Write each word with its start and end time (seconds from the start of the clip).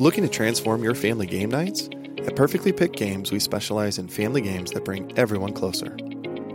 Looking 0.00 0.24
to 0.24 0.30
transform 0.30 0.82
your 0.82 0.94
family 0.94 1.26
game 1.26 1.50
nights? 1.50 1.90
At 2.26 2.34
Perfectly 2.34 2.72
Picked 2.72 2.96
Games, 2.96 3.30
we 3.30 3.38
specialize 3.38 3.98
in 3.98 4.08
family 4.08 4.40
games 4.40 4.70
that 4.70 4.82
bring 4.82 5.12
everyone 5.18 5.52
closer. 5.52 5.94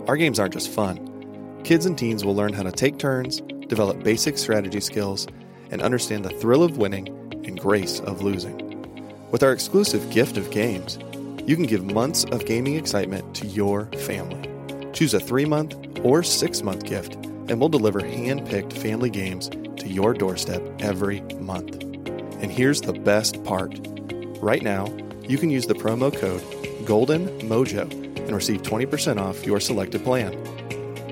Our 0.07 0.18
games 0.18 0.39
aren't 0.39 0.55
just 0.55 0.71
fun. 0.71 1.62
Kids 1.63 1.86
and 1.86 1.96
teens 1.96 2.26
will 2.26 2.36
learn 2.36 2.54
how 2.54 2.63
to 2.63 2.71
take 2.71 2.97
turns, 2.97 3.42
develop 3.68 4.02
basic 4.04 4.39
strategy 4.39 4.79
skills, 4.81 5.28
and 5.70 5.79
understand 5.79 6.26
the 6.26 6.31
thrill 6.31 6.63
of 6.63 6.79
winning 6.79 7.08
and 7.46 7.60
grace 7.60 8.00
of 8.00 8.23
losing. 8.23 8.58
With 9.29 9.44
our 9.44 9.51
exclusive 9.51 10.09
gift 10.09 10.37
of 10.37 10.49
games, 10.49 10.97
you 11.46 11.55
can 11.55 11.67
give 11.67 11.85
months 11.85 12.23
of 12.23 12.47
gaming 12.47 12.73
excitement 12.73 13.35
to 13.35 13.46
your 13.46 13.85
family. 14.07 14.49
Choose 14.91 15.13
a 15.13 15.19
three 15.19 15.46
month 15.46 15.75
or 16.03 16.23
six 16.23 16.63
month 16.63 16.84
gift, 16.84 17.13
and 17.13 17.59
we'll 17.59 17.70
deliver 17.70 18.03
hand 18.03 18.48
picked 18.48 18.73
family 18.73 19.12
games 19.12 19.49
to 19.49 19.88
your 19.88 20.16
doorstep 20.16 20.63
every 20.80 21.21
month. 21.39 21.84
And 22.41 22.52
here's 22.52 22.81
the 22.81 22.94
best 22.94 23.44
part 23.44 23.80
right 24.41 24.62
now, 24.62 24.86
you 25.22 25.38
can 25.38 25.50
use 25.50 25.68
the 25.68 25.73
promo 25.73 26.16
code 26.16 26.44
Golden 26.86 27.28
Mojo 27.42 27.92
and 27.92 28.36
receive 28.36 28.62
20% 28.62 29.20
off 29.20 29.46
your 29.46 29.59
selected 29.59 30.04
plan. 30.04 30.32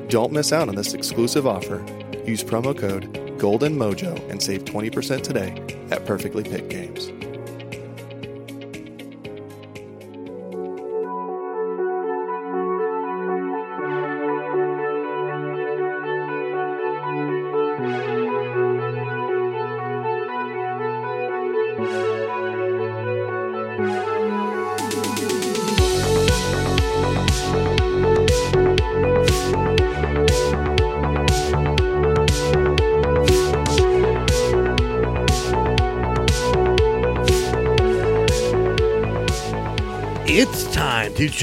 Don't 0.07 0.31
miss 0.31 0.52
out 0.52 0.70
on 0.70 0.75
this 0.75 0.94
exclusive 0.94 1.47
offer. 1.47 1.83
Use 2.25 2.44
promo 2.44 2.77
code 2.77 3.39
Golden 3.39 3.75
Mojo 3.75 4.17
and 4.30 4.41
save 4.41 4.66
20% 4.66 5.21
today 5.21 5.61
at 5.91 6.05
Perfectly 6.05 6.44
Picked 6.44 6.70
Games. 6.70 7.12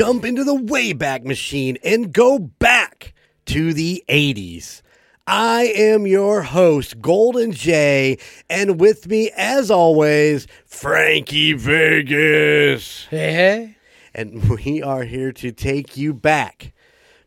Jump 0.00 0.24
into 0.24 0.44
the 0.44 0.56
Wayback 0.56 1.24
Machine 1.26 1.76
and 1.84 2.10
go 2.10 2.38
back 2.38 3.12
to 3.44 3.74
the 3.74 4.02
80s. 4.08 4.80
I 5.26 5.64
am 5.76 6.06
your 6.06 6.40
host, 6.40 7.02
Golden 7.02 7.52
J, 7.52 8.16
and 8.48 8.80
with 8.80 9.08
me, 9.08 9.30
as 9.36 9.70
always, 9.70 10.46
Frankie 10.64 11.52
Vegas. 11.52 13.08
Hey, 13.10 13.32
hey. 13.34 13.76
And 14.14 14.48
we 14.48 14.82
are 14.82 15.04
here 15.04 15.32
to 15.32 15.52
take 15.52 15.98
you 15.98 16.14
back. 16.14 16.72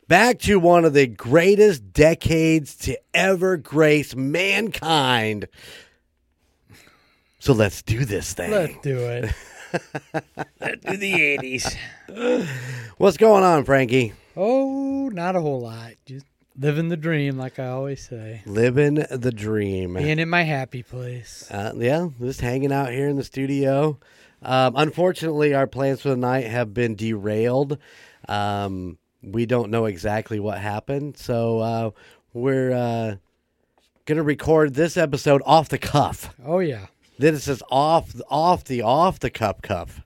Back 0.07 0.39
to 0.39 0.59
one 0.59 0.83
of 0.83 0.93
the 0.93 1.05
greatest 1.05 1.93
decades 1.93 2.75
to 2.77 2.97
ever 3.13 3.55
grace 3.55 4.15
mankind. 4.15 5.47
So 7.37 7.53
let's 7.53 7.83
do 7.83 8.03
this 8.03 8.33
thing. 8.33 8.49
Let's 8.49 8.77
do 8.81 8.97
it. 8.97 9.31
Let's 9.73 10.99
the 10.99 11.37
80s. 12.07 12.47
What's 12.97 13.17
going 13.17 13.43
on, 13.43 13.65
Frankie? 13.65 14.13
Oh, 14.35 15.09
not 15.09 15.35
a 15.35 15.41
whole 15.41 15.61
lot. 15.61 15.93
Just 16.05 16.25
living 16.57 16.89
the 16.89 16.97
dream, 16.97 17.37
like 17.37 17.59
I 17.59 17.67
always 17.67 18.07
say. 18.07 18.41
Living 18.45 18.95
the 19.09 19.31
dream. 19.31 19.95
Being 19.95 20.19
in 20.19 20.29
my 20.29 20.43
happy 20.43 20.83
place. 20.83 21.49
Uh, 21.49 21.73
yeah, 21.75 22.09
just 22.19 22.41
hanging 22.41 22.71
out 22.71 22.91
here 22.91 23.07
in 23.07 23.15
the 23.15 23.23
studio. 23.23 23.99
Um, 24.41 24.73
unfortunately, 24.75 25.53
our 25.53 25.67
plans 25.67 26.01
for 26.01 26.09
the 26.09 26.17
night 26.17 26.45
have 26.45 26.73
been 26.73 26.95
derailed. 26.95 27.77
Um, 28.27 28.97
we 29.21 29.45
don't 29.45 29.71
know 29.71 29.85
exactly 29.85 30.39
what 30.39 30.57
happened, 30.57 31.17
so 31.17 31.59
uh, 31.59 31.89
we're 32.33 32.73
uh, 32.73 33.15
gonna 34.05 34.23
record 34.23 34.73
this 34.73 34.97
episode 34.97 35.41
off 35.45 35.69
the 35.69 35.77
cuff. 35.77 36.35
Oh, 36.43 36.59
yeah. 36.59 36.87
This 37.17 37.47
is 37.47 37.61
off, 37.69 38.13
off 38.29 38.63
the 38.63 38.81
off 38.81 39.19
the 39.19 39.29
cup 39.29 39.61
cuff. 39.61 40.01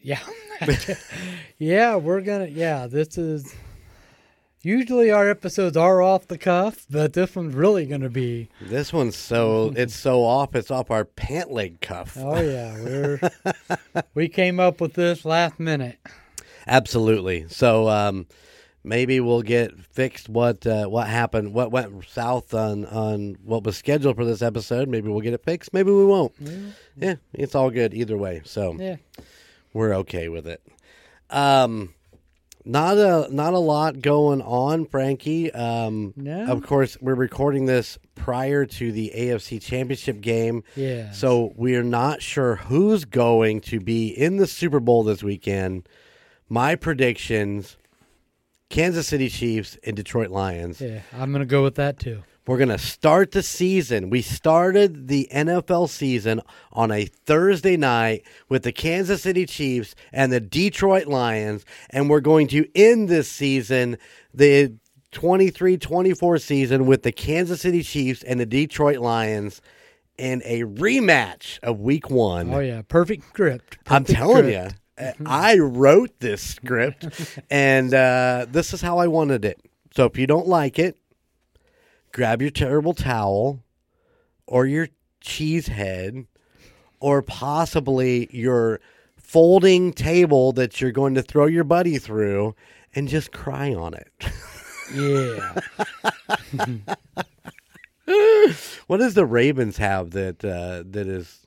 Yeah. 0.00 0.20
yeah, 1.58 1.96
we're 1.96 2.20
going 2.20 2.46
to, 2.46 2.52
yeah, 2.52 2.86
this 2.86 3.18
is. 3.18 3.54
Usually 4.62 5.12
our 5.12 5.28
episodes 5.28 5.76
are 5.76 6.02
off 6.02 6.26
the 6.26 6.38
cuff, 6.38 6.86
but 6.90 7.12
this 7.12 7.36
one's 7.36 7.54
really 7.54 7.86
going 7.86 8.00
to 8.00 8.10
be. 8.10 8.48
This 8.60 8.92
one's 8.92 9.14
so 9.14 9.72
it's 9.76 9.94
so 9.94 10.24
off. 10.24 10.56
It's 10.56 10.72
off 10.72 10.90
our 10.90 11.04
pant 11.04 11.52
leg 11.52 11.80
cuff. 11.80 12.16
Oh, 12.20 12.40
yeah. 12.40 12.74
We're. 12.82 13.20
we 14.14 14.28
came 14.28 14.58
up 14.58 14.80
with 14.80 14.94
this 14.94 15.24
last 15.24 15.60
minute. 15.60 15.98
Absolutely. 16.66 17.46
So 17.48 17.88
um, 17.88 18.26
maybe 18.86 19.20
we'll 19.20 19.42
get 19.42 19.78
fixed 19.78 20.28
what 20.28 20.66
uh, 20.66 20.86
what 20.86 21.08
happened, 21.08 21.52
what 21.52 21.70
went 21.72 22.04
south 22.08 22.54
on 22.54 22.86
on 22.86 23.36
what 23.44 23.64
was 23.64 23.76
scheduled 23.76 24.16
for 24.16 24.24
this 24.24 24.40
episode. 24.40 24.88
Maybe 24.88 25.08
we'll 25.10 25.20
get 25.20 25.34
it 25.34 25.44
fixed. 25.44 25.74
Maybe 25.74 25.90
we 25.90 26.04
won't. 26.06 26.32
Yeah, 26.96 27.16
it's 27.34 27.54
all 27.54 27.70
good 27.70 27.92
either 27.92 28.16
way. 28.16 28.40
So 28.44 28.74
Yeah. 28.78 28.96
we're 29.74 29.92
okay 29.96 30.28
with 30.28 30.46
it. 30.46 30.62
Um, 31.28 31.92
not 32.64 32.96
a 32.98 33.28
not 33.32 33.52
a 33.54 33.58
lot 33.58 34.00
going 34.00 34.40
on, 34.42 34.86
Frankie. 34.86 35.52
Um, 35.52 36.14
No. 36.16 36.46
Of 36.46 36.62
course, 36.64 36.96
we're 37.00 37.14
recording 37.14 37.66
this 37.66 37.98
prior 38.14 38.64
to 38.66 38.90
the 38.92 39.12
AFC 39.14 39.60
Championship 39.60 40.20
game. 40.20 40.64
Yeah. 40.74 41.10
So 41.12 41.52
we're 41.56 41.82
not 41.84 42.22
sure 42.22 42.56
who's 42.56 43.04
going 43.04 43.60
to 43.62 43.78
be 43.80 44.08
in 44.08 44.36
the 44.38 44.46
Super 44.46 44.80
Bowl 44.80 45.02
this 45.04 45.22
weekend. 45.22 45.88
My 46.48 46.74
predictions 46.76 47.76
Kansas 48.70 49.06
City 49.06 49.28
Chiefs 49.28 49.78
and 49.84 49.96
Detroit 49.96 50.30
Lions. 50.30 50.80
Yeah, 50.80 51.02
I'm 51.12 51.30
going 51.32 51.40
to 51.40 51.46
go 51.46 51.62
with 51.62 51.76
that 51.76 51.98
too. 51.98 52.22
We're 52.46 52.58
going 52.58 52.68
to 52.68 52.78
start 52.78 53.32
the 53.32 53.42
season. 53.42 54.08
We 54.08 54.22
started 54.22 55.08
the 55.08 55.28
NFL 55.32 55.88
season 55.88 56.40
on 56.72 56.92
a 56.92 57.06
Thursday 57.06 57.76
night 57.76 58.22
with 58.48 58.62
the 58.62 58.70
Kansas 58.70 59.22
City 59.22 59.46
Chiefs 59.46 59.96
and 60.12 60.30
the 60.30 60.38
Detroit 60.38 61.08
Lions, 61.08 61.64
and 61.90 62.08
we're 62.08 62.20
going 62.20 62.46
to 62.48 62.64
end 62.76 63.08
this 63.08 63.28
season, 63.28 63.98
the 64.32 64.74
23 65.10 65.76
24 65.76 66.38
season, 66.38 66.86
with 66.86 67.02
the 67.02 67.12
Kansas 67.12 67.62
City 67.62 67.82
Chiefs 67.82 68.22
and 68.22 68.38
the 68.38 68.46
Detroit 68.46 68.98
Lions 68.98 69.60
in 70.16 70.40
a 70.44 70.62
rematch 70.62 71.58
of 71.64 71.80
week 71.80 72.10
one. 72.10 72.54
Oh, 72.54 72.60
yeah. 72.60 72.82
Perfect 72.82 73.28
script. 73.28 73.78
I'm 73.88 74.04
telling 74.04 74.44
script. 74.44 74.72
you, 74.72 74.78
I 75.24 75.58
wrote 75.58 76.20
this 76.20 76.42
script, 76.42 77.06
and 77.50 77.92
uh, 77.92 78.46
this 78.48 78.72
is 78.72 78.80
how 78.80 78.98
I 78.98 79.06
wanted 79.06 79.44
it. 79.44 79.60
So 79.94 80.04
if 80.04 80.18
you 80.18 80.26
don't 80.26 80.48
like 80.48 80.78
it, 80.78 80.96
grab 82.12 82.40
your 82.40 82.50
terrible 82.50 82.94
towel, 82.94 83.60
or 84.46 84.66
your 84.66 84.88
cheese 85.20 85.68
head, 85.68 86.26
or 87.00 87.22
possibly 87.22 88.28
your 88.30 88.80
folding 89.16 89.92
table 89.92 90.52
that 90.52 90.80
you're 90.80 90.92
going 90.92 91.14
to 91.14 91.22
throw 91.22 91.46
your 91.46 91.64
buddy 91.64 91.98
through, 91.98 92.54
and 92.94 93.08
just 93.08 93.32
cry 93.32 93.74
on 93.74 93.94
it. 93.94 94.10
Yeah. 94.94 95.60
what 98.86 98.98
does 98.98 99.14
the 99.14 99.26
Ravens 99.26 99.76
have 99.78 100.12
that 100.12 100.44
uh, 100.44 100.84
that 100.90 101.06
is? 101.06 101.45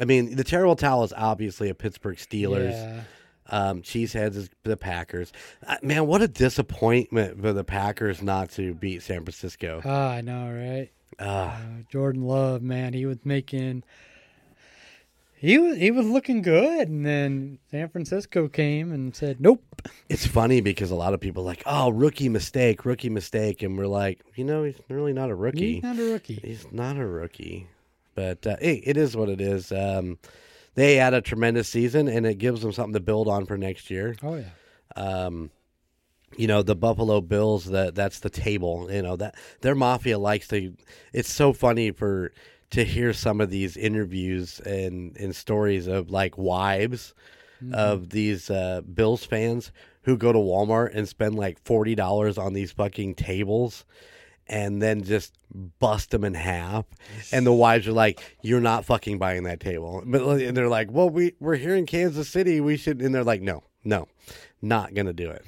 I 0.00 0.04
mean, 0.04 0.36
the 0.36 0.44
terrible 0.44 0.76
towel 0.76 1.04
is 1.04 1.12
obviously 1.16 1.68
a 1.68 1.74
Pittsburgh 1.74 2.16
Steelers. 2.16 2.72
Yeah. 2.72 3.00
Um, 3.48 3.82
Cheeseheads 3.82 4.34
is 4.34 4.50
the 4.64 4.76
Packers. 4.76 5.32
Uh, 5.66 5.76
man, 5.80 6.06
what 6.08 6.20
a 6.20 6.26
disappointment 6.28 7.40
for 7.40 7.52
the 7.52 7.62
Packers 7.62 8.20
not 8.20 8.50
to 8.50 8.74
beat 8.74 9.02
San 9.02 9.18
Francisco. 9.22 9.80
Ah, 9.84 10.10
I 10.10 10.20
know, 10.20 10.50
right? 10.52 10.90
Uh, 11.18 11.24
Uh, 11.24 11.58
Jordan 11.90 12.22
Love, 12.22 12.60
man, 12.62 12.92
he 12.92 13.06
was 13.06 13.18
making. 13.24 13.84
He 15.38 15.58
was 15.58 15.76
he 15.76 15.90
was 15.90 16.06
looking 16.06 16.40
good, 16.40 16.88
and 16.88 17.04
then 17.04 17.58
San 17.70 17.88
Francisco 17.90 18.48
came 18.48 18.90
and 18.90 19.14
said, 19.14 19.38
"Nope." 19.38 19.62
it's 20.08 20.26
funny 20.26 20.60
because 20.62 20.90
a 20.90 20.94
lot 20.94 21.12
of 21.14 21.20
people 21.20 21.42
are 21.42 21.46
like, 21.46 21.62
oh, 21.66 21.90
rookie 21.90 22.30
mistake, 22.30 22.84
rookie 22.86 23.10
mistake, 23.10 23.62
and 23.62 23.76
we're 23.76 23.86
like, 23.86 24.20
you 24.34 24.44
know, 24.44 24.64
he's 24.64 24.76
really 24.88 25.12
not 25.12 25.28
a 25.30 25.34
rookie. 25.34 25.74
He's 25.74 25.82
not 25.82 25.98
a 25.98 26.04
rookie. 26.12 26.40
He's 26.42 26.66
not 26.72 26.96
a 26.96 27.06
rookie, 27.06 27.68
but 28.16 28.44
uh, 28.44 28.56
hey, 28.60 28.82
it 28.84 28.96
is 28.96 29.16
what 29.16 29.28
it 29.28 29.40
is. 29.40 29.70
Um, 29.70 30.18
they 30.74 30.96
had 30.96 31.14
a 31.14 31.20
tremendous 31.20 31.68
season, 31.68 32.08
and 32.08 32.26
it 32.26 32.38
gives 32.38 32.62
them 32.62 32.72
something 32.72 32.94
to 32.94 33.00
build 33.00 33.28
on 33.28 33.46
for 33.46 33.56
next 33.56 33.88
year. 33.90 34.16
Oh 34.22 34.34
yeah. 34.34 34.50
um, 34.96 35.50
you 36.36 36.48
know 36.48 36.62
the 36.62 36.74
Buffalo 36.74 37.20
Bills 37.20 37.66
that 37.66 37.94
that's 37.94 38.18
the 38.18 38.28
table 38.28 38.88
you 38.90 39.00
know 39.00 39.14
that 39.16 39.36
their 39.60 39.76
mafia 39.76 40.18
likes 40.18 40.48
to 40.48 40.74
it's 41.12 41.32
so 41.32 41.52
funny 41.52 41.92
for 41.92 42.32
to 42.70 42.84
hear 42.84 43.12
some 43.12 43.40
of 43.40 43.48
these 43.48 43.76
interviews 43.76 44.58
and 44.60 45.16
and 45.16 45.34
stories 45.36 45.86
of 45.86 46.10
like 46.10 46.36
wives 46.36 47.14
of 47.72 48.10
these 48.10 48.50
uh, 48.50 48.82
Bills 48.82 49.24
fans 49.24 49.72
who 50.02 50.18
go 50.18 50.30
to 50.30 50.38
Walmart 50.38 50.90
and 50.94 51.08
spend 51.08 51.36
like 51.36 51.58
forty 51.64 51.94
dollars 51.94 52.36
on 52.36 52.52
these 52.52 52.72
fucking 52.72 53.14
tables 53.14 53.86
and 54.48 54.80
then 54.80 55.02
just 55.02 55.34
bust 55.78 56.10
them 56.10 56.24
in 56.24 56.34
half. 56.34 56.84
And 57.32 57.46
the 57.46 57.52
wives 57.52 57.86
are 57.88 57.92
like, 57.92 58.20
"You're 58.42 58.60
not 58.60 58.84
fucking 58.84 59.18
buying 59.18 59.44
that 59.44 59.60
table." 59.60 60.02
But 60.04 60.22
and 60.40 60.56
they're 60.56 60.68
like, 60.68 60.90
"Well, 60.90 61.10
we 61.10 61.34
we're 61.40 61.56
here 61.56 61.76
in 61.76 61.86
Kansas 61.86 62.28
City. 62.28 62.60
We 62.60 62.76
should." 62.76 63.00
And 63.00 63.14
they're 63.14 63.24
like, 63.24 63.42
"No, 63.42 63.62
no, 63.84 64.08
not 64.62 64.94
gonna 64.94 65.12
do 65.12 65.30
it." 65.30 65.44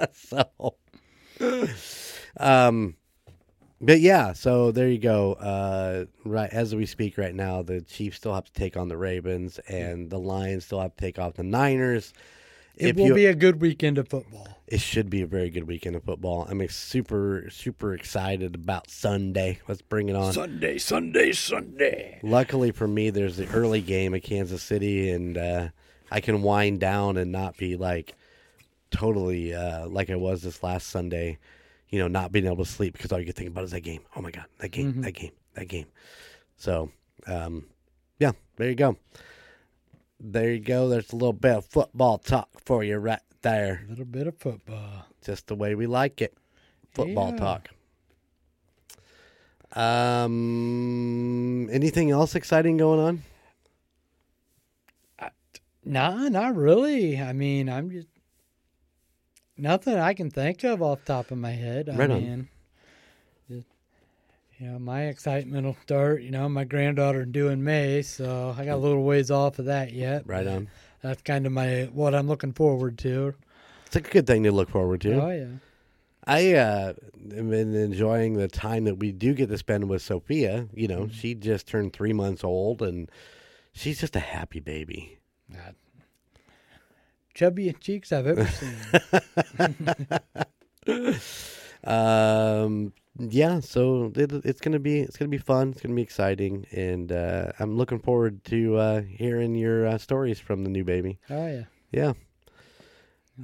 so, 0.12 0.76
um, 2.38 2.96
but 3.80 4.00
yeah, 4.00 4.32
so 4.32 4.72
there 4.72 4.88
you 4.88 4.98
go. 4.98 5.34
Uh, 5.34 6.06
right 6.24 6.50
as 6.50 6.74
we 6.74 6.86
speak 6.86 7.16
right 7.16 7.34
now, 7.34 7.62
the 7.62 7.80
Chiefs 7.80 8.16
still 8.16 8.34
have 8.34 8.44
to 8.46 8.52
take 8.52 8.76
on 8.76 8.88
the 8.88 8.96
Ravens, 8.96 9.58
and 9.68 10.10
the 10.10 10.18
Lions 10.18 10.64
still 10.64 10.80
have 10.80 10.96
to 10.96 11.00
take 11.00 11.18
off 11.18 11.34
the 11.34 11.44
Niners. 11.44 12.12
It 12.78 12.90
If 12.90 12.96
will 12.96 13.06
you- 13.08 13.14
be 13.14 13.26
a 13.26 13.34
good 13.34 13.60
weekend 13.60 13.98
of 13.98 14.08
football. 14.08 14.46
It 14.68 14.80
should 14.80 15.08
be 15.08 15.22
a 15.22 15.26
very 15.26 15.48
good 15.50 15.66
weekend 15.66 15.96
of 15.96 16.04
football. 16.04 16.46
I'm 16.48 16.66
super 16.68 17.48
super 17.50 17.94
excited 17.94 18.54
about 18.54 18.90
Sunday. 18.90 19.60
Let's 19.66 19.80
bring 19.82 20.08
it 20.10 20.14
on. 20.16 20.32
Sunday, 20.32 20.76
Sunday, 20.78 21.32
Sunday. 21.32 22.20
Luckily 22.22 22.70
for 22.70 22.86
me, 22.86 23.08
there's 23.10 23.38
the 23.38 23.48
early 23.48 23.80
game 23.80 24.14
at 24.14 24.22
Kansas 24.22 24.62
City, 24.62 25.10
and 25.10 25.38
uh, 25.38 25.68
I 26.10 26.20
can 26.20 26.42
wind 26.42 26.80
down 26.80 27.16
and 27.16 27.32
not 27.32 27.56
be 27.56 27.76
like 27.76 28.14
totally 28.90 29.54
uh, 29.54 29.88
like 29.88 30.10
I 30.10 30.16
was 30.16 30.42
this 30.42 30.62
last 30.62 30.88
Sunday. 30.88 31.38
You 31.88 31.98
know, 32.00 32.08
not 32.08 32.32
being 32.32 32.44
able 32.44 32.64
to 32.64 32.70
sleep 32.70 32.92
because 32.92 33.10
all 33.10 33.18
you 33.18 33.24
can 33.24 33.34
think 33.34 33.48
about 33.48 33.64
is 33.64 33.70
that 33.70 33.80
game. 33.80 34.02
Oh 34.14 34.20
my 34.20 34.30
god, 34.30 34.44
that 34.58 34.68
game, 34.68 35.00
that 35.00 35.12
game, 35.12 35.32
that 35.54 35.68
game. 35.68 35.86
So, 36.58 36.90
um, 37.26 37.64
yeah, 38.18 38.32
there 38.56 38.68
you 38.68 38.74
go. 38.74 38.98
There 40.20 40.50
you 40.52 40.60
go. 40.60 40.88
There's 40.88 41.12
a 41.12 41.16
little 41.16 41.32
bit 41.32 41.56
of 41.56 41.64
football 41.66 42.18
talk 42.18 42.48
for 42.64 42.82
you 42.82 42.96
right 42.98 43.20
there. 43.42 43.82
A 43.86 43.90
little 43.90 44.04
bit 44.04 44.26
of 44.26 44.36
football. 44.36 45.06
Just 45.24 45.46
the 45.46 45.54
way 45.54 45.74
we 45.74 45.86
like 45.86 46.20
it. 46.20 46.34
Football 46.92 47.30
Yeah. 47.30 47.36
talk. 47.36 47.68
Um, 49.72 51.68
anything 51.70 52.10
else 52.10 52.34
exciting 52.34 52.76
going 52.78 52.98
on? 53.00 53.22
Nah, 55.84 56.28
not 56.28 56.54
really. 56.56 57.18
I 57.20 57.32
mean, 57.32 57.68
I'm 57.70 57.90
just 57.90 58.08
nothing 59.56 59.94
I 59.96 60.12
can 60.14 60.30
think 60.30 60.62
of 60.64 60.82
off 60.82 60.98
the 61.04 61.14
top 61.14 61.30
of 61.30 61.38
my 61.38 61.52
head. 61.52 61.88
I 61.88 61.96
Right 61.96 62.10
on. 62.10 62.20
mean, 62.22 62.40
just, 62.42 62.57
know, 64.66 64.78
my 64.78 65.04
excitement 65.04 65.66
will 65.66 65.76
start. 65.82 66.22
You 66.22 66.30
know, 66.30 66.48
my 66.48 66.64
granddaughter 66.64 67.24
due 67.24 67.48
in 67.48 67.62
May, 67.62 68.02
so 68.02 68.54
I 68.58 68.64
got 68.64 68.74
a 68.74 68.76
little 68.76 69.04
ways 69.04 69.30
off 69.30 69.58
of 69.58 69.66
that 69.66 69.92
yet. 69.92 70.24
Right 70.26 70.46
on. 70.46 70.68
That's 71.02 71.22
kind 71.22 71.46
of 71.46 71.52
my 71.52 71.88
what 71.92 72.14
I'm 72.14 72.26
looking 72.26 72.52
forward 72.52 72.98
to. 72.98 73.34
It's 73.86 73.96
a 73.96 74.00
good 74.00 74.26
thing 74.26 74.42
to 74.42 74.52
look 74.52 74.68
forward 74.68 75.00
to. 75.02 75.22
Oh 75.22 75.30
yeah. 75.30 75.46
I 76.24 76.54
uh, 76.54 76.92
have 77.34 77.50
been 77.50 77.74
enjoying 77.74 78.34
the 78.34 78.48
time 78.48 78.84
that 78.84 78.96
we 78.96 79.12
do 79.12 79.32
get 79.32 79.48
to 79.48 79.56
spend 79.56 79.88
with 79.88 80.02
Sophia. 80.02 80.68
You 80.74 80.88
know, 80.88 81.08
she 81.08 81.34
just 81.34 81.66
turned 81.66 81.92
three 81.94 82.12
months 82.12 82.44
old, 82.44 82.82
and 82.82 83.10
she's 83.72 84.00
just 84.00 84.16
a 84.16 84.20
happy 84.20 84.60
baby. 84.60 85.18
God. 85.50 85.74
Chubbiest 87.34 87.80
cheeks 87.80 88.12
I've 88.12 88.26
ever 88.26 88.46
seen. 90.86 91.14
Um, 91.84 92.92
yeah, 93.18 93.60
so 93.60 94.12
it, 94.14 94.32
it's 94.44 94.60
gonna 94.60 94.78
be 94.78 95.00
it's 95.00 95.16
gonna 95.16 95.28
be 95.28 95.38
fun. 95.38 95.70
It's 95.70 95.80
gonna 95.80 95.94
be 95.94 96.02
exciting, 96.02 96.66
and 96.70 97.10
uh, 97.10 97.52
I'm 97.58 97.76
looking 97.76 97.98
forward 97.98 98.44
to 98.44 98.76
uh, 98.76 99.00
hearing 99.02 99.54
your 99.54 99.86
uh, 99.86 99.98
stories 99.98 100.38
from 100.38 100.64
the 100.64 100.70
new 100.70 100.84
baby. 100.84 101.18
oh 101.30 101.46
yeah. 101.46 101.64
Yeah. 101.90 102.12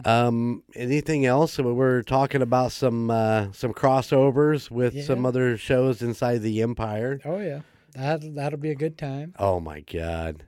Um. 0.04 0.62
Anything 0.74 1.24
else? 1.24 1.58
We're 1.58 2.02
talking 2.02 2.42
about 2.42 2.72
some 2.72 3.10
uh, 3.10 3.52
some 3.52 3.72
crossovers 3.72 4.70
with 4.70 5.04
some 5.04 5.24
other 5.24 5.56
shows 5.56 6.02
inside 6.02 6.38
the 6.42 6.62
Empire. 6.62 7.20
Oh 7.24 7.38
yeah. 7.38 7.60
That 7.94 8.34
that'll 8.34 8.58
be 8.58 8.70
a 8.70 8.74
good 8.74 8.98
time. 8.98 9.34
Oh 9.38 9.60
my 9.60 9.80
god! 9.80 10.44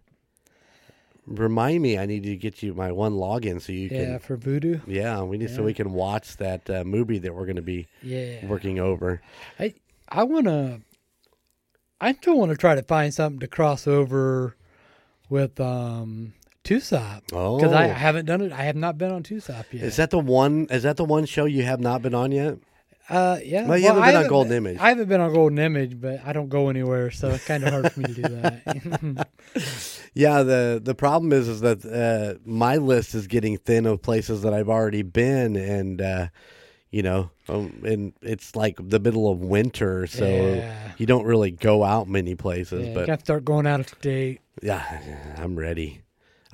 Remind 1.27 1.83
me, 1.83 1.99
I 1.99 2.07
need 2.07 2.23
to 2.23 2.37
get 2.37 2.63
you 2.63 2.73
my 2.75 2.93
one 2.93 3.15
login 3.15 3.61
so 3.61 3.73
you 3.73 3.89
Yeah, 3.91 3.99
can. 3.99 4.09
Yeah 4.13 4.19
for 4.19 4.37
Vudu. 4.37 4.81
Yeah, 4.87 5.23
we 5.23 5.39
need 5.39 5.51
so 5.51 5.63
we 5.65 5.75
can 5.75 5.93
watch 5.93 6.37
that 6.37 6.69
uh, 6.71 6.85
movie 6.85 7.19
that 7.19 7.35
we're 7.35 7.47
going 7.47 7.57
to 7.57 7.63
be 7.63 7.87
Yeah. 8.03 8.47
working 8.47 8.79
over. 8.79 9.21
I 9.59 9.75
I 10.09 10.23
wanna 10.23 10.81
I 12.01 12.13
still 12.13 12.39
wanna 12.39 12.55
try 12.57 12.75
to 12.77 12.83
find 12.83 13.13
something 13.13 13.41
to 13.41 13.49
cross 13.49 13.87
over 13.87 14.55
with 15.29 15.59
um 15.61 16.35
Tusop. 16.63 17.23
Oh, 17.33 17.57
Because 17.57 17.73
I 17.73 17.87
haven't 17.87 18.27
done 18.27 18.41
it. 18.41 18.53
I 18.53 18.63
have 18.63 18.77
not 18.77 18.99
been 18.99 19.11
on 19.13 19.23
Tusop 19.23 19.73
yet. 19.73 19.83
is 19.85 19.97
that 19.97 20.11
the 20.11 20.19
one? 20.19 20.67
Is 20.71 20.83
that 20.85 20.97
the 20.97 21.05
one 21.05 21.25
show 21.25 21.45
you 21.45 21.63
have 21.65 21.81
not 21.81 22.03
been 22.03 22.15
on 22.15 22.31
yet? 22.33 22.59
Uh 23.09 23.39
yeah. 23.45 23.67
Well, 23.67 23.79
you 23.79 23.87
haven't 23.87 24.03
I 24.03 24.13
been 24.13 24.23
on 24.23 24.29
Golden 24.29 24.53
Image. 24.53 24.79
I 24.81 24.89
haven't 24.91 25.09
been 25.09 25.21
on 25.21 25.33
Golden 25.33 25.59
Image, 25.59 26.01
but 26.01 26.21
I 26.25 26.33
don't 26.33 26.49
go 26.49 26.69
anywhere, 26.69 27.11
so 27.11 27.29
it's 27.31 27.47
kinda 27.47 27.71
hard 27.71 27.93
for 27.93 28.01
me 28.01 28.07
to 28.07 28.15
do 28.15 28.23
that. 28.23 29.29
Yeah, 30.15 30.43
the 30.45 30.81
the 30.83 30.95
problem 30.95 31.33
is 31.33 31.47
is 31.47 31.61
that 31.61 31.85
uh, 31.85 32.39
my 32.45 32.77
list 32.77 33.15
is 33.15 33.27
getting 33.27 33.59
thin 33.59 33.85
of 33.85 34.01
places 34.01 34.41
that 34.43 34.55
I've 34.55 34.71
already 34.71 35.03
been, 35.03 35.57
and 35.57 36.01
uh, 36.01 36.29
you 36.91 37.03
know, 37.03 37.31
um, 37.51 37.83
and 37.85 38.15
it's 38.23 38.57
like 38.57 38.77
the 38.81 38.99
middle 38.99 39.31
of 39.31 39.41
winter, 39.41 40.07
so 40.07 40.25
Yeah. 40.25 40.93
you 40.97 41.05
don't 41.05 41.27
really 41.27 41.51
go 41.51 41.85
out 41.85 42.09
many 42.09 42.35
places. 42.35 42.83
yeah, 42.85 42.89
you 42.89 42.95
but 42.95 43.07
gotta 43.07 43.21
start 43.21 43.45
going 43.45 43.67
out 43.67 43.81
of 43.81 43.89
state. 43.89 44.41
yeah, 44.63 45.35
I'm 45.37 45.55
ready. 45.57 46.01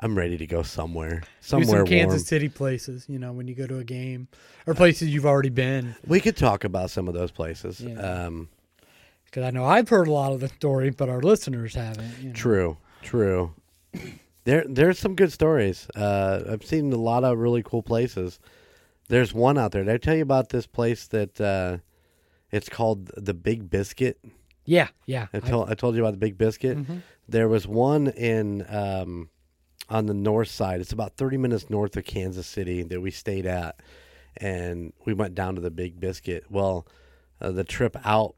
I'm 0.00 0.16
ready 0.16 0.36
to 0.38 0.46
go 0.46 0.62
somewhere, 0.62 1.20
Do 1.20 1.26
somewhere 1.40 1.80
some 1.80 1.86
Kansas 1.86 2.20
warm. 2.20 2.24
City 2.26 2.48
places, 2.48 3.04
you 3.08 3.18
know, 3.18 3.32
when 3.32 3.46
you 3.46 3.54
go 3.54 3.66
to 3.66 3.78
a 3.78 3.84
game. 3.84 4.28
Or 4.66 4.74
places 4.74 5.08
you've 5.10 5.26
already 5.26 5.50
been. 5.50 5.94
We 6.06 6.20
could 6.20 6.36
talk 6.36 6.64
about 6.64 6.90
some 6.90 7.08
of 7.08 7.14
those 7.14 7.30
places. 7.30 7.84
Um, 7.98 8.48
Because 9.26 9.44
I 9.44 9.50
know 9.50 9.64
I've 9.64 9.88
heard 9.88 10.08
a 10.08 10.12
lot 10.12 10.32
of 10.32 10.40
the 10.40 10.48
story, 10.48 10.90
but 10.90 11.08
our 11.08 11.20
listeners 11.20 11.74
haven't. 11.74 12.18
You 12.20 12.28
know. 12.28 12.34
True, 12.34 12.76
true. 13.02 13.54
There, 14.44 14.64
there's 14.68 14.98
some 14.98 15.14
good 15.14 15.30
stories. 15.32 15.86
Uh, 15.94 16.42
I've 16.50 16.64
seen 16.64 16.92
a 16.92 16.96
lot 16.96 17.22
of 17.24 17.38
really 17.38 17.62
cool 17.62 17.82
places. 17.82 18.40
There's 19.08 19.32
one 19.34 19.56
out 19.58 19.72
there. 19.72 19.84
Did 19.84 19.94
I 19.94 19.98
tell 19.98 20.16
you 20.16 20.22
about 20.22 20.48
this 20.48 20.66
place 20.66 21.06
that 21.08 21.40
uh, 21.40 21.78
it's 22.50 22.68
called 22.68 23.10
the 23.16 23.34
Big 23.34 23.68
Biscuit? 23.70 24.18
Yeah, 24.64 24.88
yeah. 25.06 25.26
I 25.32 25.40
told 25.40 25.70
I 25.70 25.74
told 25.74 25.94
you 25.96 26.02
about 26.02 26.12
the 26.12 26.18
Big 26.18 26.38
Biscuit. 26.38 26.78
Mhm. 26.78 27.02
There 27.28 27.48
was 27.48 27.66
one 27.66 28.08
in 28.08 28.64
um, 28.68 29.28
on 29.92 30.06
the 30.06 30.14
north 30.14 30.48
side. 30.48 30.80
It's 30.80 30.92
about 30.92 31.16
30 31.16 31.36
minutes 31.36 31.68
north 31.68 31.96
of 31.96 32.04
Kansas 32.04 32.46
City 32.46 32.82
that 32.82 33.00
we 33.00 33.10
stayed 33.10 33.44
at, 33.44 33.78
and 34.38 34.92
we 35.04 35.12
went 35.12 35.34
down 35.34 35.54
to 35.56 35.60
the 35.60 35.70
Big 35.70 36.00
Biscuit. 36.00 36.44
Well, 36.50 36.86
uh, 37.40 37.50
the 37.50 37.62
trip 37.62 37.96
out 38.04 38.34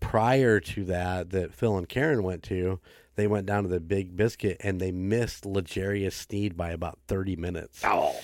prior 0.00 0.60
to 0.60 0.84
that 0.84 1.30
that 1.30 1.54
Phil 1.54 1.76
and 1.78 1.88
Karen 1.88 2.22
went 2.22 2.42
to, 2.44 2.80
they 3.16 3.26
went 3.26 3.46
down 3.46 3.62
to 3.62 3.68
the 3.68 3.80
Big 3.80 4.14
Biscuit 4.14 4.58
and 4.60 4.78
they 4.78 4.92
missed 4.92 5.46
L'Jarius 5.46 6.12
Sneed 6.12 6.56
by 6.56 6.70
about 6.70 6.98
30 7.08 7.36
minutes. 7.36 7.80
Oh. 7.84 8.14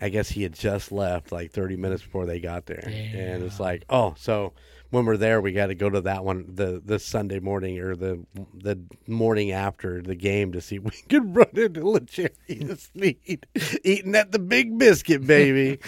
I 0.00 0.08
guess 0.08 0.30
he 0.30 0.42
had 0.42 0.54
just 0.54 0.92
left 0.92 1.32
like 1.32 1.50
30 1.50 1.76
minutes 1.76 2.02
before 2.02 2.24
they 2.24 2.40
got 2.40 2.66
there. 2.66 2.84
And 2.86 3.42
it's 3.42 3.60
like, 3.60 3.84
oh, 3.90 4.14
so 4.16 4.52
when 4.94 5.04
we're 5.06 5.16
there, 5.16 5.40
we 5.40 5.50
got 5.52 5.66
to 5.66 5.74
go 5.74 5.90
to 5.90 6.00
that 6.02 6.24
one 6.24 6.46
the 6.48 6.80
the 6.84 6.98
Sunday 7.00 7.40
morning 7.40 7.80
or 7.80 7.96
the 7.96 8.24
the 8.54 8.78
morning 9.08 9.50
after 9.50 10.00
the 10.00 10.14
game 10.14 10.52
to 10.52 10.60
see 10.60 10.76
if 10.76 10.84
we 10.84 10.90
can 11.08 11.32
run 11.34 11.48
into 11.54 11.86
L'Jarius 11.86 12.90
Sneed 12.92 13.46
eating 13.82 14.14
at 14.14 14.30
the 14.32 14.38
Big 14.38 14.78
Biscuit, 14.78 15.26
baby. 15.26 15.80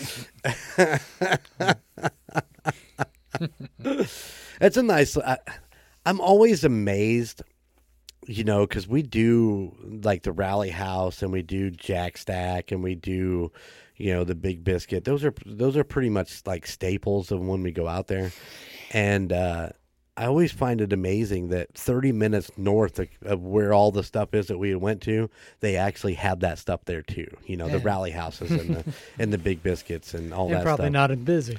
That's 4.58 4.76
a 4.76 4.82
nice. 4.82 5.16
I, 5.16 5.38
I'm 6.04 6.20
always 6.20 6.64
amazed, 6.64 7.42
you 8.26 8.42
know, 8.42 8.66
because 8.66 8.88
we 8.88 9.02
do 9.02 9.76
like 10.02 10.25
the 10.25 10.32
Rally 10.32 10.70
House 10.70 11.22
and 11.22 11.32
we 11.32 11.42
do 11.42 11.70
Jack 11.70 12.16
Stack 12.18 12.72
and 12.72 12.82
we 12.82 12.96
do, 12.96 13.52
you 13.96 14.12
know, 14.12 14.24
the 14.24 14.34
Big 14.34 14.64
Biscuit. 14.64 15.04
Those 15.04 15.24
are 15.24 15.34
those 15.44 15.76
are 15.76 15.84
pretty 15.84 16.10
much 16.10 16.42
like 16.46 16.66
staples 16.66 17.30
of 17.30 17.40
when 17.40 17.62
we 17.62 17.72
go 17.72 17.88
out 17.88 18.06
there, 18.06 18.32
and 18.92 19.32
uh, 19.32 19.70
I 20.16 20.26
always 20.26 20.50
find 20.50 20.80
it 20.80 20.92
amazing 20.92 21.48
that 21.48 21.74
30 21.74 22.12
minutes 22.12 22.50
north 22.56 22.98
of, 22.98 23.08
of 23.22 23.42
where 23.42 23.74
all 23.74 23.90
the 23.90 24.02
stuff 24.02 24.32
is 24.32 24.46
that 24.46 24.56
we 24.58 24.74
went 24.74 25.02
to, 25.02 25.28
they 25.60 25.76
actually 25.76 26.14
have 26.14 26.40
that 26.40 26.58
stuff 26.58 26.84
there 26.86 27.02
too. 27.02 27.28
You 27.44 27.58
know, 27.58 27.68
the 27.68 27.78
Rally 27.80 28.12
Houses 28.12 28.50
and 28.50 28.76
the 28.76 28.84
and 29.18 29.32
the 29.32 29.38
Big 29.38 29.62
Biscuits 29.62 30.14
and 30.14 30.32
all 30.32 30.46
and 30.46 30.56
that 30.56 30.62
probably 30.62 30.84
stuff. 30.86 30.92
not 30.92 31.10
as 31.10 31.18
busy. 31.18 31.58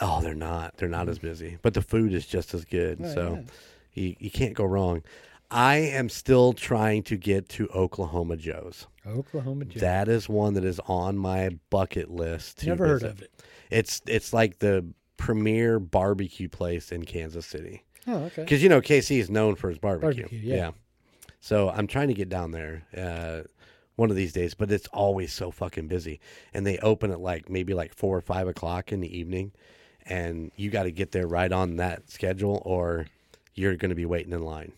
Oh, 0.00 0.20
they're 0.22 0.34
not. 0.34 0.76
They're 0.78 0.88
not 0.88 1.08
as 1.08 1.18
busy, 1.18 1.58
but 1.62 1.74
the 1.74 1.82
food 1.82 2.14
is 2.14 2.26
just 2.26 2.54
as 2.54 2.64
good. 2.64 3.00
Oh, 3.02 3.14
so 3.14 3.44
you 3.94 4.16
you 4.18 4.30
can't 4.30 4.54
go 4.54 4.64
wrong. 4.64 5.02
I 5.50 5.76
am 5.76 6.08
still 6.08 6.52
trying 6.52 7.02
to 7.04 7.16
get 7.16 7.48
to 7.50 7.68
Oklahoma 7.68 8.36
Joe's. 8.36 8.86
Oklahoma 9.06 9.64
Joe's. 9.64 9.80
That 9.80 10.08
is 10.08 10.28
one 10.28 10.54
that 10.54 10.64
is 10.64 10.80
on 10.86 11.16
my 11.18 11.50
bucket 11.70 12.10
list. 12.10 12.64
Never 12.66 12.86
heard 12.86 13.02
of 13.02 13.20
it. 13.22 13.32
It's 13.70 14.00
it's 14.06 14.32
like 14.32 14.58
the 14.60 14.86
premier 15.16 15.78
barbecue 15.78 16.48
place 16.48 16.90
in 16.92 17.04
Kansas 17.04 17.44
City 17.46 17.82
Oh, 18.06 18.24
okay. 18.24 18.42
because 18.42 18.62
you 18.62 18.68
know 18.68 18.80
KC 18.80 19.18
is 19.18 19.28
known 19.30 19.54
for 19.56 19.68
his 19.68 19.78
barbecue. 19.78 20.22
Barbecue, 20.24 20.38
yeah. 20.40 20.70
So 21.40 21.70
I'm 21.70 21.86
trying 21.86 22.08
to 22.08 22.14
get 22.14 22.28
down 22.28 22.52
there 22.52 22.82
uh, 22.96 23.42
one 23.96 24.10
of 24.10 24.16
these 24.16 24.32
days, 24.32 24.54
but 24.54 24.70
it's 24.70 24.86
always 24.88 25.32
so 25.32 25.50
fucking 25.50 25.88
busy, 25.88 26.20
and 26.54 26.66
they 26.66 26.78
open 26.78 27.10
at 27.10 27.20
like 27.20 27.48
maybe 27.50 27.74
like 27.74 27.94
four 27.94 28.16
or 28.16 28.20
five 28.20 28.46
o'clock 28.48 28.92
in 28.92 29.00
the 29.00 29.18
evening, 29.18 29.52
and 30.06 30.52
you 30.56 30.70
got 30.70 30.84
to 30.84 30.90
get 30.90 31.12
there 31.12 31.26
right 31.26 31.50
on 31.52 31.76
that 31.76 32.10
schedule, 32.10 32.60
or 32.64 33.06
you're 33.54 33.76
going 33.76 33.90
to 33.90 33.94
be 33.94 34.06
waiting 34.06 34.32
in 34.32 34.42
line, 34.42 34.72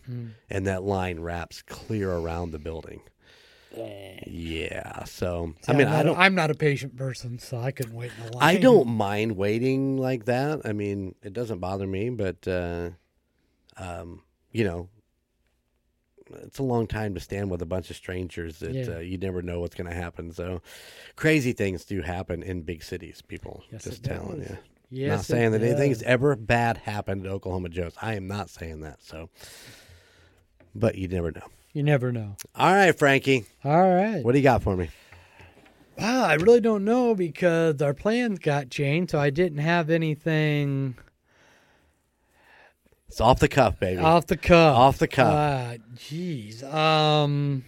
and 0.49 0.67
that 0.67 0.83
line 0.83 1.19
wraps 1.19 1.61
clear 1.61 2.11
around 2.11 2.51
the 2.51 2.59
building. 2.59 3.01
Yeah, 4.27 5.03
so 5.05 5.53
I 5.67 5.71
See, 5.71 5.77
mean, 5.77 5.87
I'm 5.87 5.93
I 5.93 5.97
not, 5.97 6.03
don't, 6.05 6.17
I'm 6.19 6.35
not 6.35 6.51
a 6.51 6.55
patient 6.55 6.95
person, 6.95 7.39
so 7.39 7.57
I 7.57 7.71
couldn't 7.71 7.95
wait 7.95 8.11
in 8.15 8.21
a 8.21 8.25
line. 8.27 8.33
I 8.39 8.57
don't 8.57 8.87
mind 8.87 9.35
waiting 9.35 9.97
like 9.97 10.25
that. 10.25 10.61
I 10.65 10.73
mean, 10.73 11.15
it 11.23 11.33
doesn't 11.33 11.59
bother 11.59 11.87
me, 11.87 12.09
but 12.09 12.47
uh, 12.47 12.91
um, 13.77 14.21
you 14.51 14.63
know, 14.63 14.89
it's 16.43 16.59
a 16.59 16.63
long 16.63 16.87
time 16.87 17.13
to 17.15 17.19
stand 17.19 17.49
with 17.51 17.61
a 17.61 17.65
bunch 17.65 17.89
of 17.89 17.95
strangers 17.95 18.59
that 18.59 18.73
Yeah. 18.73 18.95
uh, 18.97 18.99
you 18.99 19.17
never 19.17 19.41
know 19.41 19.59
what's 19.59 19.75
going 19.75 19.89
to 19.89 19.95
happen. 19.95 20.31
So, 20.31 20.61
crazy 21.15 21.51
things 21.53 21.83
do 21.85 22.01
happen 22.01 22.43
in 22.43 22.61
big 22.61 22.83
cities. 22.83 23.21
People 23.21 23.63
Yes, 23.71 23.83
just 23.83 24.03
telling 24.03 24.41
you. 24.41 24.57
Yes, 24.89 25.09
not 25.17 25.25
saying 25.25 25.51
that 25.53 25.61
anything's 25.63 26.03
ever 26.03 26.35
bad 26.35 26.77
happened 26.77 27.25
at 27.25 27.31
Oklahoma 27.31 27.69
Joe's. 27.69 27.93
I 28.01 28.13
am 28.15 28.27
not 28.27 28.49
saying 28.49 28.81
that. 28.81 29.01
So, 29.01 29.29
but 30.75 30.95
you 30.95 31.07
never 31.07 31.31
know. 31.31 31.47
You 31.73 31.81
never 31.83 32.11
know. 32.11 32.35
All 32.55 32.71
right, 32.73 32.97
Frankie, 32.97 33.45
All 33.63 33.89
right. 33.93 34.23
what 34.23 34.33
do 34.33 34.37
you 34.37 34.43
got 34.43 34.61
for 34.61 34.75
me? 34.77 34.89
Wow, 35.97 36.25
I 36.25 36.35
really 36.35 36.61
don't 36.61 36.85
know 36.85 37.15
because 37.15 37.81
our 37.81 37.93
plans 37.93 38.39
got 38.39 38.69
changed, 38.69 39.11
so 39.11 39.19
I 39.19 39.29
didn't 39.31 39.59
have 39.59 39.89
anything 39.89 40.95
It's 43.07 43.21
off 43.21 43.39
the 43.39 43.47
cuff, 43.47 43.79
baby. 43.79 43.99
off 44.01 44.27
the 44.27 44.37
cuff. 44.37 44.75
Off 44.77 44.97
the 44.99 45.07
cuff. 45.07 45.33
Ah, 45.33 45.75
Jeez. 45.95 46.63
um. 46.63 47.63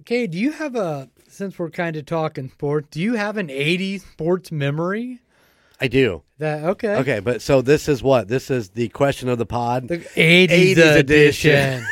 Okay, 0.00 0.26
do 0.26 0.38
you 0.38 0.52
have 0.52 0.74
a 0.76 1.08
since 1.34 1.58
we're 1.58 1.70
kind 1.70 1.96
of 1.96 2.06
talking 2.06 2.48
sports? 2.48 2.88
Do 2.90 3.00
you 3.00 3.14
have 3.14 3.36
an 3.36 3.48
'80s 3.48 4.00
sports 4.02 4.50
memory? 4.52 5.20
I 5.80 5.88
do. 5.88 6.22
That 6.38 6.64
okay? 6.64 6.96
Okay, 6.96 7.20
but 7.20 7.42
so 7.42 7.60
this 7.60 7.88
is 7.88 8.02
what? 8.02 8.28
This 8.28 8.50
is 8.50 8.70
the 8.70 8.88
question 8.90 9.28
of 9.28 9.38
the 9.38 9.46
pod. 9.46 9.88
The 9.88 9.98
'80s, 9.98 10.76
80s 10.76 10.96
edition. 10.96 11.84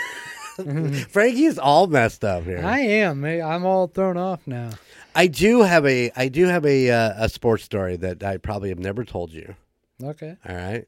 edition. 0.58 0.94
Frankie's 1.10 1.58
all 1.58 1.86
messed 1.86 2.24
up 2.24 2.44
here. 2.44 2.62
I 2.64 2.80
am. 2.80 3.24
eh, 3.24 3.42
I'm 3.42 3.64
all 3.64 3.86
thrown 3.86 4.16
off 4.16 4.40
now. 4.46 4.70
I 5.14 5.26
do 5.26 5.62
have 5.62 5.84
a 5.86 6.10
I 6.16 6.28
do 6.28 6.46
have 6.46 6.64
a 6.64 6.90
uh, 6.90 7.24
a 7.24 7.28
sports 7.28 7.64
story 7.64 7.96
that 7.96 8.22
I 8.22 8.36
probably 8.38 8.68
have 8.70 8.78
never 8.78 9.04
told 9.04 9.32
you. 9.32 9.54
Okay. 10.02 10.36
All 10.48 10.54
right. 10.56 10.86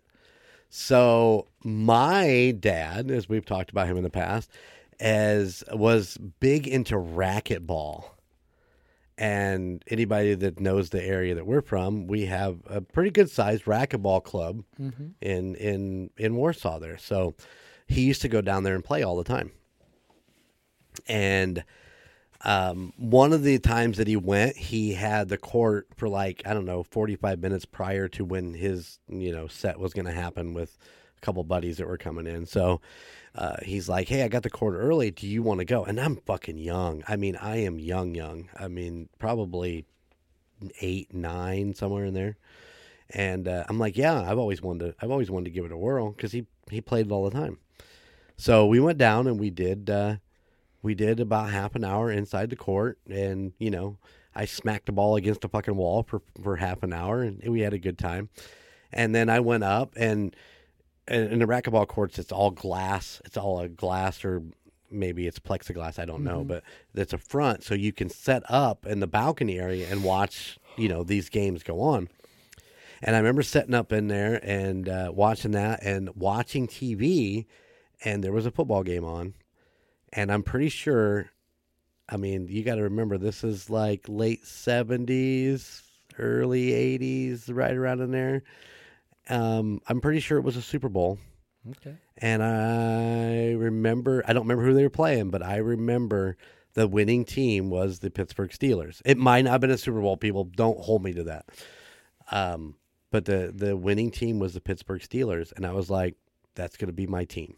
So 0.70 1.46
my 1.62 2.54
dad, 2.58 3.11
as 3.11 3.28
we've 3.28 3.44
talked 3.44 3.70
about 3.70 3.87
him 3.87 3.96
in 3.96 4.02
the 4.02 4.11
past, 4.11 4.50
as 4.99 5.62
was 5.73 6.18
big 6.40 6.66
into 6.66 6.94
racquetball. 6.94 8.04
And 9.16 9.85
anybody 9.88 10.35
that 10.35 10.59
knows 10.59 10.90
the 10.90 11.02
area 11.02 11.37
that 11.37 11.47
we're 11.47 11.61
from, 11.62 12.09
we 12.09 12.26
have 12.26 12.59
a 12.66 12.80
pretty 12.80 13.11
good 13.11 13.30
sized 13.30 13.64
racquetball 13.64 14.25
club 14.25 14.64
in 15.21 15.54
in 15.54 16.11
in 16.16 16.35
Warsaw 16.35 16.80
there. 16.80 16.99
So 16.99 17.35
he 17.87 18.02
used 18.02 18.23
to 18.23 18.28
go 18.28 18.40
down 18.40 18.64
there 18.64 18.75
and 18.75 18.83
play 18.85 19.02
all 19.04 19.16
the 19.16 19.25
time. 19.25 19.52
And 21.06 21.64
um, 22.42 22.92
one 22.99 23.33
of 23.33 23.42
the 23.42 23.59
times 23.59 23.97
that 23.99 24.06
he 24.06 24.16
went, 24.16 24.56
he 24.56 24.92
had 24.94 25.28
the 25.28 25.38
court 25.38 25.87
for 25.97 26.09
like 26.09 26.42
I 26.44 26.52
don't 26.52 26.66
know, 26.66 26.83
forty 26.83 27.16
five 27.16 27.38
minutes 27.38 27.64
prior 27.64 28.09
to 28.09 28.25
when 28.25 28.54
his 28.54 28.99
you 29.09 29.33
know 29.33 29.47
set 29.47 29.78
was 29.78 29.92
going 29.92 30.06
to 30.06 30.12
happen 30.12 30.54
with 30.54 30.76
a 31.16 31.21
couple 31.21 31.44
buddies 31.44 31.78
that 31.78 31.87
were 31.87 31.99
coming 31.99 32.26
in. 32.26 32.47
So 32.47 32.80
uh, 33.35 33.57
he's 33.62 33.88
like, 33.88 34.09
"Hey, 34.09 34.23
I 34.23 34.29
got 34.29 34.43
the 34.43 34.50
court 34.50 34.75
early. 34.76 35.11
Do 35.11 35.26
you 35.26 35.43
want 35.43 35.59
to 35.59 35.64
go?" 35.64 35.85
And 35.85 36.00
I'm 36.00 36.17
fucking 36.17 36.59
young. 36.59 37.03
I 37.09 37.17
mean, 37.17 37.37
I 37.37 37.57
am 37.57 37.79
young, 37.79 38.14
young. 38.14 38.49
I 38.57 38.69
mean, 38.69 39.09
probably 39.19 39.87
eight, 40.81 41.12
nine, 41.12 41.75
somewhere 41.75 42.05
in 42.05 42.14
there. 42.14 42.37
And 43.11 43.49
uh, 43.49 43.64
I'm 43.69 43.79
like, 43.79 43.97
"Yeah, 43.97 44.23
I've 44.23 44.38
always 44.38 44.62
wanted 44.62 44.87
to. 44.87 44.95
I've 45.05 45.11
always 45.11 45.31
wanted 45.31 45.47
to 45.47 45.50
give 45.50 45.64
it 45.64 45.73
a 45.73 45.76
whirl 45.76 46.11
because 46.11 46.33
he 46.33 46.47
he 46.71 46.81
played 46.81 47.07
it 47.07 47.12
all 47.12 47.25
the 47.25 47.37
time." 47.37 47.59
So 48.37 48.67
we 48.67 48.81
went 48.81 48.99
down 48.99 49.26
and 49.26 49.38
we 49.38 49.50
did. 49.50 49.91
Uh, 49.91 50.17
we 50.85 50.95
did 50.95 51.19
about 51.19 51.50
half 51.50 51.75
an 51.75 51.83
hour 51.83 52.12
inside 52.12 52.50
the 52.50 52.57
court 52.57 52.99
and 53.09 53.53
you 53.59 53.71
know 53.71 53.97
i 54.37 54.45
smacked 54.45 54.87
the 54.87 54.93
ball 54.93 55.17
against 55.17 55.45
a 55.45 55.49
fucking 55.49 55.75
wall 55.75 56.05
for, 56.05 56.21
for 56.43 56.57
half 56.57 56.83
an 56.83 56.93
hour 56.93 57.23
and 57.23 57.43
we 57.49 57.61
had 57.61 57.73
a 57.73 57.79
good 57.79 57.99
time 57.99 58.29
and 58.93 59.14
then 59.14 59.31
i 59.31 59.41
went 59.41 59.64
up 59.64 59.95
and 59.97 60.37
in 61.08 61.38
the 61.38 61.46
racquetball 61.46 61.87
courts 61.87 62.18
it's 62.18 62.32
all 62.32 62.50
glass 62.50 63.20
it's 63.25 63.37
all 63.37 63.61
a 63.61 63.68
glass 63.68 64.25
or 64.25 64.42
maybe 64.90 65.26
it's 65.26 65.38
plexiglass 65.38 65.99
i 65.99 66.04
don't 66.04 66.25
know 66.25 66.44
but 66.44 66.62
it's 66.94 67.12
a 67.12 67.18
front 67.18 67.62
so 67.62 67.75
you 67.75 67.92
can 67.92 68.08
set 68.08 68.42
up 68.49 68.87
in 68.87 69.00
the 69.00 69.06
balcony 69.06 69.58
area 69.58 69.87
and 69.90 70.04
watch 70.04 70.58
you 70.76 70.88
know 70.88 71.02
these 71.02 71.28
games 71.28 71.62
go 71.62 71.80
on 71.80 72.08
and 73.02 73.14
i 73.14 73.18
remember 73.18 73.42
setting 73.42 73.75
up 73.75 73.92
in 73.92 74.08
there 74.08 74.40
and 74.42 74.88
uh, 74.88 75.11
watching 75.12 75.50
that 75.50 75.82
and 75.82 76.14
watching 76.14 76.66
tv 76.66 77.44
and 78.04 78.23
there 78.23 78.32
was 78.32 78.46
a 78.46 78.50
football 78.50 78.82
game 78.82 79.04
on 79.04 79.34
and 80.14 80.32
I'm 80.32 80.42
pretty 80.42 80.68
sure. 80.68 81.30
I 82.08 82.16
mean, 82.16 82.46
you 82.49 82.62
got 82.62 82.76
to 82.76 82.82
remember 82.82 83.18
this 83.18 83.44
is 83.44 83.68
like 83.68 84.04
late 84.08 84.44
'70s, 84.44 85.82
early 86.18 86.68
'80s, 86.70 87.44
right 87.52 87.75
around 87.75 88.00
in 88.00 88.12
there. 88.12 88.42
Um, 89.28 89.81
I'm 89.88 90.00
pretty 90.00 90.21
sure 90.21 90.38
it 90.38 90.43
was 90.45 90.57
a 90.57 90.62
Super 90.62 90.88
Bowl, 90.88 91.19
Okay. 91.71 91.95
and 92.19 92.43
I 92.43 93.52
remember. 93.52 94.23
I 94.26 94.33
don't 94.33 94.43
remember 94.43 94.64
who 94.64 94.75
they 94.75 94.83
were 94.83 94.90
playing, 94.90 95.31
but 95.31 95.43
I 95.43 95.57
remember 95.57 96.37
the 96.75 96.87
winning 96.88 97.25
team 97.25 97.71
was 97.71 98.00
the 98.00 98.11
Pittsburgh 98.11 98.50
Steelers. 98.50 99.00
It 99.04 99.16
might 99.16 99.43
not 99.43 99.52
have 99.52 99.61
been 99.61 99.71
a 99.71 99.78
Super 99.78 100.00
Bowl. 100.00 100.16
People 100.16 100.45
don't 100.45 100.78
hold 100.78 101.02
me 101.02 101.12
to 101.14 101.25
that. 101.25 101.47
Um, 102.31 102.75
but 103.11 103.25
the 103.25 103.52
the 103.54 103.76
winning 103.76 104.11
team 104.11 104.38
was 104.38 104.54
the 104.54 104.61
Pittsburgh 104.61 105.00
Steelers, 105.00 105.52
and 105.57 105.64
I 105.64 105.73
was 105.73 105.88
like, 105.88 106.16
that's 106.54 106.76
going 106.76 106.88
to 106.88 106.93
be 106.93 107.07
my 107.07 107.25
team. 107.25 107.57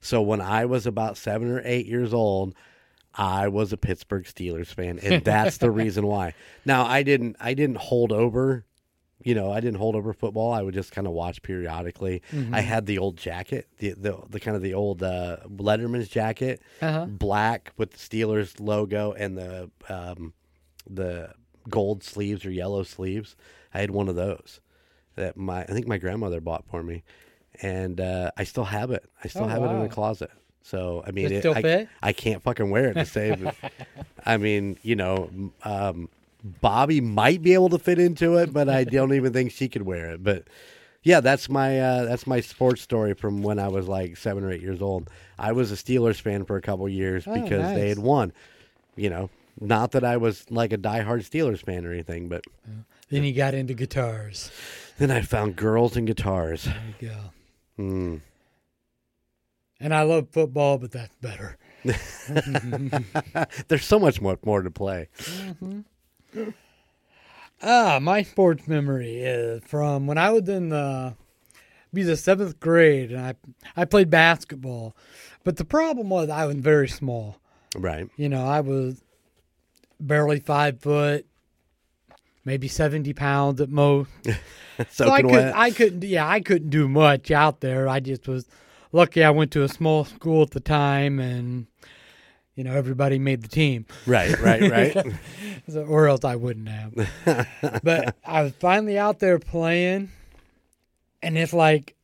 So 0.00 0.20
when 0.20 0.40
I 0.42 0.66
was 0.66 0.86
about 0.86 1.16
seven 1.16 1.50
or 1.50 1.62
eight 1.64 1.86
years 1.86 2.12
old, 2.12 2.54
I 3.14 3.48
was 3.48 3.72
a 3.72 3.76
Pittsburgh 3.78 4.24
Steelers 4.24 4.66
fan, 4.66 4.98
and 4.98 5.24
that's 5.24 5.56
the 5.58 5.70
reason 5.82 6.06
why. 6.06 6.34
Now 6.66 6.84
I 6.84 7.02
didn't 7.02 7.36
I 7.40 7.54
didn't 7.54 7.78
hold 7.78 8.12
over, 8.12 8.66
you 9.22 9.34
know, 9.34 9.50
I 9.52 9.60
didn't 9.60 9.78
hold 9.78 9.94
over 9.94 10.12
football. 10.12 10.52
I 10.52 10.62
would 10.62 10.74
just 10.74 10.92
kind 10.92 11.06
of 11.06 11.12
watch 11.12 11.42
periodically. 11.42 12.22
I 12.52 12.60
had 12.60 12.86
the 12.86 12.98
old 12.98 13.16
jacket, 13.16 13.68
the 13.78 13.90
the, 13.92 14.18
the 14.28 14.40
kind 14.40 14.56
of 14.56 14.62
the 14.62 14.74
old 14.74 15.02
uh, 15.02 15.38
Letterman's 15.48 16.08
jacket, 16.08 16.60
Uh-huh. 16.82 17.06
black 17.06 17.72
with 17.76 17.92
the 17.92 17.98
Steelers 17.98 18.58
logo 18.60 19.12
and 19.12 19.36
the 19.38 19.70
um, 19.88 20.34
the 20.88 21.32
gold 21.68 22.02
sleeves 22.02 22.44
or 22.44 22.50
yellow 22.50 22.82
sleeves. 22.82 23.36
I 23.72 23.80
had 23.80 23.90
one 23.90 24.08
of 24.08 24.16
those 24.16 24.60
that 25.16 25.36
my 25.36 25.62
I 25.62 25.66
think 25.66 25.86
my 25.86 25.98
grandmother 25.98 26.40
bought 26.40 26.64
for 26.66 26.82
me, 26.82 27.02
and 27.62 28.00
uh, 28.00 28.30
I 28.36 28.44
still 28.44 28.64
have 28.64 28.90
it. 28.90 29.04
I 29.22 29.28
still 29.28 29.44
Oh, 29.44 29.48
have 29.48 29.62
it 29.62 29.70
in 29.70 29.76
wow. 29.78 29.82
the 29.84 29.88
closet. 29.88 30.30
So 30.62 31.02
I 31.06 31.10
mean, 31.12 31.30
It 31.32 31.40
still 31.40 31.54
I, 31.54 31.62
fit? 31.62 31.88
I 32.02 32.12
can't 32.12 32.42
fucking 32.42 32.68
wear 32.70 32.86
it 32.90 32.94
to 32.94 33.04
save. 33.06 33.54
I 34.26 34.36
mean, 34.38 34.78
you 34.82 34.96
know, 34.96 35.30
um, 35.62 36.08
Bobby 36.44 37.00
might 37.00 37.40
be 37.42 37.54
able 37.54 37.70
to 37.70 37.78
fit 37.78 37.98
into 37.98 38.36
it, 38.36 38.52
but 38.52 38.68
I 38.68 38.84
don't 38.84 39.14
even 39.14 39.32
think 39.32 39.50
she 39.50 39.68
could 39.68 39.82
wear 39.82 40.10
it. 40.10 40.22
But 40.22 40.44
yeah, 41.02 41.20
that's 41.20 41.48
my 41.48 41.80
uh, 41.80 42.04
that's 42.04 42.26
my 42.26 42.40
sports 42.40 42.82
story 42.82 43.14
from 43.14 43.42
when 43.42 43.58
I 43.58 43.68
was 43.68 43.88
like 43.88 44.16
seven 44.18 44.44
or 44.44 44.52
eight 44.52 44.60
years 44.60 44.82
old. 44.82 45.08
I 45.38 45.52
was 45.52 45.72
a 45.72 45.74
Steelers 45.74 46.20
fan 46.20 46.44
for 46.44 46.56
a 46.56 46.62
couple 46.62 46.88
years 46.88 47.24
Oh, 47.26 47.32
because 47.34 47.74
they 47.74 47.88
had 47.88 47.98
won. 47.98 48.32
You 48.96 49.08
know, 49.10 49.30
not 49.60 49.92
that 49.92 50.04
I 50.04 50.18
was 50.18 50.50
like 50.50 50.72
a 50.72 50.78
diehard 50.78 51.28
Steelers 51.28 51.64
fan 51.64 51.86
or 51.86 51.92
anything, 51.92 52.28
but 52.28 52.44
Then 53.08 53.24
you 53.24 53.32
got 53.32 53.54
into 53.54 53.72
guitars. 53.74 54.50
then 54.98 55.10
I 55.10 55.22
found 55.22 55.56
girls 55.56 55.96
and 55.96 56.06
guitars. 56.06 56.64
There 56.64 56.82
you 57.00 57.08
go. 57.08 57.16
Mm. 57.82 58.20
And 59.80 59.94
I 59.94 60.02
love 60.02 60.28
football, 60.30 60.78
but 60.78 60.92
that's 60.92 61.14
better. 61.16 61.56
There's 63.68 63.84
so 63.84 63.98
much 63.98 64.20
more 64.20 64.38
more 64.44 64.62
to 64.62 64.70
play. 64.70 65.08
Ah, 67.62 67.98
my 68.00 68.22
sports 68.22 68.68
memory 68.68 69.18
is 69.20 69.62
from 69.64 70.06
when 70.06 70.18
I 70.18 70.30
was 70.30 70.48
in 70.48 70.68
the 70.68 71.14
be 71.92 72.02
the 72.02 72.16
seventh 72.16 72.60
grade, 72.60 73.12
and 73.12 73.20
I 73.20 73.34
I 73.76 73.84
played 73.84 74.10
basketball. 74.10 74.96
But 75.44 75.56
the 75.56 75.64
problem 75.64 76.10
was 76.10 76.28
I 76.28 76.44
was 76.46 76.56
very 76.56 76.88
small. 76.88 77.38
Right. 77.76 78.08
You 78.16 78.28
know, 78.28 78.44
I 78.46 78.60
was 78.60 79.02
barely 80.00 80.40
five 80.40 80.80
foot, 80.80 81.26
maybe 82.44 82.68
seventy 82.68 83.12
pounds 83.12 83.60
at 83.60 83.70
most. 83.70 84.10
So, 84.90 85.08
I 85.08 85.22
could. 85.22 85.52
I 85.54 85.70
couldn't 85.70 86.02
yeah 86.02 86.28
I 86.28 86.40
couldn't 86.40 86.70
do 86.70 86.88
much 86.88 87.30
out 87.30 87.60
there. 87.60 87.88
I 87.88 88.00
just 88.00 88.26
was 88.26 88.48
lucky. 88.90 89.22
I 89.22 89.30
went 89.30 89.52
to 89.52 89.62
a 89.62 89.68
small 89.68 90.04
school 90.04 90.42
at 90.42 90.50
the 90.50 90.58
time, 90.58 91.20
and 91.20 91.68
you 92.54 92.64
know 92.64 92.72
everybody 92.72 93.18
made 93.18 93.42
the 93.42 93.48
team. 93.48 93.86
right, 94.06 94.38
right, 94.40 94.70
right. 94.70 94.96
So, 95.66 95.82
or 95.84 96.08
else 96.08 96.24
I 96.24 96.36
wouldn't 96.36 96.68
have. 96.68 97.08
but 97.82 98.16
I 98.22 98.42
was 98.42 98.52
finally 98.60 98.98
out 98.98 99.18
there 99.18 99.38
playing, 99.38 100.10
and 101.22 101.38
it's 101.38 101.54
like 101.54 101.96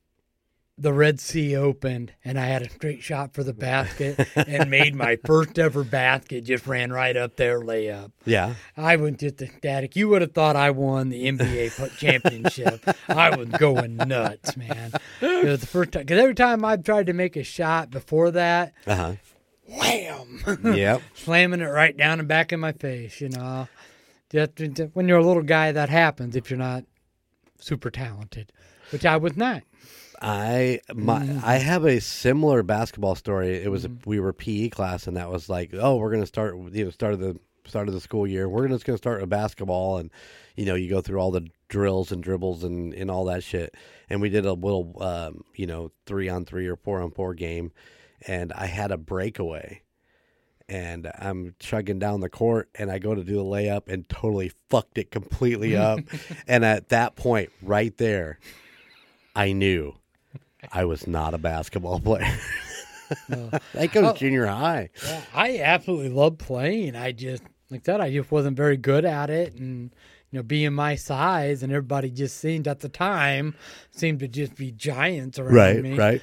the 0.78 0.94
Red 0.94 1.20
Sea 1.20 1.56
opened 1.56 2.12
and 2.24 2.40
I 2.40 2.46
had 2.46 2.62
a 2.62 2.70
straight 2.70 3.02
shot 3.02 3.34
for 3.34 3.44
the 3.44 3.52
basket 3.52 4.26
and 4.34 4.70
made 4.70 4.94
my 4.94 5.16
first 5.26 5.58
ever 5.58 5.84
basket. 5.84 6.44
Just 6.44 6.66
ran 6.66 6.90
right 6.90 7.14
up 7.14 7.36
there, 7.36 7.60
layup. 7.60 8.12
Yeah. 8.24 8.54
I 8.78 8.96
went 8.96 9.20
just 9.20 9.42
ecstatic. 9.42 9.94
You 9.94 10.08
would 10.08 10.22
have 10.22 10.32
thought 10.32 10.56
I 10.56 10.70
won 10.70 11.10
the 11.10 11.30
NBA 11.30 11.98
championship. 11.98 12.82
I 13.08 13.36
was 13.36 13.48
going 13.50 13.96
nuts, 13.96 14.56
man. 14.56 14.92
It 15.20 15.44
was 15.44 15.60
the 15.60 15.66
first 15.66 15.92
time 15.92 16.04
because 16.04 16.18
every 16.18 16.34
time 16.34 16.64
I've 16.64 16.82
tried 16.82 17.08
to 17.08 17.12
make 17.12 17.36
a 17.36 17.44
shot 17.44 17.90
before 17.90 18.30
that, 18.30 18.72
Uh 18.86 18.96
huh. 18.96 19.12
Wham, 19.76 20.74
yep. 20.74 21.02
slamming 21.14 21.60
it 21.60 21.66
right 21.66 21.96
down 21.96 22.18
and 22.18 22.28
back 22.28 22.52
in 22.52 22.60
my 22.60 22.72
face. 22.72 23.20
You 23.20 23.30
know, 23.30 23.68
when 24.92 25.08
you're 25.08 25.18
a 25.18 25.24
little 25.24 25.42
guy, 25.42 25.72
that 25.72 25.88
happens 25.88 26.36
if 26.36 26.50
you're 26.50 26.58
not 26.58 26.84
super 27.58 27.90
talented, 27.90 28.52
which 28.90 29.04
I 29.04 29.16
was 29.16 29.36
not. 29.36 29.62
I 30.22 30.80
my 30.94 31.20
Mm-hmm. 31.20 31.44
I 31.44 31.54
have 31.56 31.84
a 31.84 32.00
similar 32.00 32.62
basketball 32.62 33.14
story. 33.14 33.56
It 33.62 33.70
was 33.70 33.86
a, 33.86 33.90
we 34.04 34.20
were 34.20 34.32
PE 34.32 34.68
class, 34.68 35.06
and 35.06 35.16
that 35.16 35.30
was 35.30 35.48
like, 35.48 35.70
oh, 35.74 35.96
we're 35.96 36.10
gonna 36.10 36.26
start 36.26 36.56
you 36.72 36.84
know 36.84 36.90
start 36.90 37.14
of 37.14 37.20
the 37.20 37.38
start 37.66 37.88
of 37.88 37.94
the 37.94 38.00
school 38.00 38.26
year. 38.26 38.48
We're 38.48 38.68
just 38.68 38.84
gonna 38.84 38.98
start 38.98 39.20
with 39.20 39.30
basketball, 39.30 39.98
and 39.98 40.10
you 40.56 40.66
know 40.66 40.74
you 40.74 40.90
go 40.90 41.00
through 41.00 41.20
all 41.20 41.30
the 41.30 41.48
drills 41.68 42.12
and 42.12 42.22
dribbles 42.22 42.64
and 42.64 42.92
and 42.92 43.10
all 43.10 43.24
that 43.26 43.42
shit. 43.42 43.74
And 44.10 44.20
we 44.20 44.28
did 44.28 44.44
a 44.44 44.52
little 44.52 45.02
um, 45.02 45.44
you 45.54 45.66
know 45.66 45.90
three 46.04 46.28
on 46.28 46.44
three 46.44 46.66
or 46.66 46.76
four 46.76 47.00
on 47.00 47.12
four 47.12 47.32
game, 47.32 47.72
and 48.26 48.52
I 48.52 48.66
had 48.66 48.90
a 48.90 48.96
breakaway. 48.98 49.82
And 50.68 51.10
I'm 51.18 51.56
chugging 51.58 51.98
down 51.98 52.20
the 52.20 52.28
court, 52.28 52.68
and 52.76 52.92
I 52.92 53.00
go 53.00 53.12
to 53.12 53.24
do 53.24 53.34
the 53.34 53.42
layup, 53.42 53.88
and 53.88 54.08
totally 54.08 54.52
fucked 54.68 54.98
it 54.98 55.10
completely 55.10 55.76
up. 55.88 55.98
and 56.46 56.64
at 56.64 56.90
that 56.90 57.16
point, 57.16 57.50
right 57.60 57.96
there, 57.98 58.38
I 59.34 59.50
knew 59.52 59.94
I 60.72 60.84
was 60.84 61.08
not 61.08 61.34
a 61.34 61.38
basketball 61.38 61.98
player. 62.08 62.38
that 63.28 63.90
goes 63.92 64.04
Oh. 64.04 64.14
junior 64.14 64.46
high. 64.46 64.90
Yeah, 65.04 65.22
I 65.34 65.58
absolutely 65.58 66.10
love 66.10 66.38
playing. 66.38 66.94
I 66.94 67.10
just 67.12 67.42
like 67.70 67.82
that. 67.84 68.00
I 68.00 68.12
just 68.12 68.30
wasn't 68.30 68.56
very 68.56 68.76
good 68.76 69.04
at 69.04 69.28
it, 69.30 69.54
and 69.54 69.90
you 70.30 70.38
know, 70.38 70.42
being 70.44 70.72
my 70.72 70.94
size, 70.94 71.64
and 71.64 71.72
everybody 71.72 72.10
just 72.10 72.38
seemed 72.38 72.68
at 72.68 72.78
the 72.78 72.88
time 72.88 73.56
seemed 73.90 74.20
to 74.20 74.28
just 74.28 74.54
be 74.54 74.70
giants 74.70 75.40
around 75.40 75.82
me. 75.82 75.90
Right, 75.90 75.98
right. 75.98 76.22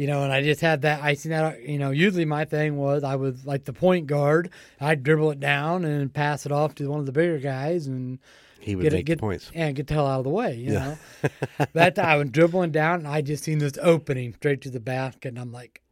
You 0.00 0.06
know, 0.06 0.22
and 0.22 0.32
I 0.32 0.42
just 0.42 0.62
had 0.62 0.80
that. 0.80 1.02
I 1.02 1.12
seen 1.12 1.32
that. 1.32 1.62
You 1.62 1.78
know, 1.78 1.90
usually 1.90 2.24
my 2.24 2.46
thing 2.46 2.78
was 2.78 3.04
I 3.04 3.16
was 3.16 3.44
like 3.44 3.64
the 3.66 3.74
point 3.74 4.06
guard. 4.06 4.48
I'd 4.80 5.02
dribble 5.02 5.32
it 5.32 5.40
down 5.40 5.84
and 5.84 6.10
pass 6.10 6.46
it 6.46 6.52
off 6.52 6.74
to 6.76 6.88
one 6.88 7.00
of 7.00 7.04
the 7.04 7.12
bigger 7.12 7.36
guys, 7.38 7.86
and 7.86 8.18
He 8.60 8.74
would 8.76 8.84
get 8.84 8.92
make 8.94 9.00
it, 9.00 9.04
get 9.04 9.18
points. 9.18 9.50
and 9.54 9.76
get 9.76 9.88
the 9.88 9.92
hell 9.94 10.06
out 10.06 10.20
of 10.20 10.24
the 10.24 10.30
way. 10.30 10.54
You 10.56 10.70
know, 10.70 10.98
that 11.74 11.98
I 11.98 12.16
was 12.16 12.30
dribbling 12.30 12.70
down, 12.70 13.00
and 13.00 13.08
I 13.08 13.20
just 13.20 13.44
seen 13.44 13.58
this 13.58 13.74
opening 13.82 14.32
straight 14.32 14.62
to 14.62 14.70
the 14.70 14.80
basket, 14.80 15.28
and 15.28 15.38
I'm 15.38 15.52
like, 15.52 15.82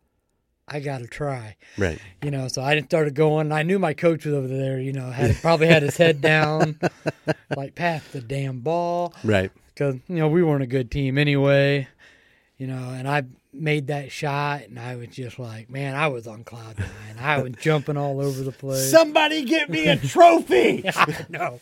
I 0.66 0.80
got 0.80 0.98
to 1.00 1.06
try 1.06 1.56
Right. 1.76 1.98
you 2.22 2.30
know. 2.30 2.48
So 2.48 2.62
I 2.62 2.76
just 2.76 2.86
started 2.86 3.14
going. 3.14 3.52
I 3.52 3.62
knew 3.62 3.78
my 3.78 3.92
coach 3.92 4.24
was 4.24 4.32
over 4.32 4.48
there. 4.48 4.80
You 4.80 4.94
know, 4.94 5.10
had 5.10 5.36
probably 5.42 5.66
had 5.66 5.82
his 5.82 5.98
head 5.98 6.22
down, 6.22 6.80
like 7.54 7.74
pass 7.74 8.02
the 8.08 8.22
damn 8.22 8.60
ball, 8.60 9.12
Right. 9.22 9.50
because 9.74 9.96
you 10.08 10.16
know 10.16 10.28
we 10.28 10.42
weren't 10.42 10.62
a 10.62 10.66
good 10.66 10.90
team 10.90 11.18
anyway. 11.18 11.88
You 12.56 12.66
know, 12.68 12.88
and 12.90 13.06
I 13.06 13.22
made 13.52 13.86
that 13.88 14.12
shot, 14.12 14.62
and 14.64 14.78
I 14.78 14.96
was 14.96 15.08
just 15.08 15.38
like, 15.38 15.70
man, 15.70 15.94
I 15.94 16.08
was 16.08 16.26
on 16.26 16.44
cloud 16.44 16.78
nine. 16.78 17.16
I 17.18 17.40
was 17.42 17.52
jumping 17.60 17.96
all 17.96 18.20
over 18.20 18.42
the 18.42 18.52
place. 18.52 18.90
Somebody 18.90 19.44
get 19.44 19.70
me 19.70 19.86
a 19.88 19.96
trophy. 19.96 20.84
I 20.94 21.26
know. 21.28 21.58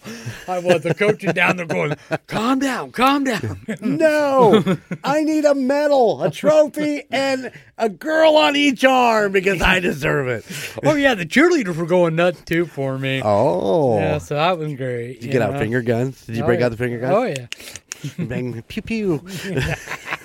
I 0.48 0.58
was. 0.58 0.82
The 0.82 0.94
coach 0.94 1.22
is 1.24 1.32
down 1.32 1.56
there 1.56 1.66
going, 1.66 1.94
calm 2.26 2.58
down, 2.58 2.92
calm 2.92 3.24
down. 3.24 3.60
no. 3.80 4.62
I 5.04 5.22
need 5.22 5.44
a 5.44 5.54
medal, 5.54 6.22
a 6.22 6.30
trophy, 6.30 7.04
and 7.10 7.52
a 7.78 7.88
girl 7.88 8.36
on 8.36 8.56
each 8.56 8.84
arm 8.84 9.32
because 9.32 9.62
I 9.62 9.80
deserve 9.80 10.28
it. 10.28 10.44
oh 10.84 10.94
yeah, 10.96 11.14
the 11.14 11.24
cheerleaders 11.26 11.76
were 11.76 11.86
going 11.86 12.16
nuts 12.16 12.40
too 12.44 12.66
for 12.66 12.98
me. 12.98 13.22
Oh. 13.24 13.98
Yeah, 13.98 14.18
so 14.18 14.34
that 14.34 14.58
was 14.58 14.74
great. 14.74 15.20
Did 15.20 15.24
you 15.26 15.32
get 15.32 15.42
out 15.42 15.58
finger 15.58 15.82
guns? 15.82 16.26
Did 16.26 16.36
you 16.36 16.42
Oh, 16.42 16.46
break 16.46 16.60
yeah. 16.60 16.66
out 16.66 16.70
the 16.70 16.76
finger 16.78 16.98
guns? 16.98 17.14
Oh 17.14 17.24
yeah. 17.24 17.46
Bang, 18.26 18.62
pew 18.68 18.82
pew. 18.82 19.24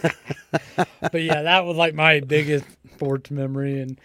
but 1.01 1.21
yeah, 1.21 1.41
that 1.43 1.65
was 1.65 1.77
like 1.77 1.93
my 1.93 2.19
biggest 2.19 2.65
sports 2.93 3.31
memory, 3.31 3.81
and 3.81 3.99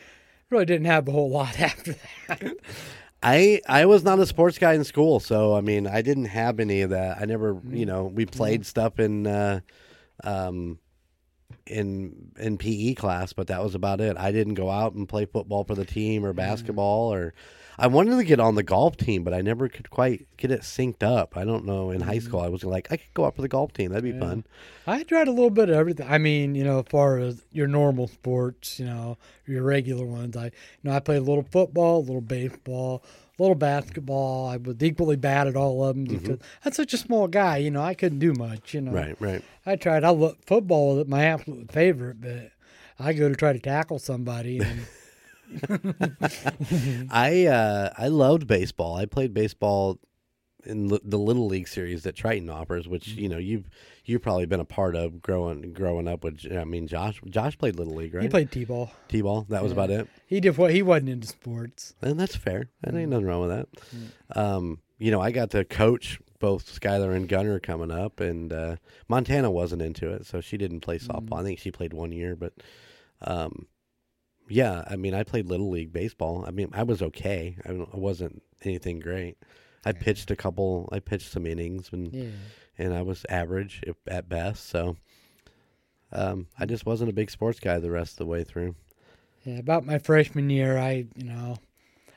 really 0.51 0.65
didn't 0.65 0.87
have 0.87 1.09
a 1.09 1.13
whole 1.13 1.31
lot 1.31 1.59
after 1.61 1.95
that. 2.29 2.57
I 3.23 3.61
I 3.69 3.87
was 3.87 4.05
not 4.05 4.19
a 4.19 4.27
sports 4.27 4.59
guy 4.59 4.75
in 4.75 4.85
school, 4.85 5.21
so 5.21 5.55
I 5.55 5.61
mean 5.61 5.87
I 5.87 6.03
didn't 6.03 6.27
have 6.27 6.61
any 6.61 6.83
of 6.83 6.91
that. 6.91 7.19
I 7.21 7.25
never, 7.25 7.61
you 7.71 7.87
know, 7.87 8.05
we 8.05 8.27
played 8.27 8.67
stuff 8.67 8.99
in 8.99 9.27
uh, 9.27 9.61
um, 10.23 10.79
in 11.67 12.33
in 12.39 12.59
PE 12.59 12.95
class, 12.95 13.33
but 13.33 13.49
that 13.49 13.63
was 13.63 13.75
about 13.75 14.01
it. 14.01 14.17
I 14.17 14.33
didn't 14.33 14.55
go 14.55 14.71
out 14.71 14.95
and 14.95 15.09
play 15.09 15.25
football 15.25 15.65
for 15.65 15.75
the 15.75 15.85
team 15.85 16.25
or 16.25 16.33
basketball 16.33 17.13
or 17.13 17.35
I 17.79 17.89
wanted 17.89 18.17
to 18.17 18.25
get 18.25 18.41
on 18.41 18.55
the 18.55 18.63
golf 18.63 18.97
team, 18.97 19.23
but 19.23 19.35
I 19.35 19.43
never 19.43 19.69
could 19.69 19.91
quite 19.91 20.27
get 20.37 20.51
it 20.51 20.63
synced 20.63 21.03
up. 21.03 21.37
I 21.37 21.45
don't 21.45 21.67
know. 21.67 21.91
In 21.91 22.01
high 22.01 22.19
school, 22.19 22.41
mm. 22.41 22.47
I 22.47 22.49
was 22.49 22.65
like, 22.65 22.91
I 22.91 22.97
could 22.97 23.13
go 23.13 23.25
up 23.25 23.37
for 23.37 23.43
the 23.43 23.49
golf 23.49 23.73
team. 23.73 23.91
That'd 23.91 24.05
be 24.05 24.19
fun. 24.19 24.45
I 24.87 25.03
tried 25.03 25.29
a 25.29 25.33
little 25.33 25.51
bit 25.51 25.69
of 25.69 25.77
everything. 25.77 26.07
I 26.09 26.19
mean, 26.19 26.55
you 26.55 26.65
know, 26.65 26.79
as 26.79 26.87
far 26.89 27.19
as 27.19 27.43
your 27.53 27.67
normal 27.67 28.09
sports, 28.09 28.81
you 28.81 28.87
know, 28.87 29.19
your 29.47 29.63
regular 29.63 30.07
ones. 30.07 30.37
I, 30.37 30.47
you 30.47 30.51
know, 30.85 30.93
I 30.93 31.01
played 31.01 31.19
a 31.19 31.25
little 31.25 31.47
football, 31.51 31.99
a 31.99 32.01
little 32.01 32.23
baseball, 32.23 33.05
a 33.39 33.43
little 33.43 33.55
basketball. 33.55 34.49
I 34.49 34.57
was 34.57 34.77
equally 34.81 35.17
bad 35.17 35.47
at 35.47 35.57
all 35.57 35.85
of 35.85 35.97
them 35.97 36.07
mm-hmm. 36.07 36.19
because 36.19 36.39
I'm 36.65 36.73
such 36.73 36.95
a 36.95 36.99
small 36.99 37.29
guy. 37.29 37.59
You 37.59 37.71
know, 37.71 37.83
I 37.83 37.95
couldn't 37.95 38.21
do 38.21 38.33
much. 38.33 38.73
You 38.73 38.81
know, 38.81 38.93
Right, 38.93 39.17
right. 39.21 39.45
I 39.67 39.77
tried. 39.77 40.03
I 40.03 40.11
look 40.11 40.45
football 40.47 40.97
was 40.97 41.09
my 41.09 41.25
absolute 41.25 41.71
favorite, 41.71 42.21
but 42.23 42.53
I 42.99 43.13
go 43.13 43.29
to 43.29 43.35
try 43.35 43.53
to 43.53 43.61
tackle 43.61 43.99
somebody 43.99 44.61
and. 44.61 44.87
I 47.11 47.47
uh, 47.47 47.91
I 47.97 48.09
loved 48.09 48.47
baseball. 48.47 48.97
I 48.97 49.07
played 49.07 49.33
baseball 49.35 49.99
in 50.65 50.89
li- 50.89 51.01
the 51.05 51.19
little 51.19 51.47
league 51.47 51.69
series 51.69 52.03
that 52.03 52.17
Triton 52.17 52.51
offers, 52.51 52.89
which 52.89 53.07
Mm-hmm. 53.11 53.21
you 53.21 53.29
know 53.29 53.39
you've 53.39 53.69
you've 54.05 54.23
probably 54.23 54.47
been 54.47 54.61
a 54.61 54.65
part 54.65 54.97
of 54.97 55.23
growing 55.23 55.73
growing 55.73 56.09
up 56.09 56.25
with. 56.25 56.45
I 56.53 56.65
mean, 56.65 56.87
Josh 56.89 57.21
Josh 57.29 57.57
played 57.59 57.77
little 57.77 57.95
league, 57.95 58.15
right? 58.15 58.23
He 58.23 58.29
played 58.29 58.51
t-ball. 58.51 58.91
t-ball. 59.09 59.47
That 59.49 59.63
was 59.63 59.73
about 59.73 59.91
it, 59.91 60.09
He 60.27 60.41
did 60.41 60.57
what 60.59 60.73
he 60.73 60.83
wasn't 60.83 61.11
into 61.11 61.29
sports. 61.29 61.95
and 62.03 62.19
that's 62.19 62.37
fair. 62.37 62.69
Mm. 62.87 62.99
ain't 62.99 63.11
nothing 63.11 63.27
wrong 63.27 63.47
with 63.49 63.51
that. 63.51 64.39
Um, 64.39 64.81
you 64.99 65.11
know, 65.11 65.21
I 65.21 65.31
got 65.31 65.51
to 65.51 65.65
coach 65.65 66.21
both 66.39 66.81
Skylar 66.81 67.15
and 67.15 67.29
Gunner 67.29 67.59
coming 67.61 67.91
up, 67.91 68.21
and 68.21 68.53
uh, 68.53 68.77
Montana 69.09 69.51
wasn't 69.51 69.83
into 69.83 70.11
it, 70.11 70.27
so 70.27 70.41
she 70.41 70.57
didn't 70.57 70.81
play 70.81 70.99
softball. 70.99 71.29
Mm. 71.31 71.41
I 71.41 71.43
think 71.45 71.59
she 71.59 71.71
played 71.71 71.93
one 71.93 72.13
year, 72.13 72.35
but 72.37 72.53
um, 73.23 73.67
yeah, 74.49 74.85
I 74.87 74.97
mean, 74.97 75.15
I 75.15 75.23
played 75.23 75.47
little 75.47 75.71
league 75.71 75.93
baseball. 75.93 76.45
I 76.47 76.51
mean, 76.51 76.71
I 76.73 76.83
was 76.83 77.03
okay. 77.03 77.57
I, 77.67 77.73
I 77.73 77.97
wasn't 77.97 78.43
anything 78.63 79.01
great. 79.01 79.37
I 79.85 79.93
pitched 79.93 80.31
a 80.31 80.37
couple. 80.37 80.89
I 80.93 80.99
pitched 81.01 81.31
some 81.31 81.47
innings, 81.47 81.91
and 81.93 82.13
Yeah. 82.13 82.31
and 82.79 82.95
I 82.95 83.03
was 83.03 83.25
average 83.29 83.83
if, 83.87 83.97
at 84.07 84.29
best. 84.29 84.67
So, 84.69 84.97
um, 86.13 86.47
I 86.59 86.67
just 86.67 86.87
wasn't 86.87 87.11
a 87.11 87.15
big 87.15 87.31
sports 87.31 87.61
guy 87.61 87.79
the 87.79 87.91
rest 87.91 88.13
of 88.15 88.19
the 88.19 88.27
way 88.27 88.45
through. 88.45 88.75
Yeah, 89.45 89.59
about 89.59 89.87
my 89.87 89.99
freshman 89.99 90.51
year, 90.51 90.77
I 90.79 91.07
you 91.15 91.25
know, 91.25 91.59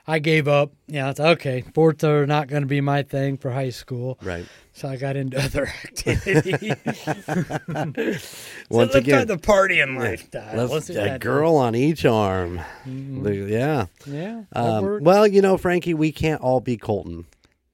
I 0.10 0.20
gave 0.20 0.48
up. 0.48 0.72
Yeah, 0.88 1.10
it's 1.12 1.20
okay. 1.20 1.62
Sports 1.68 2.04
are 2.04 2.26
not 2.26 2.48
going 2.48 2.64
to 2.64 2.68
be 2.68 2.82
my 2.82 3.04
thing 3.04 3.38
for 3.38 3.52
high 3.52 3.70
school, 3.70 4.18
Right. 4.24 4.46
so 4.74 4.88
I 4.88 4.96
got 4.98 5.16
into 5.16 5.38
other 5.42 5.68
activities. 5.84 6.74
Once 8.70 8.92
so 8.94 8.98
again, 8.98 9.28
the 9.28 9.38
partying 9.38 9.98
lifestyle. 10.00 10.66
Let's 10.68 10.90
a 10.90 10.94
that. 10.94 11.22
girl 11.22 11.56
on 11.56 11.76
each 11.76 12.06
arm. 12.06 12.60
Mhm. 12.88 13.50
Yeah. 13.50 13.86
Yeah. 14.06 14.44
Um, 14.54 15.04
well, 15.04 15.28
you 15.28 15.42
know, 15.42 15.58
Frankie, 15.58 15.94
we 15.94 16.12
can't 16.12 16.42
all 16.42 16.60
be 16.60 16.78
Colton. 16.78 17.26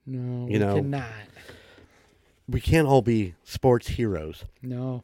no, 0.05 0.47
you 0.47 0.53
we 0.53 0.59
know- 0.59 0.75
cannot. 0.75 1.05
We 2.47 2.61
can't 2.61 2.87
all 2.87 3.01
be 3.01 3.33
sports 3.43 3.87
heroes. 3.87 4.45
No. 4.61 5.03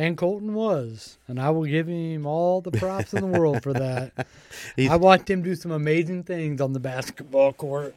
And 0.00 0.16
Colton 0.16 0.54
was, 0.54 1.18
and 1.28 1.38
I 1.38 1.50
will 1.50 1.66
give 1.66 1.86
him 1.86 2.24
all 2.24 2.62
the 2.62 2.70
props 2.70 3.12
in 3.12 3.20
the 3.20 3.38
world 3.38 3.62
for 3.62 3.74
that. 3.74 4.26
I 4.78 4.96
watched 4.96 5.28
him 5.28 5.42
do 5.42 5.54
some 5.54 5.72
amazing 5.72 6.22
things 6.22 6.62
on 6.62 6.72
the 6.72 6.80
basketball 6.80 7.52
court. 7.52 7.94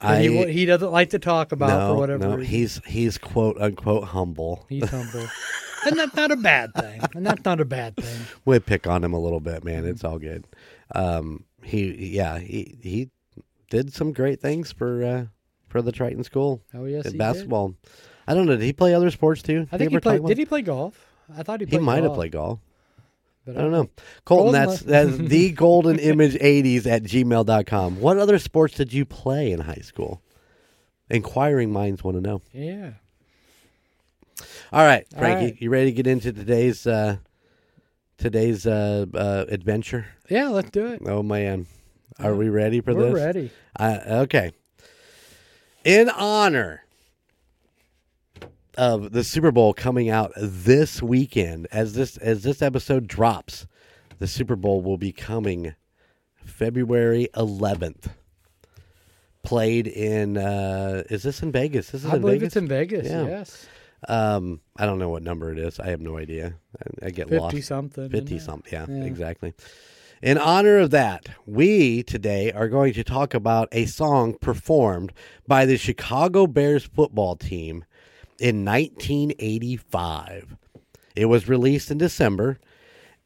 I 0.00 0.22
he, 0.22 0.52
he 0.52 0.66
doesn't 0.66 0.90
like 0.90 1.10
to 1.10 1.20
talk 1.20 1.52
about 1.52 1.68
no, 1.68 1.94
for 1.94 2.00
whatever 2.00 2.24
no, 2.24 2.34
reason. 2.34 2.50
he's 2.50 2.80
he's 2.84 3.16
quote 3.16 3.58
unquote 3.60 4.08
humble. 4.08 4.66
He's 4.68 4.88
humble. 4.90 5.24
and 5.86 5.96
that's 5.96 6.16
not 6.16 6.32
a 6.32 6.36
bad 6.36 6.74
thing. 6.74 7.00
And 7.14 7.24
that's 7.24 7.44
not 7.44 7.60
a 7.60 7.64
bad 7.64 7.94
thing. 7.94 8.26
we 8.44 8.58
pick 8.58 8.88
on 8.88 9.04
him 9.04 9.12
a 9.12 9.20
little 9.20 9.38
bit, 9.38 9.62
man. 9.62 9.84
It's 9.86 10.02
all 10.02 10.18
good. 10.18 10.48
Um, 10.96 11.44
he, 11.62 11.92
yeah, 12.16 12.40
he 12.40 12.76
he 12.82 13.10
did 13.70 13.94
some 13.94 14.12
great 14.12 14.40
things 14.40 14.72
for 14.72 15.04
uh, 15.04 15.26
for 15.68 15.80
the 15.80 15.92
Triton 15.92 16.24
School 16.24 16.60
Oh 16.74 16.86
yes, 16.86 17.06
in 17.06 17.18
basketball. 17.18 17.76
I 18.26 18.34
don't 18.34 18.46
know. 18.46 18.56
Did 18.56 18.64
he 18.64 18.72
play 18.72 18.94
other 18.94 19.10
sports 19.10 19.42
too? 19.42 19.60
Did. 19.60 19.68
I 19.72 19.76
Did 19.76 19.78
think 19.78 19.90
he 19.92 19.98
played. 20.00 20.24
Did 20.26 20.38
he 20.38 20.44
play 20.44 20.62
golf? 20.62 21.06
I 21.36 21.42
thought 21.42 21.60
he 21.60 21.66
He 21.66 21.78
might 21.78 22.02
have 22.02 22.14
played 22.14 22.32
golf. 22.32 22.60
but 23.46 23.56
I 23.56 23.60
don't 23.60 23.72
know. 23.72 23.88
Colton, 24.24 24.52
Golden 24.52 24.52
that's 24.52 24.80
that's 24.82 25.16
the 25.28 25.50
golden 25.52 25.98
image 25.98 26.34
80s 26.34 26.86
at 26.86 27.02
gmail.com. 27.02 28.00
What 28.00 28.18
other 28.18 28.38
sports 28.38 28.74
did 28.74 28.92
you 28.92 29.04
play 29.04 29.50
in 29.52 29.60
high 29.60 29.82
school? 29.82 30.22
Inquiring 31.10 31.72
minds 31.72 32.02
want 32.04 32.16
to 32.16 32.20
know. 32.20 32.40
Yeah. 32.52 32.92
All 34.72 34.84
right, 34.84 35.06
Frankie, 35.16 35.44
right. 35.52 35.56
you 35.62 35.68
ready 35.70 35.86
to 35.86 35.92
get 35.92 36.06
into 36.06 36.32
today's 36.32 36.86
uh, 36.86 37.18
today's 38.16 38.66
uh, 38.66 39.04
uh, 39.14 39.44
adventure? 39.48 40.06
Yeah, 40.30 40.48
let's 40.48 40.70
do 40.70 40.86
it. 40.86 41.02
Oh 41.04 41.22
man, 41.22 41.66
are 42.18 42.34
we 42.34 42.48
ready 42.48 42.80
for 42.80 42.94
We're 42.94 43.12
this? 43.12 43.14
ready. 43.14 43.50
Uh, 43.78 43.98
okay. 44.24 44.52
In 45.84 46.08
honor 46.08 46.81
of 48.76 49.12
the 49.12 49.24
Super 49.24 49.50
Bowl 49.50 49.72
coming 49.74 50.08
out 50.08 50.32
this 50.36 51.02
weekend, 51.02 51.66
as 51.72 51.94
this 51.94 52.16
as 52.18 52.42
this 52.42 52.62
episode 52.62 53.06
drops, 53.06 53.66
the 54.18 54.26
Super 54.26 54.56
Bowl 54.56 54.82
will 54.82 54.98
be 54.98 55.12
coming 55.12 55.74
February 56.34 57.28
11th. 57.34 58.10
Played 59.42 59.88
in 59.88 60.36
uh, 60.36 61.02
is 61.10 61.24
this 61.24 61.42
in 61.42 61.50
Vegas? 61.50 61.90
This 61.90 62.04
is 62.04 62.10
I 62.10 62.14
in 62.16 62.20
believe 62.20 62.40
Vegas. 62.40 62.46
it's 62.48 62.56
in 62.56 62.68
Vegas. 62.68 63.06
Yeah. 63.08 63.24
Yes, 63.26 63.66
um, 64.08 64.60
I 64.76 64.86
don't 64.86 65.00
know 65.00 65.08
what 65.08 65.24
number 65.24 65.50
it 65.50 65.58
is. 65.58 65.80
I 65.80 65.88
have 65.90 66.00
no 66.00 66.16
idea. 66.16 66.54
I, 67.02 67.06
I 67.06 67.10
get 67.10 67.28
fifty 67.28 67.56
lost. 67.56 67.62
something. 67.66 68.08
50 68.08 68.38
something. 68.38 68.72
Yeah, 68.72 68.86
Yeah. 68.88 69.04
exactly. 69.04 69.52
In 70.22 70.38
honor 70.38 70.78
of 70.78 70.92
that, 70.92 71.26
we 71.44 72.04
today 72.04 72.52
are 72.52 72.68
going 72.68 72.92
to 72.92 73.02
talk 73.02 73.34
about 73.34 73.68
a 73.72 73.86
song 73.86 74.34
performed 74.40 75.12
by 75.48 75.66
the 75.66 75.76
Chicago 75.76 76.46
Bears 76.46 76.84
football 76.84 77.34
team 77.34 77.84
in 78.42 78.64
1985. 78.64 80.56
It 81.14 81.26
was 81.26 81.48
released 81.48 81.92
in 81.92 81.98
December 81.98 82.58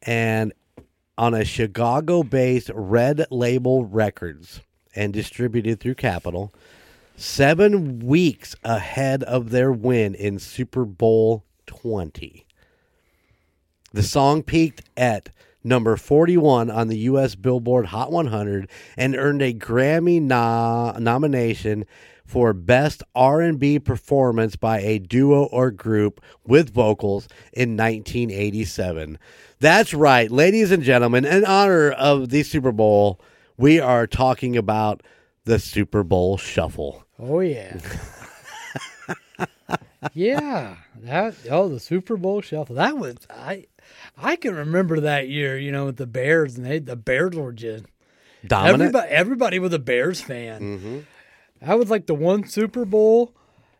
and 0.03 0.53
on 1.17 1.33
a 1.33 1.43
Chicago 1.43 2.21
based 2.21 2.69
Red 2.71 3.25
Label 3.31 3.85
Records 3.85 4.61
and 4.95 5.11
distributed 5.11 5.79
through 5.79 5.95
Capitol, 5.95 6.53
seven 7.15 7.97
weeks 7.97 8.55
ahead 8.63 9.23
of 9.23 9.49
their 9.49 9.71
win 9.71 10.13
in 10.13 10.37
Super 10.37 10.85
Bowl 10.85 11.43
20. 11.65 12.45
The 13.91 14.03
song 14.03 14.43
peaked 14.43 14.83
at 14.95 15.29
number 15.63 15.97
41 15.97 16.69
on 16.69 16.89
the 16.89 16.99
U.S. 16.99 17.33
Billboard 17.33 17.87
Hot 17.87 18.11
100 18.11 18.69
and 18.95 19.15
earned 19.15 19.41
a 19.41 19.51
Grammy 19.51 20.21
no- 20.21 20.95
nomination 20.99 21.85
for 22.27 22.53
Best 22.53 23.01
R&B 23.15 23.79
Performance 23.79 24.55
by 24.55 24.79
a 24.81 24.99
Duo 24.99 25.45
or 25.45 25.71
Group 25.71 26.21
with 26.45 26.73
Vocals 26.73 27.27
in 27.53 27.77
1987. 27.77 29.17
That's 29.59 29.93
right, 29.93 30.29
ladies 30.29 30.71
and 30.71 30.83
gentlemen, 30.83 31.25
in 31.25 31.45
honor 31.45 31.91
of 31.91 32.29
the 32.29 32.43
Super 32.43 32.71
Bowl, 32.71 33.19
we 33.57 33.79
are 33.79 34.05
talking 34.05 34.55
about 34.57 35.01
the 35.45 35.57
Super 35.57 36.03
Bowl 36.03 36.37
Shuffle. 36.37 37.05
Oh 37.17 37.39
yeah. 37.39 37.77
yeah. 40.13 40.75
That 41.01 41.35
oh 41.49 41.69
the 41.69 41.79
Super 41.79 42.17
Bowl 42.17 42.41
shuffle. 42.41 42.75
That 42.75 42.97
was 42.97 43.15
I 43.29 43.65
I 44.15 44.35
can 44.35 44.55
remember 44.55 44.99
that 44.99 45.27
year, 45.29 45.57
you 45.57 45.71
know, 45.71 45.85
with 45.85 45.97
the 45.97 46.05
Bears 46.07 46.57
and 46.57 46.65
they 46.65 46.79
the 46.79 46.95
Bears 46.95 47.35
were 47.35 47.53
just 47.53 47.85
Dominant. 48.45 48.81
everybody 48.81 49.09
everybody 49.09 49.59
was 49.59 49.73
a 49.73 49.79
Bears 49.79 50.21
fan. 50.21 50.61
Mm-hmm. 50.61 50.99
That 51.61 51.77
was 51.79 51.89
like 51.89 52.05
the 52.05 52.13
one 52.15 52.47
Super 52.47 52.85
Bowl 52.85 53.33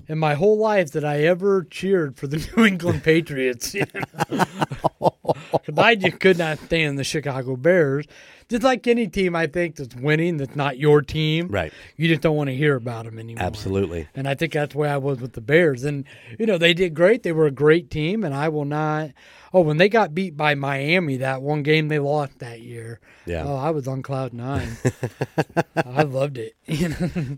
in 0.08 0.18
my 0.20 0.34
whole 0.36 0.58
life 0.58 0.92
that 0.92 1.04
I 1.06 1.24
ever 1.24 1.64
cheered 1.70 2.16
for 2.18 2.28
the 2.28 2.38
New 2.58 2.66
England 2.66 3.04
Patriots. 3.04 3.74
you 3.74 3.86
know? 3.94 4.42
'Cause 5.52 5.78
I 5.78 5.96
just 5.96 6.20
could 6.20 6.38
not 6.38 6.58
stand 6.60 6.98
the 6.98 7.04
Chicago 7.04 7.56
Bears. 7.58 8.06
Just 8.50 8.64
like 8.64 8.88
any 8.88 9.08
team, 9.08 9.36
I 9.36 9.48
think 9.48 9.76
that's 9.76 9.94
winning, 9.96 10.38
that's 10.38 10.56
not 10.56 10.78
your 10.80 11.02
team. 11.02 11.50
Right. 11.50 11.74
You 11.98 12.08
just 12.08 12.22
don't 12.22 12.38
want 12.38 12.48
to 12.50 12.56
hear 12.56 12.76
about 12.76 13.04
them 13.06 13.20
anymore. 13.20 13.44
Absolutely. 13.44 14.08
And 14.16 14.26
I 14.28 14.36
think 14.36 14.54
that's 14.54 14.72
the 14.72 14.78
way 14.80 14.90
I 14.90 14.96
was 14.98 15.20
with 15.20 15.34
the 15.34 15.42
Bears. 15.42 15.84
And, 15.84 16.06
you 16.40 16.46
know, 16.46 16.58
they 16.58 16.74
did 16.74 16.94
great. 16.94 17.24
They 17.24 17.34
were 17.34 17.46
a 17.46 17.52
great 17.52 17.92
team. 17.92 18.24
And 18.24 18.34
I 18.34 18.48
will 18.48 18.64
not. 18.66 19.12
Oh, 19.54 19.62
when 19.62 19.78
they 19.78 19.90
got 19.90 20.16
beat 20.16 20.38
by 20.38 20.56
Miami, 20.56 21.18
that 21.18 21.42
one 21.42 21.62
game 21.62 21.90
they 21.90 22.00
lost 22.00 22.40
that 22.40 22.62
year. 22.62 23.02
Yeah. 23.26 23.44
Oh, 23.46 23.56
I 23.58 23.72
was 23.72 23.86
on 23.88 24.02
cloud 24.02 24.32
nine. 24.34 24.78
I 25.76 26.04
loved 26.04 26.38
it. 26.38 26.56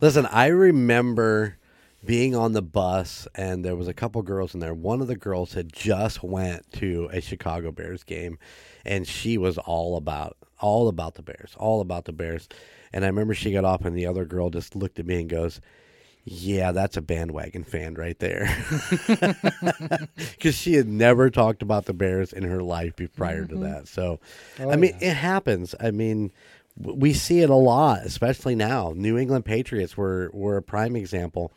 Listen, 0.01 0.27
I 0.27 0.47
remember 0.47 1.57
being 2.03 2.35
on 2.35 2.53
the 2.53 2.61
bus 2.61 3.27
and 3.35 3.63
there 3.63 3.75
was 3.75 3.87
a 3.87 3.93
couple 3.93 4.21
girls 4.21 4.53
in 4.53 4.59
there. 4.59 4.73
One 4.73 5.01
of 5.01 5.07
the 5.07 5.17
girls 5.17 5.53
had 5.53 5.71
just 5.73 6.23
went 6.23 6.71
to 6.73 7.09
a 7.11 7.19
Chicago 7.19 7.71
Bears 7.71 8.03
game 8.03 8.37
and 8.85 9.07
she 9.07 9.37
was 9.37 9.57
all 9.57 9.97
about 9.97 10.37
all 10.59 10.87
about 10.87 11.15
the 11.15 11.21
Bears, 11.21 11.55
all 11.57 11.81
about 11.81 12.05
the 12.05 12.11
Bears. 12.11 12.47
And 12.91 13.03
I 13.03 13.07
remember 13.07 13.33
she 13.33 13.51
got 13.51 13.65
off 13.65 13.85
and 13.85 13.95
the 13.95 14.05
other 14.05 14.25
girl 14.25 14.49
just 14.49 14.75
looked 14.75 14.99
at 14.99 15.05
me 15.05 15.21
and 15.21 15.29
goes, 15.29 15.61
"Yeah, 16.23 16.71
that's 16.71 16.97
a 16.97 17.01
bandwagon 17.01 17.63
fan 17.63 17.95
right 17.95 18.17
there." 18.19 18.47
Cuz 20.39 20.55
she 20.55 20.75
had 20.75 20.87
never 20.87 21.29
talked 21.29 21.61
about 21.61 21.85
the 21.85 21.93
Bears 21.93 22.33
in 22.33 22.43
her 22.43 22.63
life 22.63 22.93
prior 23.15 23.45
to 23.45 23.55
mm-hmm. 23.55 23.63
that. 23.63 23.87
So, 23.87 24.19
Oh, 24.59 24.71
I 24.71 24.75
mean, 24.75 24.95
it 25.01 25.15
happens. 25.15 25.75
I 25.79 25.91
mean, 25.91 26.31
we 26.77 27.13
see 27.13 27.41
it 27.41 27.49
a 27.49 27.55
lot, 27.55 28.05
especially 28.05 28.55
now. 28.55 28.93
New 28.95 29.17
England 29.17 29.45
Patriots 29.45 29.97
were 29.97 30.29
were 30.33 30.57
a 30.57 30.63
prime 30.63 30.95
example. 30.95 31.51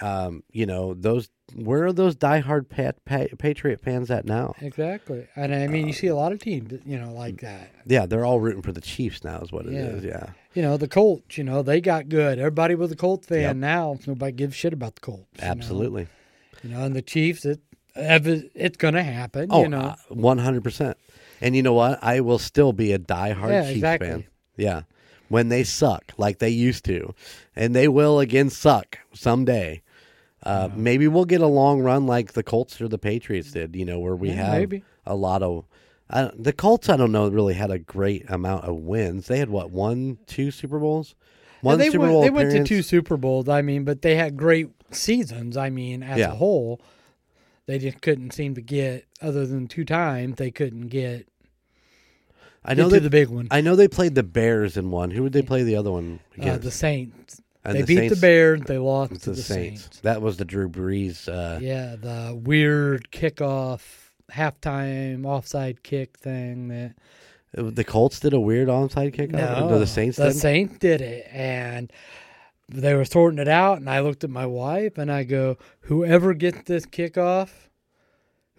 Um, 0.00 0.42
you 0.52 0.66
know, 0.66 0.94
those 0.94 1.28
where 1.56 1.84
are 1.86 1.92
those 1.92 2.14
diehard 2.14 2.68
pat, 2.68 3.04
pa- 3.04 3.26
Patriot 3.38 3.80
fans 3.80 4.10
at 4.10 4.24
now? 4.24 4.54
Exactly. 4.60 5.26
And 5.34 5.52
I 5.54 5.66
mean, 5.66 5.86
you 5.88 5.92
see 5.92 6.06
a 6.06 6.14
lot 6.14 6.30
of 6.32 6.38
teams, 6.38 6.72
you 6.86 6.96
know, 6.98 7.12
like 7.12 7.40
that. 7.40 7.72
Yeah, 7.86 8.06
they're 8.06 8.24
all 8.24 8.38
rooting 8.38 8.62
for 8.62 8.70
the 8.72 8.80
Chiefs 8.80 9.24
now, 9.24 9.40
is 9.40 9.50
what 9.50 9.66
it 9.66 9.72
is. 9.72 10.04
Yeah. 10.04 10.10
Yeah, 10.10 10.30
You 10.54 10.62
know, 10.62 10.76
the 10.76 10.86
Colts, 10.86 11.36
you 11.36 11.42
know, 11.44 11.62
they 11.62 11.80
got 11.80 12.08
good. 12.08 12.38
Everybody 12.38 12.76
was 12.76 12.92
a 12.92 12.96
Colts 12.96 13.26
fan 13.26 13.40
Yep. 13.42 13.56
now. 13.56 13.98
Nobody 14.06 14.32
gives 14.32 14.54
shit 14.54 14.72
about 14.72 14.94
the 14.94 15.00
Colts. 15.00 15.26
you 15.40 15.44
know? 15.44 15.50
absolutely. 15.50 16.06
You 16.62 16.70
know, 16.70 16.84
and 16.84 16.94
the 16.94 17.02
Chiefs, 17.02 17.44
it, 17.44 17.60
it's 17.96 18.76
going 18.76 18.94
to 18.94 19.02
happen, 19.02 19.48
Oh, 19.50 19.62
you 19.62 19.68
know. 19.68 19.96
one 20.08 20.38
hundred 20.38 20.62
percent. 20.62 20.96
And 21.40 21.56
you 21.56 21.62
know 21.62 21.72
what? 21.74 21.98
I 22.02 22.20
will 22.20 22.38
still 22.38 22.72
be 22.72 22.92
a 22.92 22.98
diehard 22.98 23.50
Yeah, 23.50 23.62
Chiefs 23.64 23.74
exactly. 23.76 24.08
fan. 24.08 24.24
Yeah, 24.56 24.82
when 25.30 25.48
they 25.48 25.64
suck 25.64 26.12
like 26.18 26.38
they 26.40 26.50
used 26.50 26.84
to, 26.84 27.14
and 27.56 27.74
they 27.74 27.88
will 27.88 28.20
again 28.20 28.50
suck 28.50 28.98
someday. 29.14 29.80
Uh, 30.42 30.68
Maybe 30.74 31.06
we'll 31.08 31.24
get 31.24 31.40
a 31.40 31.46
long 31.46 31.80
run 31.80 32.06
like 32.06 32.32
the 32.32 32.42
Colts 32.42 32.80
or 32.80 32.88
the 32.88 32.98
Patriots 32.98 33.52
did. 33.52 33.74
You 33.76 33.84
know, 33.86 33.98
where 33.98 34.16
we 34.16 34.28
Yeah, 34.30 34.44
have 34.44 34.52
maybe. 34.52 34.82
a 35.06 35.14
lot 35.14 35.42
of. 35.42 35.64
The 36.36 36.52
Colts, 36.52 36.88
I 36.88 36.96
don't 36.96 37.12
know, 37.12 37.28
really 37.28 37.54
had 37.54 37.70
a 37.70 37.78
great 37.78 38.28
amount 38.28 38.64
of 38.64 38.74
wins. 38.74 39.28
They 39.28 39.38
had 39.38 39.48
what 39.48 39.70
one, 39.70 40.18
two 40.26 40.50
Super 40.50 40.78
Bowls, 40.80 41.14
one 41.60 41.74
Yeah, 41.78 41.84
they 41.84 41.90
Super 41.90 41.98
went, 42.00 42.12
Bowl 42.12 42.22
They 42.22 42.30
went 42.30 42.50
to 42.50 42.64
two 42.64 42.82
Super 42.82 43.16
Bowls. 43.16 43.48
I 43.48 43.62
mean, 43.62 43.84
but 43.84 44.02
they 44.02 44.16
had 44.16 44.36
great 44.36 44.70
seasons. 44.90 45.56
I 45.56 45.70
mean, 45.70 46.02
as 46.02 46.18
Yeah. 46.18 46.32
a 46.32 46.34
whole, 46.34 46.80
they 47.66 47.78
just 47.78 48.00
couldn't 48.00 48.32
seem 48.32 48.56
to 48.56 48.60
get, 48.62 49.06
other 49.22 49.46
than 49.46 49.68
two 49.68 49.84
times, 49.84 50.34
they 50.36 50.50
couldn't 50.50 50.88
get, 50.88 51.28
I 52.64 52.74
know 52.74 52.88
they. 52.88 52.98
the 52.98 53.10
big 53.10 53.28
one. 53.28 53.48
I 53.50 53.60
know 53.62 53.74
they 53.76 53.88
played 53.88 54.14
the 54.14 54.22
Bears 54.22 54.76
in 54.76 54.90
one. 54.90 55.10
Who 55.10 55.22
would 55.22 55.32
they 55.32 55.42
play 55.42 55.62
the 55.62 55.76
other 55.76 55.90
one 55.90 56.20
Uh, 56.38 56.42
against? 56.42 56.62
the 56.62 56.70
Saints. 56.70 57.40
And 57.64 57.74
they 57.76 57.80
the 57.82 57.86
beat 57.86 57.96
Saints- 57.96 58.14
the 58.16 58.20
Bears. 58.20 58.60
They 58.62 58.78
lost 58.78 59.12
It's 59.12 59.24
to 59.24 59.30
the, 59.30 59.36
the, 59.36 59.42
Saints. 59.42 59.82
Saints. 59.82 60.00
That 60.00 60.22
was 60.22 60.36
the 60.38 60.44
Drew 60.44 60.68
Brees. 60.68 61.28
Uh, 61.28 61.58
Yeah, 61.60 61.96
the 61.96 62.34
weird 62.42 63.10
kickoff, 63.10 63.82
halftime 64.32 65.24
offside 65.26 65.82
kick 65.82 66.16
thing 66.18 66.68
that 66.68 66.94
The 67.52 67.84
Colts 67.84 68.20
did 68.20 68.32
a 68.32 68.40
weird 68.40 68.68
onside 68.68 69.12
kick. 69.12 69.30
No, 69.32 69.78
the 69.78 69.86
Saints 69.86 70.16
The 70.18 70.28
did. 70.28 70.36
Saints 70.36 70.78
did 70.78 71.00
it, 71.00 71.26
and 71.32 71.92
they 72.68 72.94
were 72.94 73.04
sorting 73.04 73.38
it 73.40 73.48
out. 73.48 73.78
And 73.78 73.90
I 73.90 74.00
looked 74.00 74.22
at 74.24 74.30
my 74.30 74.46
wife 74.46 74.96
and 74.98 75.10
I 75.10 75.24
go, 75.24 75.56
"Whoever 75.82 76.32
gets 76.34 76.62
this 76.66 76.86
kickoff, 76.86 77.50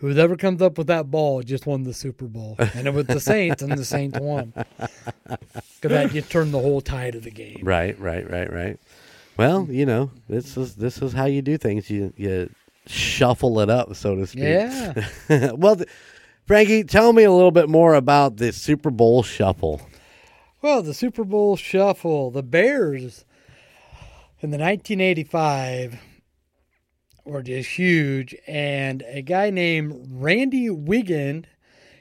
whoever 0.02 0.36
comes 0.36 0.62
up 0.62 0.78
with 0.78 0.88
that 0.88 1.10
ball, 1.10 1.42
just 1.42 1.66
won 1.66 1.84
the 1.84 1.94
Super 1.94 2.26
Bowl." 2.26 2.56
And 2.76 2.88
it 2.88 2.94
was 2.94 3.06
the 3.06 3.20
Saints, 3.20 3.62
and 3.62 3.72
the 3.72 3.86
Saints 3.86 4.20
won 4.20 4.54
because 5.26 5.90
that 5.90 6.12
just 6.12 6.30
turned 6.30 6.54
the 6.54 6.60
whole 6.60 6.82
tide 6.82 7.16
of 7.16 7.24
the 7.24 7.32
game. 7.32 7.60
Right, 7.64 7.98
right, 8.00 8.30
right, 8.30 8.52
right. 8.52 8.80
Well, 9.38 9.68
you 9.70 9.86
know, 9.86 10.12
this 10.28 10.58
is 10.58 10.76
this 10.76 11.02
is 11.02 11.14
how 11.14 11.26
you 11.26 11.42
do 11.42 11.58
things. 11.58 11.90
You 11.90 12.14
you 12.18 12.50
shuffle 12.88 13.60
it 13.62 13.70
up, 13.70 13.96
so 13.96 14.16
to 14.16 14.28
speak. 14.28 14.44
Yeah, 14.44 14.94
well, 15.54 15.78
th- 15.78 15.90
Frankie, 16.46 16.84
tell 16.84 17.14
me 17.14 17.24
a 17.24 17.32
little 17.32 17.52
bit 17.52 17.70
more 17.70 17.94
about 17.96 18.38
the 18.38 18.52
Super 18.52 18.90
Bowl 18.92 19.24
shuffle. 19.24 19.82
well, 20.62 20.82
the 20.84 20.94
Super 20.94 21.24
Bowl 21.24 21.56
shuffle, 21.56 22.30
the 22.32 22.44
Bears 22.44 23.24
in 24.42 24.50
the 24.50 24.58
1985 24.58 26.00
were 27.24 27.42
just 27.44 27.70
huge, 27.72 28.36
and 28.48 29.04
a 29.08 29.22
guy 29.22 29.50
named 29.50 30.08
Randy 30.10 30.70
Wiggin 30.70 31.46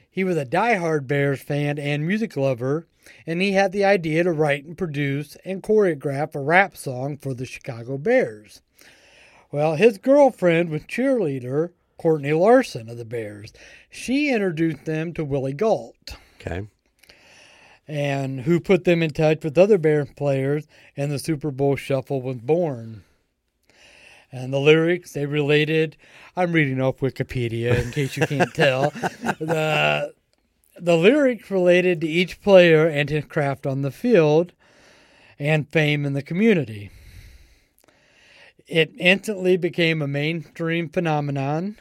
He 0.09 0.23
was 0.23 0.35
a 0.37 0.45
diehard 0.45 1.07
Bears 1.07 1.41
fan 1.41 1.79
and 1.79 2.05
music 2.05 2.35
lover, 2.35 2.85
and 3.25 3.41
he 3.41 3.53
had 3.53 3.71
the 3.71 3.85
idea 3.85 4.23
to 4.23 4.31
write 4.31 4.65
and 4.65 4.77
produce 4.77 5.37
and 5.45 5.63
choreograph 5.63 6.35
a 6.35 6.39
rap 6.41 6.75
song 6.75 7.17
for 7.17 7.33
the 7.33 7.45
Chicago 7.45 7.97
Bears. 7.97 8.61
Well, 9.51 9.75
his 9.75 9.97
girlfriend 9.97 10.69
was 10.69 10.81
cheerleader 10.83 11.71
Courtney 11.97 12.33
Larson 12.33 12.89
of 12.89 12.97
the 12.97 13.05
Bears. 13.05 13.53
She 13.89 14.29
introduced 14.29 14.85
them 14.85 15.13
to 15.13 15.23
Willie 15.23 15.53
Gault, 15.53 16.15
Okay. 16.41 16.67
and 17.87 18.41
who 18.41 18.59
put 18.59 18.83
them 18.85 19.01
in 19.03 19.11
touch 19.11 19.43
with 19.43 19.57
other 19.57 19.77
Bears 19.77 20.09
players, 20.15 20.67
and 20.97 21.11
the 21.11 21.19
Super 21.19 21.51
Bowl 21.51 21.75
Shuffle 21.75 22.21
was 22.21 22.37
born. 22.37 23.03
And 24.31 24.53
the 24.53 24.59
lyrics 24.59 25.13
they 25.13 25.25
related. 25.25 25.97
I'm 26.35 26.53
reading 26.53 26.79
off 26.79 26.99
Wikipedia 26.99 27.83
in 27.83 27.91
case 27.91 28.15
you 28.15 28.25
can't 28.25 28.53
tell. 28.53 28.93
The 29.39 30.13
the 30.79 30.95
lyrics 30.95 31.51
related 31.51 32.01
to 32.01 32.07
each 32.07 32.41
player 32.41 32.87
and 32.87 33.09
his 33.09 33.25
craft 33.25 33.67
on 33.67 33.81
the 33.81 33.91
field 33.91 34.53
and 35.37 35.69
fame 35.69 36.05
in 36.05 36.13
the 36.13 36.21
community. 36.21 36.89
It 38.67 38.93
instantly 38.97 39.57
became 39.57 40.01
a 40.01 40.07
mainstream 40.07 40.87
phenomenon, 40.87 41.77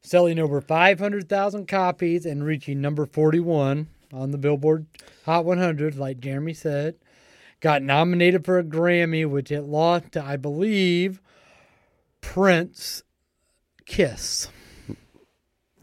selling 0.00 0.38
over 0.38 0.60
500,000 0.60 1.68
copies 1.68 2.24
and 2.24 2.44
reaching 2.44 2.80
number 2.80 3.04
41 3.04 3.88
on 4.12 4.30
the 4.30 4.38
Billboard 4.38 4.86
Hot 5.26 5.44
100, 5.44 5.96
like 5.96 6.20
Jeremy 6.20 6.54
said. 6.54 6.96
Got 7.60 7.82
nominated 7.82 8.44
for 8.44 8.58
a 8.58 8.64
Grammy, 8.64 9.28
which 9.28 9.50
it 9.50 9.62
lost 9.62 10.12
to, 10.12 10.24
I 10.24 10.36
believe, 10.36 11.20
Prince 12.32 13.02
Kiss. 13.86 14.48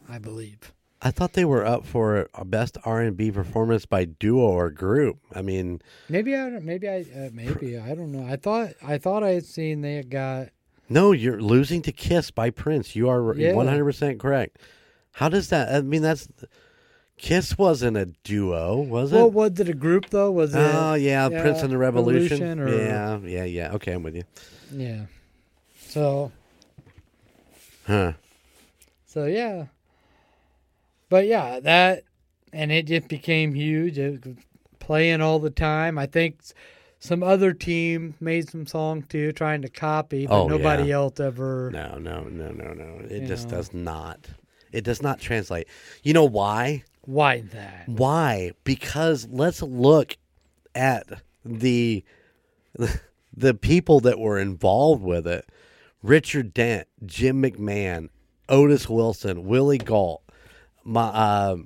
I 0.10 0.18
believe. 0.18 0.74
I 1.02 1.10
thought 1.12 1.34
they 1.34 1.46
were 1.46 1.66
up 1.66 1.86
for 1.86 2.28
a 2.36 2.44
best 2.46 2.78
R 2.84 3.00
and 3.02 3.16
B 3.16 3.32
performance 3.32 3.86
by 3.86 4.06
duo 4.06 4.42
or 4.42 4.70
group. 4.70 5.18
I 5.34 5.42
mean, 5.42 5.82
Maybe 6.10 6.36
I 6.36 6.50
don't. 6.50 6.64
Maybe 6.66 6.90
I. 6.90 7.06
Uh, 7.16 7.30
maybe 7.32 7.78
I 7.80 7.96
don't 7.96 8.12
know. 8.12 8.26
I 8.26 8.36
thought. 8.36 8.72
I 8.84 8.98
thought 8.98 9.24
I 9.24 9.30
had 9.32 9.46
seen 9.46 9.82
they 9.82 9.96
had 9.96 10.10
got. 10.10 10.50
no, 10.90 11.12
you're 11.12 11.42
losing 11.42 11.82
to 11.84 11.92
Kiss 11.92 12.30
by 12.32 12.50
Prince. 12.50 12.96
You 12.96 13.08
are 13.10 13.34
Yeah. 13.36 13.54
one 13.54 13.68
hundred 13.68 13.86
percent 13.86 14.20
correct. 14.20 14.58
How 15.14 15.30
does 15.30 15.50
that? 15.50 15.74
I 15.74 15.82
mean, 15.82 16.02
that's 16.02 16.28
Kiss 17.18 17.58
wasn't 17.58 17.98
a 17.98 18.08
duo, 18.24 18.78
was 18.78 19.12
it? 19.12 19.16
Well, 19.16 19.32
was 19.32 19.60
it 19.60 19.70
a 19.70 19.74
group 19.74 20.10
though? 20.10 20.32
Was 20.32 20.54
it? 20.54 20.60
oh 20.60 20.96
yeah, 20.96 21.30
Prince 21.30 21.62
and 21.62 21.72
the 21.72 21.78
Revolution. 21.78 22.40
Revolution 22.42 22.60
or- 22.60 22.78
yeah, 22.86 23.18
yeah, 23.24 23.44
yeah. 23.46 23.74
Okay, 23.76 23.94
I'm 23.94 24.04
with 24.04 24.16
you. 24.16 24.24
Yeah. 24.74 25.06
So. 25.92 26.32
Huh? 27.86 28.14
So 29.06 29.26
yeah. 29.26 29.66
But 31.10 31.28
yeah, 31.28 31.60
that 31.60 32.04
and 32.54 32.72
it 32.72 32.88
just 32.88 33.10
became 33.10 33.54
huge. 33.54 33.98
It 33.98 34.26
was 34.26 34.36
playing 34.80 35.20
all 35.20 35.40
the 35.40 35.50
time. 35.50 35.98
I 35.98 36.06
think 36.06 36.40
some 37.00 37.24
other 37.24 37.52
team 37.52 38.16
made 38.22 38.50
some 38.50 38.66
song 38.66 39.02
too, 39.04 39.34
trying 39.34 39.64
to 39.64 39.70
copy, 39.70 40.28
but 40.28 40.44
Oh, 40.44 40.48
nobody 40.48 40.84
yeah. 40.86 40.96
else 40.96 41.20
ever. 41.20 41.70
No, 41.74 41.98
no, 41.98 42.24
no, 42.24 42.52
no, 42.52 42.72
no. 42.72 43.02
It 43.10 43.28
just 43.28 43.50
know. 43.50 43.58
does 43.58 43.74
not. 43.74 44.30
It 44.72 44.86
does 44.86 45.02
not 45.02 45.20
translate. 45.20 45.68
You 46.04 46.14
know 46.14 46.24
why? 46.24 46.86
Why 47.02 47.42
that? 47.52 47.90
Why? 47.90 48.52
Because 48.64 49.28
let's 49.30 49.62
look 49.62 50.16
at 50.74 51.22
the 51.44 52.06
the 53.36 53.54
people 53.54 54.00
that 54.02 54.20
were 54.20 54.40
involved 54.40 55.04
with 55.04 55.28
it. 55.28 55.46
Richard 56.02 56.54
Dent, 56.54 56.88
Jim 57.06 57.42
McMahon, 57.42 58.10
Otis 58.50 58.90
Wilson, 58.90 59.46
Willie 59.46 59.78
Gault, 59.78 60.24
my, 60.84 61.04
uh, 61.04 61.58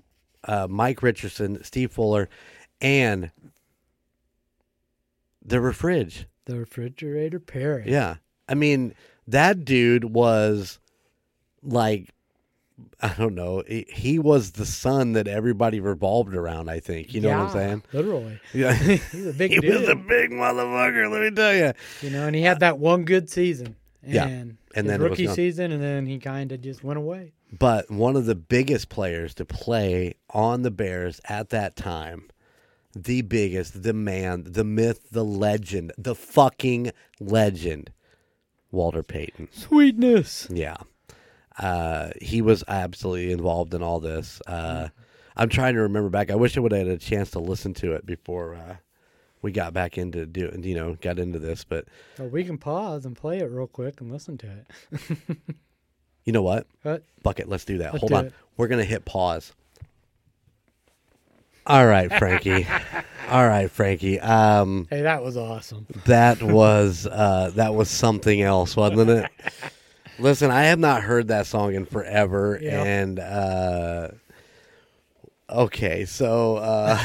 uh, 0.44 0.68
Mike 0.70 1.02
Richardson, 1.02 1.64
Steve 1.64 1.92
Fuller, 1.92 2.30
and 2.82 3.32
the 5.44 5.58
refridge. 5.58 6.26
The 6.46 6.58
refrigerator 6.60 7.40
Perry. 7.40 7.86
Yeah. 7.88 8.16
I 8.48 8.54
mean, 8.56 8.94
that 9.28 9.66
dude 9.66 10.04
was 10.06 10.80
like 11.64 12.10
I 13.00 13.14
don't 13.18 13.36
know. 13.36 13.64
He, 13.66 13.86
he 13.90 14.20
was 14.20 14.52
the 14.52 14.66
son 14.66 15.14
that 15.14 15.28
everybody 15.28 15.80
revolved 15.80 16.36
around, 16.36 16.70
I 16.70 16.80
think. 16.82 17.14
You 17.14 17.22
know 17.22 17.30
what 17.30 17.48
I'm 17.48 17.54
saying? 17.54 17.84
Literally. 17.94 18.40
Yeah. 18.54 18.74
He's 18.74 19.28
a 19.28 19.34
big 19.34 19.52
he 19.54 19.60
dude. 19.62 19.80
was 19.82 19.90
a 19.90 19.96
big 19.96 20.32
motherfucker, 20.32 21.10
let 21.10 21.22
me 21.22 21.32
tell 21.32 21.54
you. 21.54 21.72
you 22.02 22.10
know, 22.10 22.28
and 22.28 22.36
he 22.36 22.42
had 22.42 22.60
that 22.60 22.78
one 22.78 23.06
good 23.06 23.30
season. 23.30 23.76
And 24.06 24.14
Yeah, 24.14 24.26
and 24.28 24.58
his 24.74 24.86
then 24.86 25.02
rookie 25.02 25.28
season, 25.28 25.72
and 25.72 25.82
then 25.82 26.06
he 26.06 26.20
kind 26.20 26.52
of 26.52 26.62
just 26.62 26.84
went 26.84 26.98
away. 26.98 27.34
But 27.58 27.90
one 27.90 28.16
of 28.16 28.26
the 28.26 28.36
biggest 28.36 28.90
players 28.90 29.34
to 29.36 29.46
play 29.46 30.16
on 30.30 30.62
the 30.62 30.72
Bears 30.72 31.22
at 31.28 31.50
that 31.50 31.76
time, 31.76 32.30
the 32.96 33.22
biggest, 33.22 33.84
the 33.84 33.94
man, 33.94 34.44
the 34.46 34.64
myth, 34.64 35.10
the 35.12 35.24
legend, 35.26 35.92
the 35.98 36.16
fucking 36.16 36.92
legend, 37.20 37.92
Walter 38.72 39.04
Payton. 39.04 39.50
Sweetness. 39.52 40.48
Yeah. 40.52 40.78
Uh, 41.58 42.12
he 42.22 42.42
was 42.42 42.64
absolutely 42.68 43.32
involved 43.32 43.74
in 43.74 43.82
all 43.82 44.00
this. 44.00 44.42
Uh, 44.46 44.90
I'm 45.38 45.50
trying 45.50 45.76
to 45.76 45.82
remember 45.82 46.10
back. 46.10 46.32
I 46.32 46.36
wish 46.36 46.58
I 46.58 46.60
would 46.60 46.72
have 46.72 46.88
had 46.88 46.96
a 46.96 46.98
chance 46.98 47.32
to 47.32 47.40
listen 47.40 47.74
to 47.76 47.94
it 47.94 48.06
before 48.06 48.56
uh, 48.56 48.76
we 49.46 49.52
got 49.52 49.74
back 49.74 49.98
into 49.98 50.26
do 50.26 50.52
you 50.64 50.74
know 50.76 50.96
got 51.02 51.20
into 51.20 51.38
this. 51.40 51.64
But 51.64 51.86
Well, 52.18 52.30
we 52.30 52.44
can 52.44 52.58
pause 52.58 53.06
and 53.06 53.16
play 53.16 53.38
it 53.40 53.46
real 53.52 53.68
quick 53.68 54.02
and 54.02 54.12
listen 54.12 54.38
to 54.40 54.48
it. 54.48 55.38
you 56.26 56.34
know 56.34 56.42
what? 56.42 56.66
But 56.84 57.04
Bucket, 57.24 57.48
let's 57.48 57.64
do 57.64 57.78
that. 57.78 57.94
Let's 57.94 58.02
Hold 58.02 58.10
do 58.12 58.16
on. 58.18 58.26
it. 58.28 58.34
We're 58.58 58.68
gonna 58.68 58.84
hit 58.84 59.06
pause. 59.06 59.54
All 61.68 61.86
right, 61.86 62.12
Frankie. 62.12 62.68
all 63.30 63.48
right, 63.48 63.70
Frankie. 63.72 64.20
Um, 64.20 64.88
hey, 64.90 65.02
that 65.04 65.24
was 65.24 65.36
awesome. 65.38 65.86
that 66.06 66.42
was 66.44 67.06
uh, 67.12 67.52
that 67.56 67.74
was 67.76 67.90
something 67.90 68.42
else, 68.42 68.76
wasn't 68.76 69.10
it? 69.10 69.32
Listen, 70.20 70.50
I 70.50 70.64
have 70.66 70.80
not 70.80 71.04
heard 71.04 71.28
that 71.30 71.46
song 71.46 71.74
in 71.76 71.86
forever, 71.86 72.58
Yeah. 72.62 72.84
and 72.84 73.20
uh, 73.20 74.08
okay, 75.50 76.06
so 76.06 76.58
uh, 76.58 77.00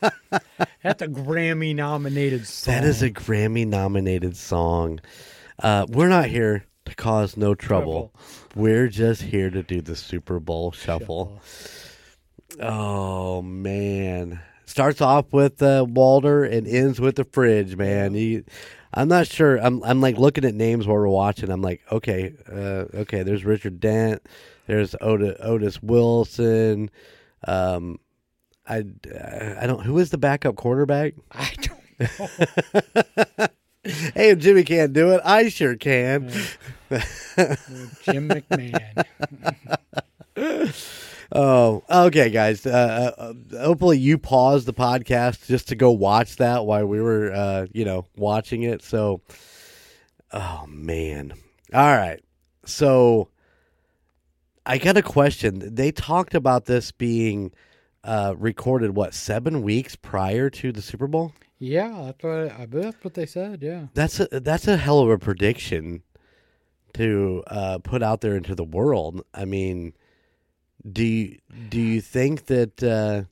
That's 0.82 1.02
a 1.02 1.08
Grammy 1.08 1.74
nominated 1.74 2.46
song. 2.46 2.74
that 2.74 2.84
is 2.84 3.02
a 3.02 3.10
Grammy 3.10 3.66
nominated 3.66 4.36
song. 4.36 5.00
Uh, 5.58 5.86
we're 5.88 6.08
not 6.08 6.26
here 6.26 6.64
to 6.84 6.94
cause 6.94 7.36
no 7.36 7.54
trouble. 7.54 8.12
We're 8.54 8.88
just 8.88 9.22
here 9.22 9.50
to 9.50 9.62
do 9.62 9.80
the 9.80 9.96
Super 9.96 10.40
Bowl 10.40 10.72
shuffle. 10.72 11.40
Oh 12.60 13.42
man, 13.42 14.40
starts 14.64 15.00
off 15.00 15.32
with 15.32 15.62
uh, 15.62 15.84
Walter 15.88 16.44
and 16.44 16.66
ends 16.66 17.00
with 17.00 17.16
the 17.16 17.24
fridge. 17.24 17.76
Man, 17.76 18.14
you, 18.14 18.44
I'm 18.94 19.08
not 19.08 19.26
sure. 19.26 19.56
I'm 19.56 19.82
I'm 19.84 20.00
like 20.00 20.16
looking 20.16 20.44
at 20.44 20.54
names 20.54 20.86
while 20.86 20.96
we're 20.96 21.08
watching. 21.08 21.50
I'm 21.50 21.62
like, 21.62 21.82
okay, 21.92 22.34
uh, 22.50 22.84
okay. 23.00 23.22
There's 23.22 23.44
Richard 23.44 23.80
Dent. 23.80 24.22
There's 24.66 24.94
Otis, 25.00 25.36
Otis 25.40 25.82
Wilson. 25.82 26.90
Um, 27.46 27.98
I 28.68 28.84
I 29.60 29.66
don't. 29.66 29.82
Who 29.84 29.98
is 29.98 30.10
the 30.10 30.18
backup 30.18 30.56
quarterback? 30.56 31.14
I 31.32 31.54
don't 31.60 31.78
Hey, 34.14 34.30
if 34.30 34.38
Jimmy 34.40 34.64
can't 34.64 34.92
do 34.92 35.12
it, 35.12 35.20
I 35.24 35.48
sure 35.48 35.74
can. 35.74 36.26
know. 36.26 36.32
Jim 38.02 38.28
McMahon. 38.28 39.04
Oh, 41.30 41.82
okay, 41.90 42.30
guys. 42.30 42.64
Uh, 42.66 43.12
uh, 43.18 43.32
hopefully, 43.58 43.98
you 43.98 44.16
paused 44.18 44.66
the 44.66 44.74
podcast 44.74 45.46
just 45.46 45.68
to 45.68 45.74
go 45.74 45.90
watch 45.90 46.36
that 46.36 46.64
while 46.66 46.86
we 46.86 47.00
were, 47.00 47.32
uh, 47.32 47.66
you 47.72 47.84
know, 47.84 48.06
watching 48.16 48.62
it. 48.62 48.82
So, 48.82 49.20
oh 50.32 50.64
man. 50.68 51.32
All 51.74 51.96
right. 51.96 52.20
So, 52.64 53.28
I 54.66 54.78
got 54.78 54.96
a 54.96 55.02
question. 55.02 55.74
They 55.74 55.92
talked 55.92 56.34
about 56.34 56.64
this 56.64 56.92
being 56.92 57.52
uh, 58.04 58.34
recorded 58.36 58.94
what 58.94 59.14
seven 59.14 59.62
weeks 59.62 59.96
prior 59.96 60.50
to 60.50 60.72
the 60.72 60.82
Super 60.82 61.06
Bowl. 61.06 61.32
Yeah, 61.58 62.02
that's 62.06 62.22
what 62.22 62.60
I 62.60 62.66
that's 62.66 63.04
what 63.04 63.14
they 63.14 63.26
said. 63.26 63.62
Yeah. 63.62 63.86
That's 63.94 64.20
a 64.20 64.28
that's 64.30 64.68
a 64.68 64.76
hell 64.76 65.00
of 65.00 65.10
a 65.10 65.18
prediction 65.18 66.02
to 66.94 67.42
uh, 67.46 67.78
put 67.78 68.02
out 68.02 68.20
there 68.20 68.36
into 68.36 68.54
the 68.54 68.64
world. 68.64 69.22
I 69.34 69.44
mean, 69.44 69.92
do 70.90 71.04
you, 71.04 71.38
do 71.68 71.80
you 71.80 72.00
think 72.00 72.46
that 72.46 72.82
uh, 72.82 73.24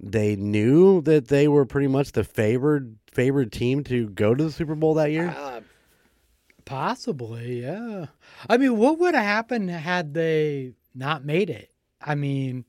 they 0.00 0.36
knew 0.36 1.00
that 1.02 1.28
they 1.28 1.48
were 1.48 1.66
pretty 1.66 1.88
much 1.88 2.12
the 2.12 2.24
favored 2.24 2.96
favored 3.10 3.52
team 3.52 3.84
to 3.84 4.08
go 4.08 4.34
to 4.34 4.44
the 4.44 4.52
Super 4.52 4.74
Bowl 4.74 4.94
that 4.94 5.10
year? 5.10 5.34
Uh, 5.36 5.60
possibly, 6.64 7.62
yeah. 7.62 8.06
I 8.48 8.56
mean, 8.56 8.76
what 8.78 8.98
would 8.98 9.14
have 9.14 9.24
happened 9.24 9.70
had 9.70 10.14
they 10.14 10.72
not 10.94 11.24
made 11.24 11.50
it? 11.50 11.70
I 12.00 12.14
mean, 12.14 12.64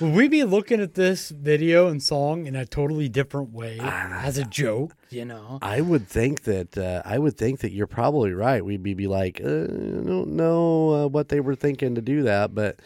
would 0.00 0.14
we 0.14 0.28
be 0.28 0.44
looking 0.44 0.80
at 0.80 0.94
this 0.94 1.30
video 1.30 1.88
and 1.88 2.02
song 2.02 2.46
in 2.46 2.56
a 2.56 2.64
totally 2.66 3.08
different 3.08 3.52
way 3.52 3.78
as 3.80 4.38
a 4.38 4.44
joke? 4.44 4.94
You 5.10 5.24
know, 5.24 5.58
I 5.62 5.80
would 5.80 6.08
think 6.08 6.42
that 6.42 6.78
uh, 6.78 7.02
I 7.04 7.18
would 7.18 7.36
think 7.36 7.60
that 7.60 7.72
you're 7.72 7.86
probably 7.86 8.32
right. 8.32 8.64
We'd 8.64 8.82
be, 8.82 8.94
be 8.94 9.06
like, 9.06 9.40
uh, 9.42 9.64
I 9.64 10.04
don't 10.04 10.36
know 10.36 10.90
uh, 10.90 11.08
what 11.08 11.28
they 11.28 11.40
were 11.40 11.54
thinking 11.54 11.94
to 11.96 12.00
do 12.00 12.22
that, 12.24 12.54
but 12.54 12.80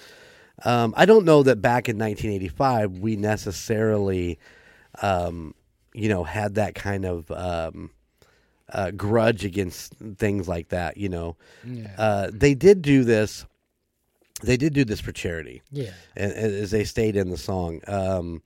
um, 0.65 0.95
I 0.97 1.05
don't 1.05 1.25
know 1.25 1.43
that 1.43 1.61
back 1.61 1.89
in 1.89 1.99
1985 1.99 2.99
we 2.99 3.17
necessarily, 3.17 4.39
um, 5.03 5.55
you 5.93 6.09
know, 6.09 6.25
had 6.25 6.55
that 6.55 6.75
kind 6.75 7.05
of 7.05 7.31
um, 7.31 7.91
uh, 8.73 8.91
grudge 8.93 9.45
against 9.45 9.95
things 10.17 10.49
like 10.49 10.69
that. 10.69 10.97
You 10.97 11.09
know, 11.09 11.37
yeah, 11.65 11.95
uh, 11.99 12.31
they 12.33 12.55
did 12.55 12.83
do 12.83 13.05
this. 13.05 13.47
They 14.45 14.57
did 14.57 14.75
do 14.75 14.85
this 14.85 15.01
for 15.01 15.13
charity 15.13 15.63
yeah. 15.71 15.91
and, 16.17 16.33
and 16.33 16.55
as 16.55 16.71
they 16.71 16.85
stayed 16.85 17.17
in 17.17 17.31
the 17.31 17.39
song. 17.39 17.81
Um, 17.87 18.43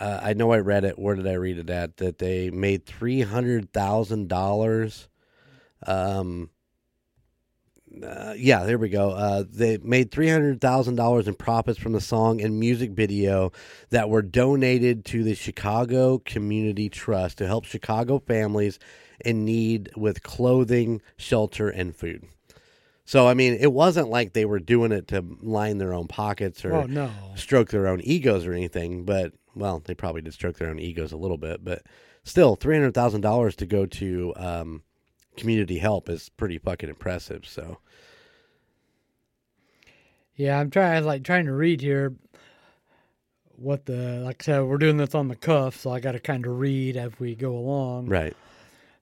uh, 0.00 0.20
I 0.22 0.32
know 0.34 0.52
I 0.52 0.58
read 0.58 0.84
it. 0.84 0.98
Where 0.98 1.14
did 1.14 1.26
I 1.26 1.34
read 1.34 1.58
it 1.58 1.70
at? 1.70 1.98
That 1.98 2.18
they 2.18 2.50
made 2.50 2.86
three 2.86 3.20
hundred 3.20 3.72
thousand 3.72 4.28
dollars 4.28 5.08
Um, 5.86 6.50
uh, 8.02 8.34
yeah, 8.36 8.64
there 8.64 8.78
we 8.78 8.88
go. 8.88 9.10
Uh, 9.10 9.44
they 9.48 9.76
made 9.78 10.10
three 10.10 10.28
hundred 10.30 10.60
thousand 10.60 10.96
dollars 10.96 11.28
in 11.28 11.34
profits 11.34 11.78
from 11.78 11.92
the 11.92 12.00
song 12.00 12.40
and 12.40 12.58
music 12.58 12.92
video 12.92 13.52
that 13.90 14.08
were 14.08 14.22
donated 14.22 15.04
to 15.06 15.22
the 15.22 15.34
Chicago 15.34 16.18
Community 16.18 16.88
Trust 16.88 17.38
to 17.38 17.46
help 17.46 17.66
Chicago 17.66 18.18
families 18.18 18.78
in 19.24 19.44
need 19.44 19.90
with 19.96 20.22
clothing, 20.22 21.02
shelter, 21.16 21.68
and 21.68 21.94
food. 21.94 22.24
So, 23.12 23.28
I 23.28 23.34
mean, 23.34 23.58
it 23.60 23.70
wasn't 23.70 24.08
like 24.08 24.32
they 24.32 24.46
were 24.46 24.58
doing 24.58 24.90
it 24.90 25.08
to 25.08 25.22
line 25.42 25.76
their 25.76 25.92
own 25.92 26.08
pockets 26.08 26.64
or 26.64 26.72
Oh 26.72 26.86
no. 26.86 27.10
stroke 27.34 27.68
their 27.68 27.86
own 27.86 28.00
egos 28.00 28.46
or 28.46 28.54
anything. 28.54 29.04
But 29.04 29.34
well, 29.54 29.82
they 29.84 29.94
probably 29.94 30.22
did 30.22 30.32
stroke 30.32 30.56
their 30.56 30.70
own 30.70 30.78
egos 30.78 31.12
a 31.12 31.18
little 31.18 31.36
bit, 31.36 31.62
but 31.62 31.82
still, 32.24 32.56
three 32.56 32.74
hundred 32.74 32.94
thousand 32.94 33.20
dollars 33.20 33.54
to 33.56 33.66
go 33.66 33.84
to 33.84 34.32
um, 34.36 34.82
community 35.36 35.76
help 35.76 36.08
is 36.08 36.30
pretty 36.30 36.56
fucking 36.56 36.88
impressive. 36.88 37.46
So, 37.46 37.80
Yeah, 40.34 40.58
I'm 40.58 40.70
trying 40.70 41.04
like 41.04 41.22
trying 41.22 41.44
to 41.44 41.52
read 41.52 41.82
here 41.82 42.14
what 43.56 43.84
the 43.84 44.20
like 44.24 44.42
I 44.42 44.44
said, 44.44 44.62
we're 44.62 44.78
doing 44.78 44.96
this 44.96 45.14
on 45.14 45.28
the 45.28 45.36
cuff, 45.36 45.76
so 45.78 45.90
I 45.90 46.00
gotta 46.00 46.18
kinda 46.18 46.48
read 46.48 46.96
as 46.96 47.12
we 47.20 47.34
go 47.34 47.58
along. 47.58 48.06
right, 48.06 48.34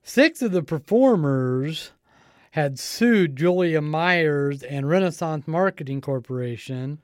Six 0.03 0.41
of 0.41 0.51
the 0.51 0.63
performers 0.63 1.91
had 2.51 2.77
sued 2.79 3.37
Julia 3.37 3.81
Myers 3.81 4.61
and 4.63 4.87
Renaissance 4.87 5.47
Marketing 5.47 6.01
Corporation, 6.01 6.99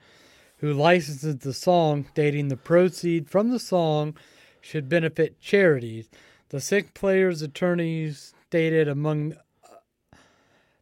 who 0.58 0.74
licenses 0.74 1.38
the 1.38 1.54
song, 1.54 2.06
stating 2.12 2.50
the 2.50 2.58
proceed 2.58 3.30
from 3.30 3.50
the 3.50 3.60
song 3.60 4.16
should 4.60 4.90
benefit 4.90 5.40
charities. 5.40 6.10
The 6.50 6.60
sick 6.60 6.94
players' 6.94 7.42
attorneys 7.42 8.34
stated 8.48 8.88
among 8.88 9.34
uh, 9.34 10.18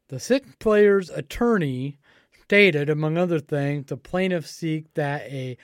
the 0.08 0.20
sick 0.20 0.58
players' 0.60 1.10
attorney 1.10 2.00
stated, 2.44 2.90
among 2.90 3.18
other 3.18 3.40
things, 3.40 3.88
the 3.88 3.98
plaintiffs 3.98 4.52
seek 4.52 4.92
that 4.96 5.24
a 5.24 5.58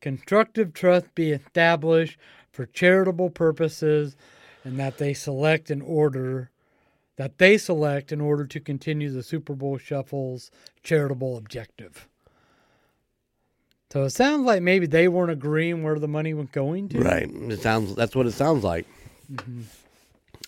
constructive 0.00 0.74
trust 0.74 1.14
be 1.14 1.30
established 1.30 2.18
for 2.52 2.66
charitable 2.66 3.30
purposes 3.30 4.16
and 4.64 4.78
that 4.78 4.98
they 4.98 5.14
select 5.14 5.70
in 5.70 5.80
order 5.80 6.50
that 7.16 7.38
they 7.38 7.56
select 7.58 8.12
in 8.12 8.20
order 8.20 8.46
to 8.46 8.60
continue 8.60 9.10
the 9.10 9.22
Super 9.22 9.54
Bowl 9.54 9.78
Shuffle's 9.78 10.50
charitable 10.82 11.36
objective. 11.36 12.08
So 13.90 14.02
it 14.04 14.10
sounds 14.10 14.44
like 14.44 14.62
maybe 14.62 14.86
they 14.86 15.08
weren't 15.08 15.30
agreeing 15.30 15.82
where 15.82 15.98
the 15.98 16.08
money 16.08 16.34
was 16.34 16.48
going 16.48 16.88
to. 16.90 17.00
right. 17.00 17.30
It 17.30 17.60
sounds 17.60 17.94
that's 17.94 18.14
what 18.16 18.26
it 18.26 18.32
sounds 18.32 18.64
like. 18.64 18.86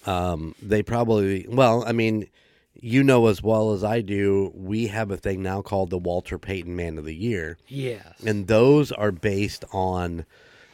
Um, 0.06 0.54
they 0.62 0.82
probably 0.82 1.46
well, 1.48 1.84
I 1.86 1.92
mean, 1.92 2.28
you 2.74 3.02
know 3.02 3.26
as 3.28 3.42
well 3.42 3.72
as 3.72 3.84
I 3.84 4.00
do, 4.00 4.52
we 4.54 4.88
have 4.88 5.10
a 5.10 5.16
thing 5.16 5.42
now 5.42 5.62
called 5.62 5.90
the 5.90 5.98
Walter 5.98 6.38
Payton 6.38 6.74
Man 6.74 6.98
of 6.98 7.04
the 7.04 7.14
Year. 7.14 7.58
Yes. 7.68 8.04
and 8.24 8.46
those 8.46 8.92
are 8.92 9.12
based 9.12 9.64
on 9.72 10.24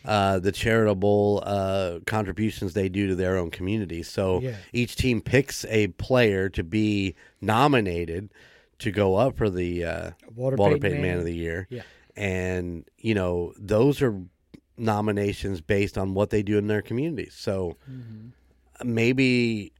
uh, 0.04 0.38
the 0.38 0.52
charitable 0.52 1.42
uh, 1.46 1.98
contributions 2.06 2.74
they 2.74 2.88
do 2.88 3.06
to 3.08 3.14
their 3.14 3.36
own 3.38 3.50
community. 3.50 4.02
So 4.02 4.40
Yeah. 4.40 4.56
each 4.72 4.96
team 4.96 5.20
picks 5.22 5.64
a 5.66 5.88
player 5.88 6.48
to 6.50 6.62
be 6.62 7.14
nominated 7.40 8.30
to 8.80 8.90
go 8.90 9.16
up 9.16 9.36
for 9.36 9.48
the 9.48 9.84
uh, 9.84 10.10
Walter 10.34 10.56
Walter, 10.56 10.74
Payton 10.76 10.80
Payton, 10.80 11.00
Man. 11.02 11.10
Man. 11.10 11.18
of 11.18 11.24
the 11.24 11.34
Year. 11.34 11.66
Yeah. 11.70 11.82
And, 12.16 12.84
you 12.98 13.14
know, 13.14 13.54
those 13.58 14.02
are 14.02 14.20
nominations 14.76 15.60
based 15.60 15.96
on 15.96 16.14
what 16.14 16.30
they 16.30 16.42
do 16.42 16.58
in 16.58 16.66
their 16.66 16.82
communities. 16.82 17.34
So 17.36 17.76
Mm-hmm. 17.90 18.28
maybe 18.94 19.72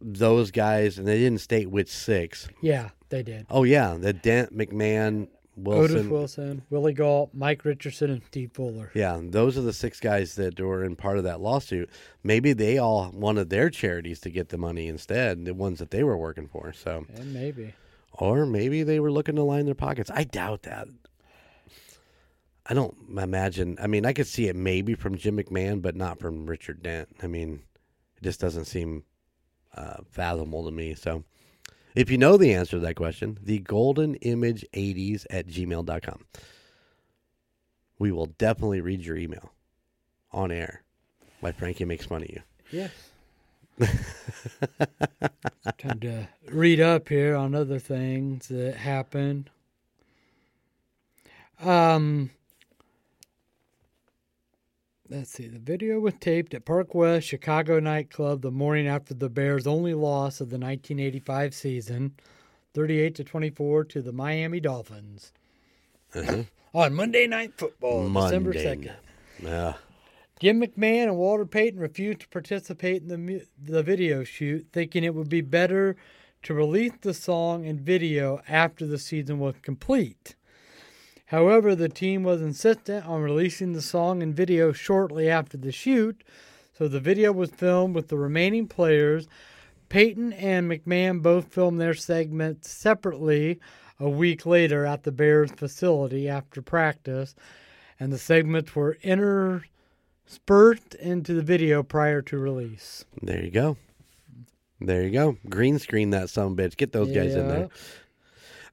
those 0.00 0.50
guys, 0.50 0.98
and 0.98 1.06
they 1.06 1.18
didn't 1.18 1.40
state 1.40 1.70
which 1.70 1.88
six. 1.88 2.48
Yeah, 2.60 2.90
they 3.08 3.22
did. 3.22 3.46
Oh, 3.48 3.62
yeah, 3.62 3.96
the 3.98 4.12
Dent, 4.12 4.56
McMahon, 4.56 5.28
Wilson. 5.56 5.96
Otis 5.98 6.06
Wilson, 6.06 6.62
Willie 6.70 6.94
Gault, 6.94 7.30
Mike 7.34 7.64
Richardson, 7.64 8.10
and 8.10 8.22
Steve 8.24 8.52
Fuller. 8.54 8.90
Yeah, 8.94 9.20
those 9.22 9.58
are 9.58 9.62
the 9.62 9.72
six 9.74 10.00
guys 10.00 10.34
that 10.36 10.58
were 10.58 10.82
in 10.82 10.96
part 10.96 11.18
of 11.18 11.24
that 11.24 11.40
lawsuit. 11.40 11.90
Maybe 12.22 12.52
they 12.54 12.78
all 12.78 13.10
wanted 13.12 13.50
their 13.50 13.68
charities 13.68 14.18
to 14.20 14.30
get 14.30 14.48
the 14.48 14.56
money 14.56 14.88
instead, 14.88 15.44
the 15.44 15.52
ones 15.54 15.78
that 15.78 15.90
they 15.90 16.02
were 16.04 16.16
working 16.16 16.48
for. 16.48 16.72
So, 16.72 17.04
And 17.14 17.34
maybe. 17.34 17.74
or 18.12 18.46
maybe 18.46 18.82
they 18.82 18.98
were 18.98 19.12
looking 19.12 19.36
to 19.36 19.42
line 19.42 19.66
their 19.66 19.74
pockets. 19.74 20.10
I 20.14 20.24
doubt 20.24 20.62
that. 20.62 20.88
I 22.64 22.74
don't 22.74 22.96
imagine. 23.18 23.76
I 23.82 23.88
mean, 23.88 24.06
I 24.06 24.12
could 24.12 24.26
see 24.26 24.46
it 24.48 24.56
maybe 24.56 24.94
from 24.94 25.16
Jim 25.16 25.36
McMahon, 25.36 25.82
but 25.82 25.96
not 25.96 26.18
from 26.20 26.46
Richard 26.46 26.82
Dent. 26.82 27.08
I 27.22 27.26
mean, 27.26 27.62
it 28.16 28.22
just 28.22 28.40
doesn't 28.40 28.66
seem 28.66 29.02
uh, 29.76 29.96
fathomable 30.10 30.64
to 30.64 30.70
me. 30.70 30.94
So, 30.94 31.24
if 31.94 32.10
you 32.10 32.18
know 32.18 32.36
the 32.36 32.54
answer 32.54 32.72
to 32.72 32.80
that 32.80 32.96
question, 32.96 33.38
the 33.42 33.58
golden 33.58 34.14
image 34.16 34.64
80s 34.72 35.26
at 35.30 35.46
gmail.com. 35.46 36.24
We 37.98 38.12
will 38.12 38.26
definitely 38.26 38.80
read 38.80 39.04
your 39.04 39.16
email 39.16 39.52
on 40.32 40.50
air. 40.50 40.82
Why 41.40 41.52
Frankie 41.52 41.84
makes 41.84 42.06
fun 42.06 42.22
of 42.22 42.30
you. 42.30 42.42
Yes. 42.70 42.90
Time 45.78 46.00
to 46.00 46.28
read 46.48 46.80
up 46.80 47.08
here 47.08 47.34
on 47.34 47.54
other 47.54 47.78
things 47.78 48.48
that 48.48 48.76
happened. 48.76 49.50
Um, 51.60 52.30
let's 55.12 55.30
see. 55.30 55.46
The 55.46 55.58
video 55.58 56.00
was 56.00 56.14
taped 56.20 56.54
at 56.54 56.64
Park 56.64 56.94
West 56.94 57.26
Chicago 57.26 57.78
nightclub 57.78 58.40
the 58.40 58.50
morning 58.50 58.88
after 58.88 59.12
the 59.12 59.28
Bears' 59.28 59.66
only 59.66 59.94
loss 59.94 60.40
of 60.40 60.48
the 60.48 60.58
1985 60.58 61.54
season, 61.54 62.14
38 62.74 63.14
to 63.16 63.24
24 63.24 63.84
to 63.84 64.02
the 64.02 64.12
Miami 64.12 64.60
Dolphins. 64.60 65.32
Mm-hmm. 66.14 66.42
on 66.74 66.94
Monday 66.94 67.26
Night 67.26 67.52
Football, 67.56 68.06
December 68.12 68.52
2nd. 68.52 68.92
Yeah. 69.42 69.74
Jim 70.40 70.60
McMahon 70.60 71.04
and 71.04 71.16
Walter 71.16 71.46
Payton 71.46 71.80
refused 71.80 72.20
to 72.20 72.28
participate 72.28 73.00
in 73.02 73.08
the 73.08 73.16
mu- 73.16 73.40
the 73.62 73.82
video 73.82 74.24
shoot, 74.24 74.66
thinking 74.72 75.04
it 75.04 75.14
would 75.14 75.28
be 75.30 75.40
better 75.40 75.96
to 76.42 76.52
release 76.52 76.92
the 77.00 77.14
song 77.14 77.64
and 77.66 77.80
video 77.80 78.42
after 78.48 78.86
the 78.86 78.98
season 78.98 79.38
was 79.38 79.54
complete. 79.62 80.34
However, 81.32 81.74
the 81.74 81.88
team 81.88 82.24
was 82.24 82.42
insistent 82.42 83.06
on 83.06 83.22
releasing 83.22 83.72
the 83.72 83.80
song 83.80 84.22
and 84.22 84.36
video 84.36 84.70
shortly 84.70 85.30
after 85.30 85.56
the 85.56 85.72
shoot, 85.72 86.22
so 86.76 86.88
the 86.88 87.00
video 87.00 87.32
was 87.32 87.48
filmed 87.48 87.94
with 87.94 88.08
the 88.08 88.18
remaining 88.18 88.68
players. 88.68 89.28
Payton 89.88 90.34
and 90.34 90.70
McMahon 90.70 91.22
both 91.22 91.46
filmed 91.46 91.80
their 91.80 91.94
segments 91.94 92.70
separately 92.70 93.58
a 93.98 94.10
week 94.10 94.44
later 94.44 94.84
at 94.84 95.04
the 95.04 95.10
Bears 95.10 95.50
facility 95.50 96.28
after 96.28 96.60
practice, 96.60 97.34
and 97.98 98.12
the 98.12 98.18
segments 98.18 98.76
were 98.76 98.98
interspersed 99.02 100.94
into 100.96 101.32
the 101.32 101.40
video 101.40 101.82
prior 101.82 102.20
to 102.20 102.36
release. 102.36 103.06
There 103.22 103.42
you 103.42 103.50
go. 103.50 103.78
There 104.82 105.02
you 105.02 105.10
go. 105.10 105.38
Green 105.48 105.78
screen 105.78 106.10
that 106.10 106.28
some 106.28 106.58
bitch. 106.58 106.76
Get 106.76 106.92
those 106.92 107.10
guys 107.10 107.34
in 107.34 107.48
there. 107.48 107.70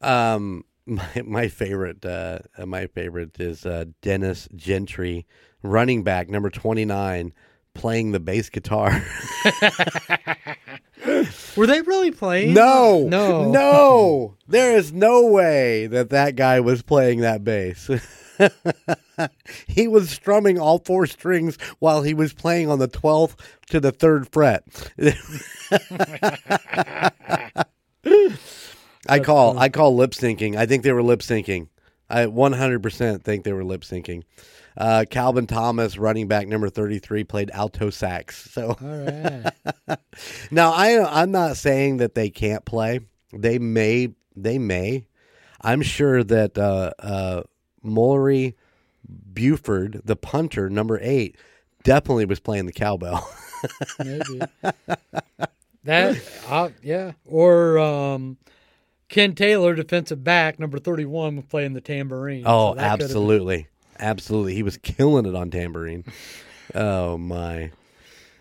Um, 0.01 0.65
my 0.89 1.21
my 1.25 1.47
favorite, 1.47 2.05
uh, 2.05 2.39
uh, 2.57 2.65
my 2.65 2.87
favorite 2.87 3.39
is 3.39 3.65
uh, 3.65 3.85
Dennis 4.01 4.47
Gentry, 4.55 5.25
running 5.63 6.03
back 6.03 6.29
number 6.29 6.49
twenty 6.49 6.85
nine, 6.85 7.33
playing 7.73 8.11
the 8.11 8.19
bass 8.19 8.49
guitar. 8.49 8.91
Were 11.55 11.65
they 11.67 11.81
really 11.81 12.11
playing? 12.11 12.53
no, 12.53 13.07
No. 13.07 13.49
no. 13.51 14.35
There 14.47 14.75
is 14.77 14.91
no 14.93 15.25
way 15.27 15.87
that 15.87 16.09
that 16.09 16.35
guy 16.35 16.59
was 16.59 16.81
playing 16.81 17.21
that 17.21 17.43
bass. 17.43 17.89
he 19.67 19.87
was 19.87 20.09
strumming 20.09 20.59
all 20.59 20.79
four 20.79 21.05
strings 21.07 21.57
while 21.79 22.03
he 22.03 22.13
was 22.13 22.33
playing 22.33 22.69
on 22.69 22.79
the 22.79 22.87
twelfth 22.87 23.35
to 23.69 23.79
the 23.79 23.91
third 23.91 24.27
fret. 24.31 24.63
I 29.09 29.19
call 29.19 29.57
I 29.57 29.69
call 29.69 29.95
lip 29.95 30.11
syncing. 30.11 30.55
I 30.55 30.65
think 30.65 30.83
they 30.83 30.91
were 30.91 31.03
lip 31.03 31.21
syncing. 31.21 31.67
I 32.09 32.25
100% 32.25 33.21
think 33.21 33.43
they 33.43 33.53
were 33.53 33.63
lip 33.63 33.81
syncing. 33.81 34.23
Uh, 34.75 35.05
Calvin 35.09 35.45
Thomas, 35.45 35.97
running 35.97 36.27
back 36.27 36.47
number 36.47 36.69
33, 36.69 37.23
played 37.23 37.51
alto 37.51 37.89
sax. 37.89 38.51
So 38.51 38.77
All 38.81 38.87
right. 38.87 39.99
now 40.51 40.71
I 40.71 41.21
I'm 41.21 41.31
not 41.31 41.57
saying 41.57 41.97
that 41.97 42.15
they 42.15 42.29
can't 42.29 42.65
play. 42.65 43.01
They 43.33 43.59
may 43.59 44.09
they 44.35 44.57
may. 44.57 45.05
I'm 45.61 45.81
sure 45.81 46.23
that 46.23 46.57
uh 46.57 46.91
uh 46.99 47.43
Maury 47.83 48.55
Buford, 49.33 50.01
the 50.03 50.15
punter, 50.15 50.69
number 50.69 50.99
eight, 51.01 51.35
definitely 51.83 52.25
was 52.25 52.39
playing 52.39 52.65
the 52.65 52.71
cowbell. 52.71 53.27
Maybe. 53.99 54.41
that, 55.83 56.21
uh, 56.47 56.69
yeah. 56.83 57.13
Or 57.25 57.79
um, 57.79 58.37
Ken 59.09 59.33
Taylor, 59.35 59.75
defensive 59.75 60.23
back, 60.23 60.59
number 60.59 60.77
31, 60.79 61.35
was 61.35 61.45
playing 61.45 61.73
the 61.73 61.81
tambourine. 61.81 62.43
oh, 62.45 62.71
So 62.71 62.75
that 62.75 62.91
could've 62.91 62.99
been- 62.99 63.05
absolutely. 63.05 63.67
Absolutely. 63.99 64.53
He 64.55 64.63
was 64.63 64.77
killing 64.77 65.25
it 65.25 65.35
on 65.35 65.51
tambourine. 65.51 66.05
oh 66.75 67.17
my. 67.17 67.71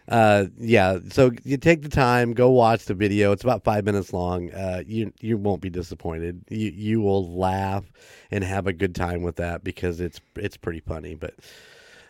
Uh, 0.06 0.46
yeah. 0.56 0.98
So 1.10 1.32
you 1.44 1.56
take 1.56 1.82
the 1.82 1.88
time, 1.88 2.32
go 2.32 2.48
watch 2.50 2.84
the 2.84 2.94
video. 2.94 3.32
It's 3.32 3.42
about 3.42 3.64
five 3.64 3.84
minutes 3.84 4.12
long. 4.12 4.50
Uh, 4.52 4.82
you 4.86 5.12
you 5.20 5.36
won't 5.36 5.60
be 5.60 5.68
disappointed. 5.68 6.42
You 6.48 6.70
you 6.74 7.00
will 7.00 7.36
laugh 7.36 7.84
and 8.30 8.42
have 8.44 8.66
a 8.66 8.72
good 8.72 8.94
time 8.94 9.22
with 9.22 9.36
that 9.36 9.64
because 9.64 10.00
it's 10.00 10.20
it's 10.36 10.56
pretty 10.56 10.80
funny. 10.80 11.14
But 11.14 11.34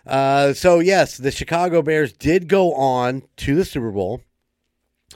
uh, 0.06 0.52
so 0.52 0.78
yes, 0.78 1.16
the 1.16 1.30
Chicago 1.32 1.82
Bears 1.82 2.12
did 2.12 2.48
go 2.48 2.72
on 2.74 3.22
to 3.38 3.54
the 3.56 3.64
Super 3.64 3.90
Bowl. 3.90 4.20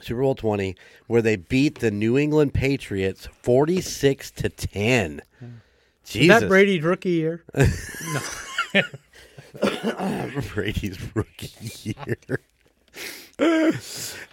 Super 0.03 0.21
Bowl 0.21 0.35
20 0.35 0.75
where 1.07 1.21
they 1.21 1.35
beat 1.35 1.79
the 1.79 1.91
New 1.91 2.17
England 2.17 2.53
Patriots 2.53 3.27
46 3.41 4.31
to 4.31 4.49
10. 4.49 5.21
Is 5.41 5.49
Jesus. 6.05 6.41
that 6.41 6.49
Brady's 6.49 6.83
rookie 6.83 7.11
year? 7.11 7.43
Brady's 10.53 10.97
rookie 11.15 11.95
year. 13.39 13.73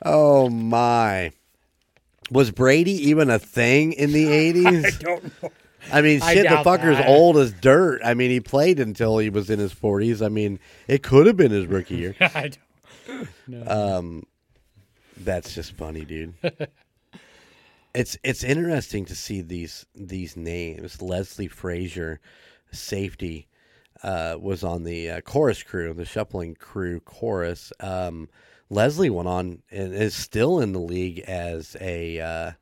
oh 0.05 0.49
my. 0.49 1.33
Was 2.31 2.51
Brady 2.51 2.93
even 3.09 3.31
a 3.31 3.39
thing 3.39 3.93
in 3.93 4.13
the 4.13 4.27
80s? 4.27 4.87
I 4.87 4.91
don't 5.03 5.43
know. 5.43 5.51
I 5.93 6.03
mean, 6.03 6.21
I 6.23 6.35
shit, 6.35 6.49
the 6.49 6.57
fucker's 6.57 6.99
that. 6.99 7.09
old 7.09 7.39
as 7.39 7.53
dirt. 7.53 8.03
I 8.05 8.15
mean, 8.15 8.31
he 8.31 8.41
played 8.41 8.79
until 8.79 9.19
he 9.19 9.31
was 9.31 9.49
in 9.49 9.59
his 9.59 9.75
40s. 9.75 10.25
I 10.25 10.29
mean, 10.29 10.61
it 10.87 11.03
could 11.03 11.27
have 11.27 11.37
been 11.37 11.51
his 11.51 11.67
rookie 11.67 11.97
year. 11.97 12.15
I 12.21 12.51
don't. 13.09 13.29
No. 13.49 13.97
Um, 13.99 14.23
that's 15.25 15.55
just 15.55 15.73
funny, 15.73 16.05
dude. 16.05 16.35
it's 17.95 18.17
it's 18.23 18.45
interesting 18.45 19.05
to 19.07 19.15
see 19.15 19.41
these 19.41 19.87
these 19.95 20.37
names. 20.37 21.03
Leslie 21.03 21.49
Frazier, 21.49 22.21
safety, 22.73 23.49
uh, 24.03 24.37
was 24.41 24.65
on 24.65 24.85
the 24.85 25.11
uh, 25.11 25.21
chorus 25.21 25.63
crew, 25.63 25.93
the 25.93 26.05
shuffling 26.05 26.55
crew 26.55 27.01
chorus. 27.01 27.73
Um, 27.81 28.29
Leslie 28.69 29.11
went 29.11 29.29
on 29.29 29.63
and 29.71 29.95
is 29.95 30.15
still 30.15 30.61
in 30.61 30.73
the 30.73 30.81
league 30.81 31.21
as 31.21 31.77
a 31.81 32.21
uh, 32.21 32.53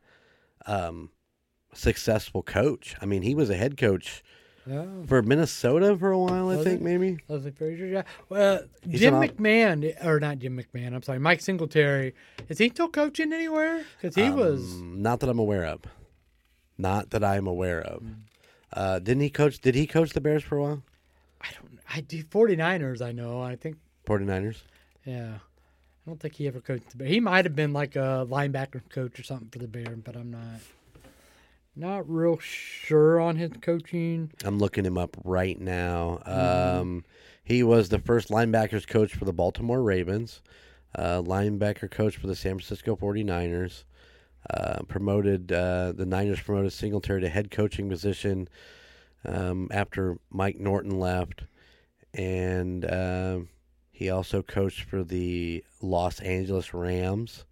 um, 0.66 1.10
successful 1.74 2.42
coach. 2.42 2.96
I 3.00 3.06
mean, 3.06 3.22
he 3.22 3.34
was 3.34 3.50
a 3.50 3.56
head 3.56 3.76
coach 3.76 4.24
Oh, 4.70 5.04
for 5.06 5.22
Minnesota 5.22 5.96
for 5.96 6.10
a 6.10 6.18
while. 6.18 6.50
I 6.50 6.56
Was 6.56 6.64
think 6.64 6.82
maybe. 6.82 7.18
Leslie 7.28 7.52
Frazier, 7.52 7.86
yeah. 7.86 8.02
Well, 8.28 8.62
He's 8.88 9.00
Jim 9.00 9.14
an 9.14 9.28
McMahon, 9.28 10.04
or 10.04 10.20
not 10.20 10.38
Jim 10.38 10.60
McMahon, 10.60 10.94
I'm 10.94 11.02
sorry, 11.02 11.18
Mike 11.18 11.40
Singletary. 11.40 12.14
Is 12.48 12.58
he 12.58 12.68
still 12.68 12.88
coaching 12.88 13.32
anywhere? 13.32 13.84
Because 14.00 14.14
he 14.14 14.30
was. 14.30 14.60
Um, 14.74 15.00
not 15.02 15.20
that 15.20 15.28
I'm 15.28 15.38
aware 15.38 15.64
of. 15.64 15.80
Not 16.76 17.10
that 17.10 17.24
I'm 17.24 17.46
aware 17.46 17.80
of. 17.80 18.02
Hmm. 18.02 18.12
Uh, 18.72 18.98
didn't 18.98 19.22
he 19.22 19.30
coach? 19.30 19.58
Did 19.60 19.74
he 19.74 19.86
coach 19.86 20.10
the 20.10 20.20
Bears 20.20 20.42
for 20.42 20.58
a 20.58 20.62
while? 20.62 20.82
I 21.40 21.48
don't. 21.54 21.78
I 21.92 22.00
do 22.02 22.22
49ers. 22.22 23.00
I 23.00 23.12
know. 23.12 23.40
I 23.40 23.56
think. 23.56 23.76
49ers. 24.06 24.58
Yeah. 25.04 25.34
I 25.36 26.10
don't 26.10 26.20
think 26.20 26.34
he 26.34 26.46
ever 26.46 26.60
coached 26.60 26.90
the 26.90 26.96
Bears. 26.98 27.10
He 27.10 27.20
might 27.20 27.44
have 27.46 27.56
been 27.56 27.72
like 27.72 27.96
a 27.96 28.26
linebacker 28.28 28.82
coach 28.90 29.18
or 29.18 29.22
something 29.22 29.48
for 29.48 29.58
the 29.58 29.68
Bears, 29.68 29.98
but 30.04 30.16
I'm 30.16 30.30
not. 30.30 30.60
Not 31.78 32.10
real 32.10 32.38
sure 32.40 33.20
on 33.20 33.36
his 33.36 33.52
coaching. 33.60 34.32
I'm 34.44 34.58
looking 34.58 34.84
him 34.84 34.98
up 34.98 35.16
right 35.22 35.58
now. 35.60 36.20
Mm-hmm. 36.26 36.80
Um, 36.80 37.04
he 37.44 37.62
was 37.62 37.88
the 37.88 38.00
first 38.00 38.30
linebackers 38.30 38.84
coach 38.84 39.14
for 39.14 39.24
the 39.24 39.32
Baltimore 39.32 39.80
Ravens, 39.80 40.42
uh, 40.96 41.22
linebacker 41.22 41.88
coach 41.88 42.16
for 42.16 42.26
the 42.26 42.34
San 42.34 42.54
Francisco 42.54 42.96
49ers. 42.96 43.84
Uh, 44.50 44.82
promoted 44.88 45.52
uh, 45.52 45.92
the 45.92 46.04
Niners 46.04 46.40
promoted 46.40 46.72
Singletary 46.72 47.20
to 47.20 47.28
head 47.28 47.52
coaching 47.52 47.88
position 47.88 48.48
um, 49.24 49.68
after 49.70 50.18
Mike 50.30 50.58
Norton 50.58 50.98
left, 50.98 51.44
and 52.14 52.90
um 52.90 53.48
he 53.92 54.10
also 54.10 54.42
coached 54.42 54.82
for 54.82 55.02
the 55.02 55.64
Los 55.82 56.20
Angeles 56.20 56.72
Rams. 56.72 57.44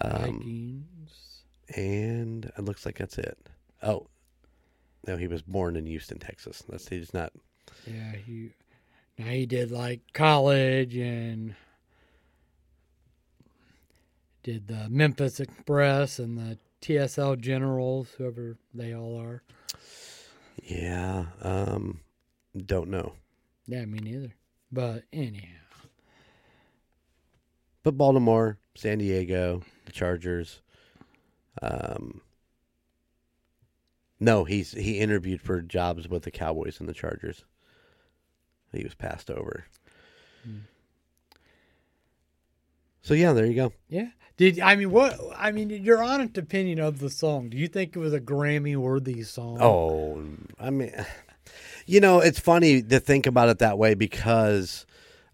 Um. 0.00 0.86
And 1.76 2.46
it 2.56 2.64
looks 2.64 2.84
like 2.86 2.98
that's 2.98 3.18
it. 3.18 3.38
Oh, 3.82 4.06
no, 5.06 5.16
he 5.16 5.26
was 5.26 5.42
born 5.42 5.76
in 5.76 5.86
Houston, 5.86 6.18
Texas. 6.18 6.62
That's 6.68 6.88
he's 6.88 7.14
not. 7.14 7.32
Yeah, 7.86 8.12
he. 8.12 8.50
Now 9.18 9.26
he 9.26 9.46
did 9.46 9.70
like 9.72 10.00
college 10.12 10.96
and 10.96 11.54
did 14.42 14.68
the 14.68 14.88
Memphis 14.88 15.40
Express 15.40 16.18
and 16.18 16.38
the 16.38 16.58
TSL 16.80 17.40
Generals, 17.40 18.08
whoever 18.16 18.56
they 18.72 18.94
all 18.94 19.18
are. 19.20 19.42
Yeah, 20.62 21.26
um, 21.42 22.00
don't 22.66 22.88
know. 22.90 23.14
Yeah, 23.66 23.84
me 23.84 23.98
neither. 23.98 24.34
But 24.70 25.04
anyhow, 25.12 25.46
But 27.82 27.96
Baltimore, 27.96 28.58
San 28.74 28.98
Diego, 28.98 29.62
the 29.86 29.92
Chargers. 29.92 30.60
Um, 31.62 32.20
no, 34.20 34.44
he's 34.44 34.72
he 34.72 34.98
interviewed 34.98 35.40
for 35.40 35.60
jobs 35.60 36.08
with 36.08 36.22
the 36.24 36.30
Cowboys 36.30 36.80
and 36.80 36.88
the 36.88 36.94
Chargers. 36.94 37.44
He 38.72 38.84
was 38.84 38.94
passed 38.94 39.30
over. 39.30 39.64
Hmm. 40.44 40.58
So 43.02 43.14
yeah, 43.14 43.32
there 43.32 43.46
you 43.46 43.54
go. 43.54 43.72
yeah. 43.88 44.08
Did 44.36 44.60
I 44.60 44.76
mean 44.76 44.92
what? 44.92 45.18
I 45.36 45.50
mean, 45.50 45.70
your 45.70 46.02
honest 46.02 46.38
opinion 46.38 46.78
of 46.78 47.00
the 47.00 47.10
song? 47.10 47.48
Do 47.48 47.56
you 47.56 47.66
think 47.66 47.96
it 47.96 47.98
was 47.98 48.12
a 48.12 48.20
Grammy-worthy 48.20 49.24
song? 49.24 49.58
Oh, 49.60 50.22
I 50.60 50.70
mean, 50.70 50.92
you 51.86 52.00
know, 52.00 52.20
it's 52.20 52.38
funny 52.38 52.80
to 52.82 53.00
think 53.00 53.26
about 53.26 53.48
it 53.48 53.58
that 53.58 53.78
way 53.78 53.94
because 53.94 54.86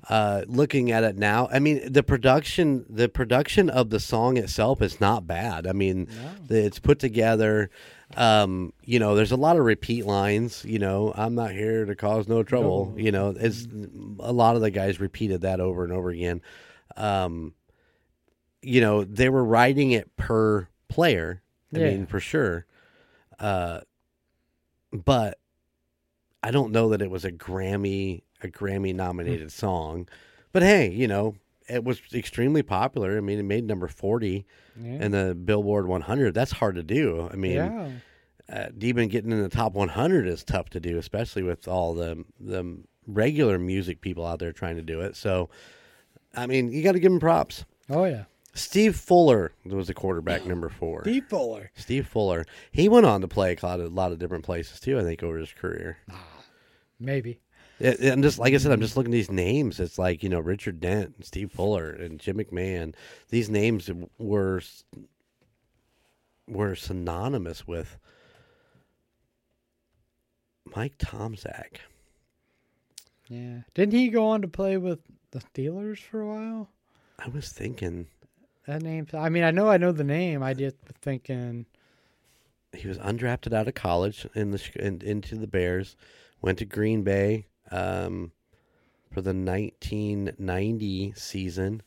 uh, 0.09 0.43
looking 0.47 0.91
at 0.91 1.03
it 1.05 1.17
now, 1.17 1.49
I 1.51 1.59
mean, 1.59 1.91
the 1.93 2.03
production, 2.03 2.85
the 2.89 3.09
production 3.09 3.71
of 3.71 3.91
the 3.91 3.99
song 4.01 4.37
itself 4.37 4.83
is 4.83 5.01
not 5.01 5.27
bad. 5.27 5.67
I 5.67 5.73
mean, 5.73 6.09
the, 6.47 6.65
it's 6.65 6.79
put 6.79 6.99
together. 6.99 7.71
Um, 8.17 8.73
you 8.85 8.99
know, 8.99 9.15
there's 9.15 9.33
a 9.33 9.37
lot 9.37 9.57
of 9.57 9.65
repeat 9.65 10.05
lines. 10.07 10.65
You 10.65 10.79
know, 10.79 11.13
I'm 11.17 11.35
not 11.35 11.53
here 11.53 11.85
to 11.87 11.95
cause 11.97 12.29
no 12.29 12.43
trouble. 12.43 12.93
No. 12.95 13.03
You 13.03 13.13
know, 13.13 13.35
it's 13.39 13.67
a 14.21 14.33
lot 14.33 14.57
of 14.57 14.63
the 14.63 14.71
guys 14.71 15.01
repeated 15.01 15.41
that 15.41 15.59
over 15.61 15.85
and 15.85 15.93
over 15.93 16.11
again. 16.11 16.43
Um, 16.97 17.55
you 18.63 18.81
know, 18.81 19.05
they 19.05 19.29
were 19.29 19.45
writing 19.45 19.91
it 19.93 20.15
per 20.17 20.69
player. 20.89 21.43
I 21.75 21.79
Yeah. 21.79 21.91
mean, 21.91 22.07
for 22.07 22.21
sure. 22.21 22.67
Uh, 23.39 23.81
but 24.93 25.39
I 26.43 26.51
don't 26.51 26.73
know 26.73 26.91
that 26.91 27.03
it 27.03 27.11
was 27.11 27.25
a 27.25 27.33
Grammy 27.33 28.23
a 28.45 28.49
Grammy 28.49 28.95
nominated 28.95 29.51
song. 29.51 30.09
But 30.53 30.63
hey, 30.63 30.91
you 30.91 31.09
know, 31.09 31.35
it 31.69 31.83
was 31.83 32.01
extremely 32.13 32.63
popular. 32.63 33.17
I 33.17 33.21
mean, 33.21 33.39
it 33.39 33.45
made 33.45 33.65
number 33.65 33.89
40 33.89 34.47
yeah. 34.81 34.91
in 34.91 35.11
the 35.13 35.35
Billboard 35.35 35.89
100. 35.89 36.35
That's 36.35 36.53
hard 36.53 36.77
to 36.77 36.83
do. 36.83 37.29
I 37.33 37.37
mean, 37.37 37.53
yeah. 37.53 37.89
uh, 38.53 38.69
even 38.81 39.09
getting 39.09 39.33
in 39.33 39.43
the 39.43 39.49
top 39.49 39.73
100 39.73 40.29
is 40.29 40.45
tough 40.45 40.71
to 40.71 40.81
do, 40.81 40.99
especially 40.99 41.43
with 41.43 41.67
all 41.67 41.95
the 41.95 42.25
the 42.39 42.79
regular 43.07 43.59
music 43.59 44.01
people 44.01 44.25
out 44.25 44.39
there 44.39 44.53
trying 44.53 44.77
to 44.77 44.83
do 44.83 45.01
it. 45.01 45.17
So, 45.17 45.51
I 46.35 46.47
mean, 46.47 46.73
you 46.73 46.83
got 46.83 46.93
to 46.93 47.01
give 47.01 47.13
him 47.13 47.21
props. 47.21 47.65
Oh 47.91 48.05
yeah. 48.05 48.25
Steve 48.55 48.95
Fuller 48.95 49.53
was 49.65 49.89
the 49.89 49.95
quarterback 49.95 50.47
number 50.47 50.69
four. 50.69 51.03
Steve 51.03 51.27
Fuller. 51.29 51.71
Steve 51.75 52.07
Fuller. 52.07 52.45
He 52.71 52.89
went 52.89 53.07
on 53.07 53.21
to 53.21 53.29
play 53.29 53.57
a 53.61 53.67
lot 53.67 53.81
of, 53.81 53.87
a 53.87 53.95
lot 53.95 54.13
of 54.13 54.19
different 54.19 54.45
places 54.45 54.81
too. 54.81 54.99
I 54.99 55.03
think 55.03 55.23
over 55.23 55.39
his 55.39 55.53
career. 55.53 55.99
Maybe. 57.01 57.41
And 57.81 58.23
just 58.23 58.39
like 58.39 58.55
I 58.55 58.59
said, 58.59 58.73
I'm 58.73 58.81
just 58.81 58.97
looking 58.97 59.13
at 59.13 59.17
these 59.17 59.31
names. 59.31 59.81
It's 59.81 59.99
like 59.99 60.23
you 60.23 60.29
know 60.29 60.41
Richard 60.41 60.81
Dent, 60.81 61.15
and 61.17 61.25
Steve 61.25 61.51
Fuller, 61.53 61.91
and 61.91 62.21
Jim 62.21 62.39
McMahon. 62.39 62.95
These 63.31 63.51
names 63.51 63.91
were 64.19 64.63
were 66.47 66.75
synonymous 66.75 67.67
with 67.67 67.99
Mike 70.77 70.99
Tomczak. 70.99 71.79
Yeah. 73.29 73.61
Didn't 73.75 73.95
he 73.95 74.09
go 74.09 74.27
on 74.29 74.43
to 74.43 74.49
play 74.49 74.77
with 74.77 75.01
the 75.31 75.41
Steelers 75.41 75.99
for 75.99 76.21
a 76.21 76.27
while? 76.27 76.69
I 77.19 77.29
was 77.29 77.51
thinking 77.51 78.07
That 78.67 78.83
name. 78.83 79.07
I 79.15 79.29
mean, 79.31 79.45
I 79.45 79.51
know 79.51 79.69
I 79.69 79.79
know 79.79 79.93
the 79.93 80.05
name. 80.05 80.43
I 80.43 80.55
just 80.55 80.77
was 80.87 80.97
thinking. 81.01 81.67
he 82.73 82.89
was 82.89 82.99
undrafted 82.99 83.53
out 83.53 83.69
of 83.69 83.75
college 83.75 84.27
in 84.35 84.51
the 84.53 84.63
in, 84.77 85.01
into 85.03 85.37
the 85.37 85.47
Bears, 85.47 85.97
went 86.41 86.59
to 86.59 86.65
Green 86.65 87.03
Bay 87.03 87.47
um, 87.75 88.31
for 89.13 89.21
the 89.21 89.35
1990 89.35 91.13
season, 91.17 91.83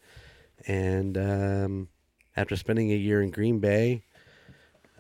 and 0.68 1.18
um, 1.18 1.88
after 2.36 2.56
spending 2.56 2.92
a 2.92 2.96
year 2.96 3.22
in 3.22 3.32
Green 3.32 3.60
Bay 3.60 4.04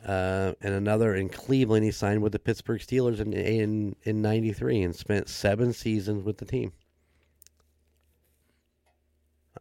uh, 0.05 0.53
and 0.61 0.73
another 0.73 1.15
in 1.15 1.29
Cleveland, 1.29 1.83
he 1.83 1.91
signed 1.91 2.21
with 2.21 2.31
the 2.31 2.39
Pittsburgh 2.39 2.79
Steelers 2.81 3.19
in 3.19 3.33
in 3.33 3.95
in 4.03 4.21
'93 4.21 4.81
and 4.83 4.95
spent 4.95 5.27
seven 5.29 5.73
seasons 5.73 6.23
with 6.23 6.37
the 6.37 6.45
team. 6.45 6.71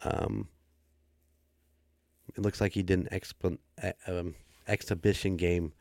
Um, 0.03 0.49
it 2.37 2.43
looks 2.43 2.61
like 2.61 2.73
he 2.73 2.83
did 2.83 2.99
an 3.01 3.09
expo- 3.13 3.59
uh, 3.83 3.93
um, 4.07 4.35
exhibition 4.69 5.37
game 5.37 5.73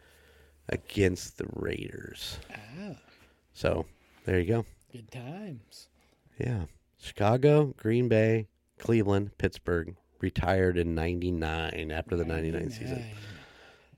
against 0.69 1.37
the 1.37 1.45
Raiders. 1.53 2.37
Ah, 2.53 2.95
So 3.53 3.85
there 4.25 4.39
you 4.39 4.47
go. 4.47 4.65
Good 4.95 5.11
times. 5.11 5.87
Yeah. 6.39 6.65
Chicago, 6.99 7.73
Green 7.77 8.07
Bay, 8.07 8.47
Cleveland, 8.79 9.37
Pittsburgh. 9.37 9.95
Retired 10.21 10.77
in 10.77 10.95
'99 10.95 11.91
after 11.91 12.15
the 12.15 12.25
'99 12.25 12.71
season. 12.71 13.03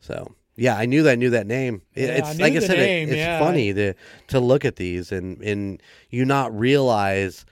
So 0.01 0.33
yeah, 0.55 0.75
I 0.75 0.85
knew 0.85 1.03
that. 1.03 1.11
I 1.11 1.15
knew 1.15 1.29
that 1.29 1.47
name. 1.47 1.83
It- 1.93 2.01
Yeah, 2.07 2.15
it's 2.17 2.29
I 2.29 2.33
like 2.43 2.53
I 2.53 2.59
said, 2.59 2.79
it- 2.79 3.09
it's 3.09 3.15
yeah. 3.17 3.39
funny 3.39 3.71
to 3.73 3.93
to 4.29 4.39
look 4.39 4.65
at 4.65 4.75
these 4.77 5.11
and 5.11 5.39
and 5.41 5.81
you 6.09 6.25
not 6.25 6.57
realize 6.57 7.45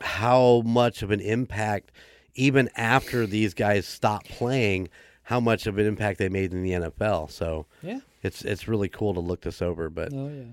how 0.00 0.62
much 0.64 1.02
of 1.02 1.10
an 1.10 1.20
impact 1.20 1.90
even 2.34 2.68
after 2.76 3.26
these 3.26 3.54
guys 3.54 3.86
stop 3.86 4.24
playing, 4.26 4.88
how 5.22 5.40
much 5.40 5.66
of 5.66 5.78
an 5.78 5.86
impact 5.86 6.18
they 6.18 6.28
made 6.28 6.52
in 6.52 6.62
the 6.62 6.72
NFL. 6.72 7.28
So 7.30 7.66
Yeah. 7.82 8.00
it's 8.22 8.44
it's 8.44 8.68
really 8.68 8.90
cool 8.90 9.14
to 9.14 9.20
look 9.20 9.40
this 9.40 9.62
over. 9.62 9.88
But 9.88 10.12
Oh 10.12 10.28
yeah. 10.28 10.44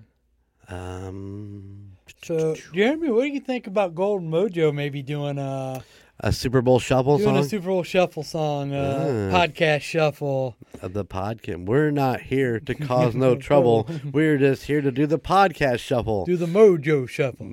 Um, 0.69 1.91
So, 2.23 2.55
Jeremy, 2.73 3.09
what 3.09 3.23
do 3.23 3.27
you 3.29 3.39
think 3.39 3.67
about 3.67 3.95
Golden 3.95 4.29
Mojo 4.29 4.73
maybe 4.73 5.01
doing 5.01 5.37
a 5.37 5.83
a 6.19 6.31
Super 6.31 6.61
Bowl 6.61 6.79
shuffle 6.79 7.17
doing 7.17 7.35
song 7.35 7.37
a 7.37 7.43
Super 7.43 7.67
Bowl 7.67 7.83
shuffle 7.83 8.23
song, 8.23 8.71
uh, 8.71 9.29
podcast 9.33 9.81
shuffle? 9.81 10.55
of 10.81 10.93
the 10.93 11.03
podcast. 11.03 11.65
We're 11.65 11.91
not 11.91 12.21
here 12.21 12.59
to 12.61 12.75
cause 12.75 13.15
no 13.15 13.35
trouble. 13.49 13.89
We're 14.11 14.37
just 14.37 14.63
here 14.63 14.79
to 14.81 14.91
do 14.91 15.05
the 15.07 15.19
podcast 15.19 15.79
shuffle. 15.79 16.25
Do 16.25 16.37
the 16.37 16.45
Mojo 16.45 17.09
shuffle. 17.09 17.49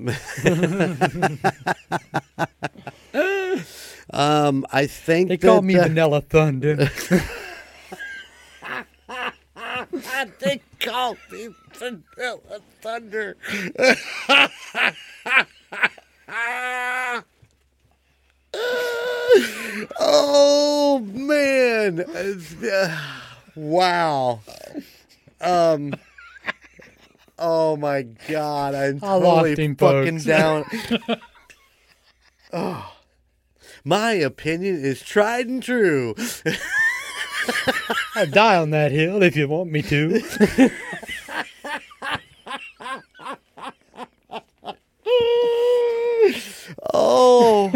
Um, 4.12 4.66
I 4.72 4.86
think 4.86 5.28
They 5.28 5.36
call 5.36 5.56
that, 5.60 5.62
me 5.62 5.76
uh, 5.78 5.84
Vanilla 5.84 6.20
Thunder. 6.20 6.90
They 10.38 10.60
call 10.78 11.16
me 11.30 11.48
Vanilla 11.74 12.60
Thunder. 12.80 13.36
oh 19.98 21.06
man! 21.12 22.00
Uh, 22.00 23.00
wow. 23.54 24.40
Um. 25.40 25.94
Oh 27.38 27.76
my 27.76 28.02
god! 28.28 28.74
I'm 28.74 29.00
totally 29.00 29.56
him, 29.56 29.76
fucking 29.76 30.18
folks. 30.20 30.24
down. 30.24 30.64
oh. 32.52 32.96
My 33.84 34.12
opinion 34.12 34.84
is 34.84 35.00
tried 35.02 35.46
and 35.46 35.62
true. 35.62 36.14
I'll 38.14 38.26
die 38.26 38.56
on 38.56 38.70
that 38.70 38.92
hill 38.92 39.22
if 39.22 39.36
you 39.36 39.48
want 39.48 39.70
me 39.70 39.82
to. 39.82 40.70
Oh, 46.92 47.72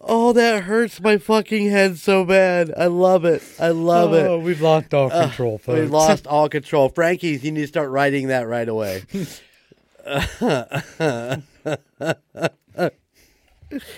oh, 0.00 0.32
that 0.32 0.64
hurts 0.64 1.00
my 1.00 1.18
fucking 1.18 1.70
head 1.70 1.98
so 1.98 2.24
bad. 2.24 2.72
I 2.76 2.86
love 2.86 3.24
it. 3.24 3.42
I 3.58 3.68
love 3.68 4.12
oh, 4.12 4.38
it. 4.38 4.42
we've 4.42 4.60
lost 4.60 4.94
all 4.94 5.10
control, 5.10 5.58
folks. 5.58 5.80
We 5.80 5.86
lost 5.86 6.26
all 6.26 6.48
control. 6.48 6.88
Frankie's, 6.88 7.44
you 7.44 7.52
need 7.52 7.62
to 7.62 7.66
start 7.66 7.90
writing 7.90 8.28
that 8.28 8.46
right 8.46 8.68
away. 8.68 9.04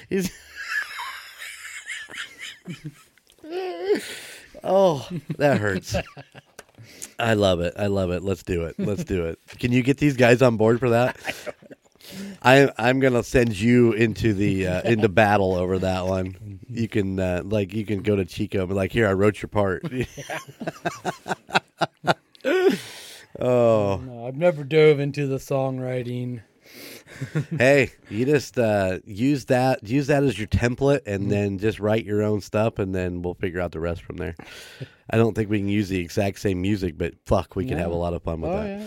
He's- 0.09 0.30
oh, 4.64 5.08
that 5.38 5.58
hurts. 5.58 5.94
I 7.18 7.34
love 7.34 7.60
it. 7.60 7.74
I 7.78 7.86
love 7.86 8.10
it. 8.10 8.22
Let's 8.22 8.42
do 8.42 8.64
it. 8.64 8.74
Let's 8.78 9.04
do 9.04 9.26
it. 9.26 9.38
Can 9.58 9.72
you 9.72 9.82
get 9.82 9.98
these 9.98 10.16
guys 10.16 10.42
on 10.42 10.56
board 10.56 10.80
for 10.80 10.90
that? 10.90 11.16
I 12.42 12.68
I'm 12.78 12.98
gonna 13.00 13.22
send 13.22 13.58
you 13.58 13.92
into 13.92 14.34
the 14.34 14.66
uh, 14.66 14.82
into 14.82 15.08
battle 15.08 15.54
over 15.54 15.78
that 15.78 16.06
one. 16.06 16.58
You 16.68 16.88
can 16.88 17.20
uh, 17.20 17.42
like 17.44 17.72
you 17.72 17.86
can 17.86 18.02
go 18.02 18.16
to 18.16 18.24
Chico 18.24 18.60
and 18.60 18.68
be 18.68 18.74
like, 18.74 18.92
here 18.92 19.06
I 19.06 19.12
wrote 19.12 19.40
your 19.40 19.48
part. 19.48 19.84
oh, 23.38 24.00
No, 24.04 24.26
I've 24.26 24.36
never 24.36 24.64
dove 24.64 24.98
into 24.98 25.26
the 25.26 25.36
songwriting. 25.36 26.40
hey, 27.58 27.90
you 28.10 28.24
just 28.24 28.58
uh, 28.58 28.98
use 29.04 29.46
that 29.46 29.86
use 29.86 30.06
that 30.08 30.22
as 30.22 30.38
your 30.38 30.48
template, 30.48 31.00
and 31.06 31.30
then 31.30 31.58
just 31.58 31.80
write 31.80 32.04
your 32.04 32.22
own 32.22 32.40
stuff, 32.40 32.78
and 32.78 32.94
then 32.94 33.22
we'll 33.22 33.34
figure 33.34 33.60
out 33.60 33.72
the 33.72 33.80
rest 33.80 34.02
from 34.02 34.16
there. 34.16 34.34
I 35.10 35.16
don't 35.16 35.34
think 35.34 35.50
we 35.50 35.58
can 35.58 35.68
use 35.68 35.88
the 35.88 35.98
exact 35.98 36.38
same 36.40 36.60
music, 36.62 36.96
but 36.96 37.14
fuck, 37.26 37.56
we 37.56 37.66
can 37.66 37.78
have 37.78 37.90
a 37.90 37.96
lot 37.96 38.14
of 38.14 38.22
fun 38.22 38.40
with 38.40 38.50
Oh 38.50 38.62
that. 38.62 38.80
yeah. 38.80 38.86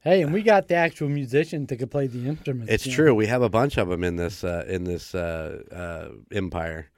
Hey, 0.00 0.22
and 0.22 0.32
we 0.32 0.42
got 0.42 0.68
the 0.68 0.74
actual 0.76 1.08
musicians 1.08 1.68
that 1.68 1.76
could 1.76 1.90
play 1.90 2.06
the 2.06 2.28
instruments. 2.28 2.72
It's 2.72 2.86
you 2.86 2.92
know. 2.92 2.96
true. 2.96 3.14
We 3.14 3.26
have 3.26 3.42
a 3.42 3.48
bunch 3.48 3.76
of 3.78 3.88
them 3.88 4.04
in 4.04 4.16
this 4.16 4.44
uh, 4.44 4.64
in 4.68 4.84
this 4.84 5.14
uh, 5.14 5.62
uh, 5.72 6.08
empire. 6.36 6.88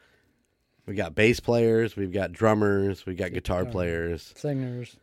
We 0.86 0.94
got 0.94 1.14
bass 1.14 1.38
players, 1.40 1.96
we've 1.96 2.12
got 2.12 2.32
drummers, 2.32 3.06
we've 3.06 3.16
got 3.16 3.32
guitar 3.32 3.64
players. 3.64 4.32
Singers. 4.36 4.96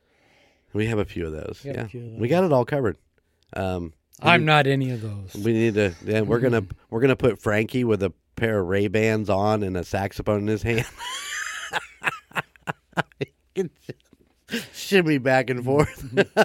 We 0.73 0.87
have 0.87 0.99
a 0.99 1.05
few 1.05 1.25
of 1.25 1.31
those. 1.31 1.61
We 1.63 1.71
yeah, 1.71 1.81
of 1.83 1.93
we 1.93 2.27
got 2.27 2.43
it 2.43 2.51
all 2.51 2.65
covered. 2.65 2.97
Um, 3.53 3.93
I'm 4.21 4.45
not 4.45 4.65
any 4.67 4.91
of 4.91 5.01
those. 5.01 5.35
we 5.43 5.53
need 5.53 5.75
to. 5.75 5.93
Yeah, 6.03 6.21
we're 6.21 6.39
gonna 6.39 6.63
we're 6.89 7.01
gonna 7.01 7.15
put 7.15 7.39
Frankie 7.39 7.83
with 7.83 8.01
a 8.01 8.11
pair 8.35 8.59
of 8.59 8.67
Ray 8.67 8.87
Bans 8.87 9.29
on 9.29 9.63
and 9.63 9.77
a 9.77 9.83
saxophone 9.83 10.41
in 10.41 10.47
his 10.47 10.63
hand. 10.63 10.85
Shimmy 14.73 15.17
back 15.17 15.49
and 15.49 15.63
forth. 15.63 16.03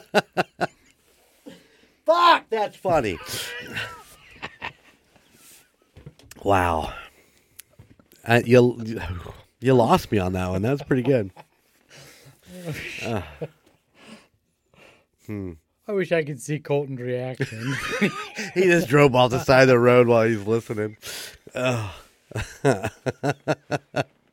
Fuck, 2.05 2.51
that's 2.51 2.77
funny. 2.77 3.19
wow, 6.43 6.93
uh, 8.27 8.43
you 8.45 8.85
you 9.61 9.75
lost 9.75 10.11
me 10.11 10.19
on 10.19 10.33
that 10.33 10.51
one. 10.51 10.63
That's 10.63 10.83
pretty 10.83 11.03
good. 11.03 11.31
I 15.89 15.93
wish 15.93 16.13
I 16.13 16.23
could 16.23 16.41
see 16.41 16.59
Colton's 16.59 17.01
reaction. 17.01 17.75
He 18.55 18.63
just 18.63 18.89
drove 18.89 19.15
off 19.15 19.31
the 19.31 19.41
side 19.41 19.63
of 19.63 19.69
the 19.69 19.79
road 19.79 20.09
while 20.09 20.27
he's 20.27 20.47
listening. 20.47 20.97
Ugh. 21.55 21.91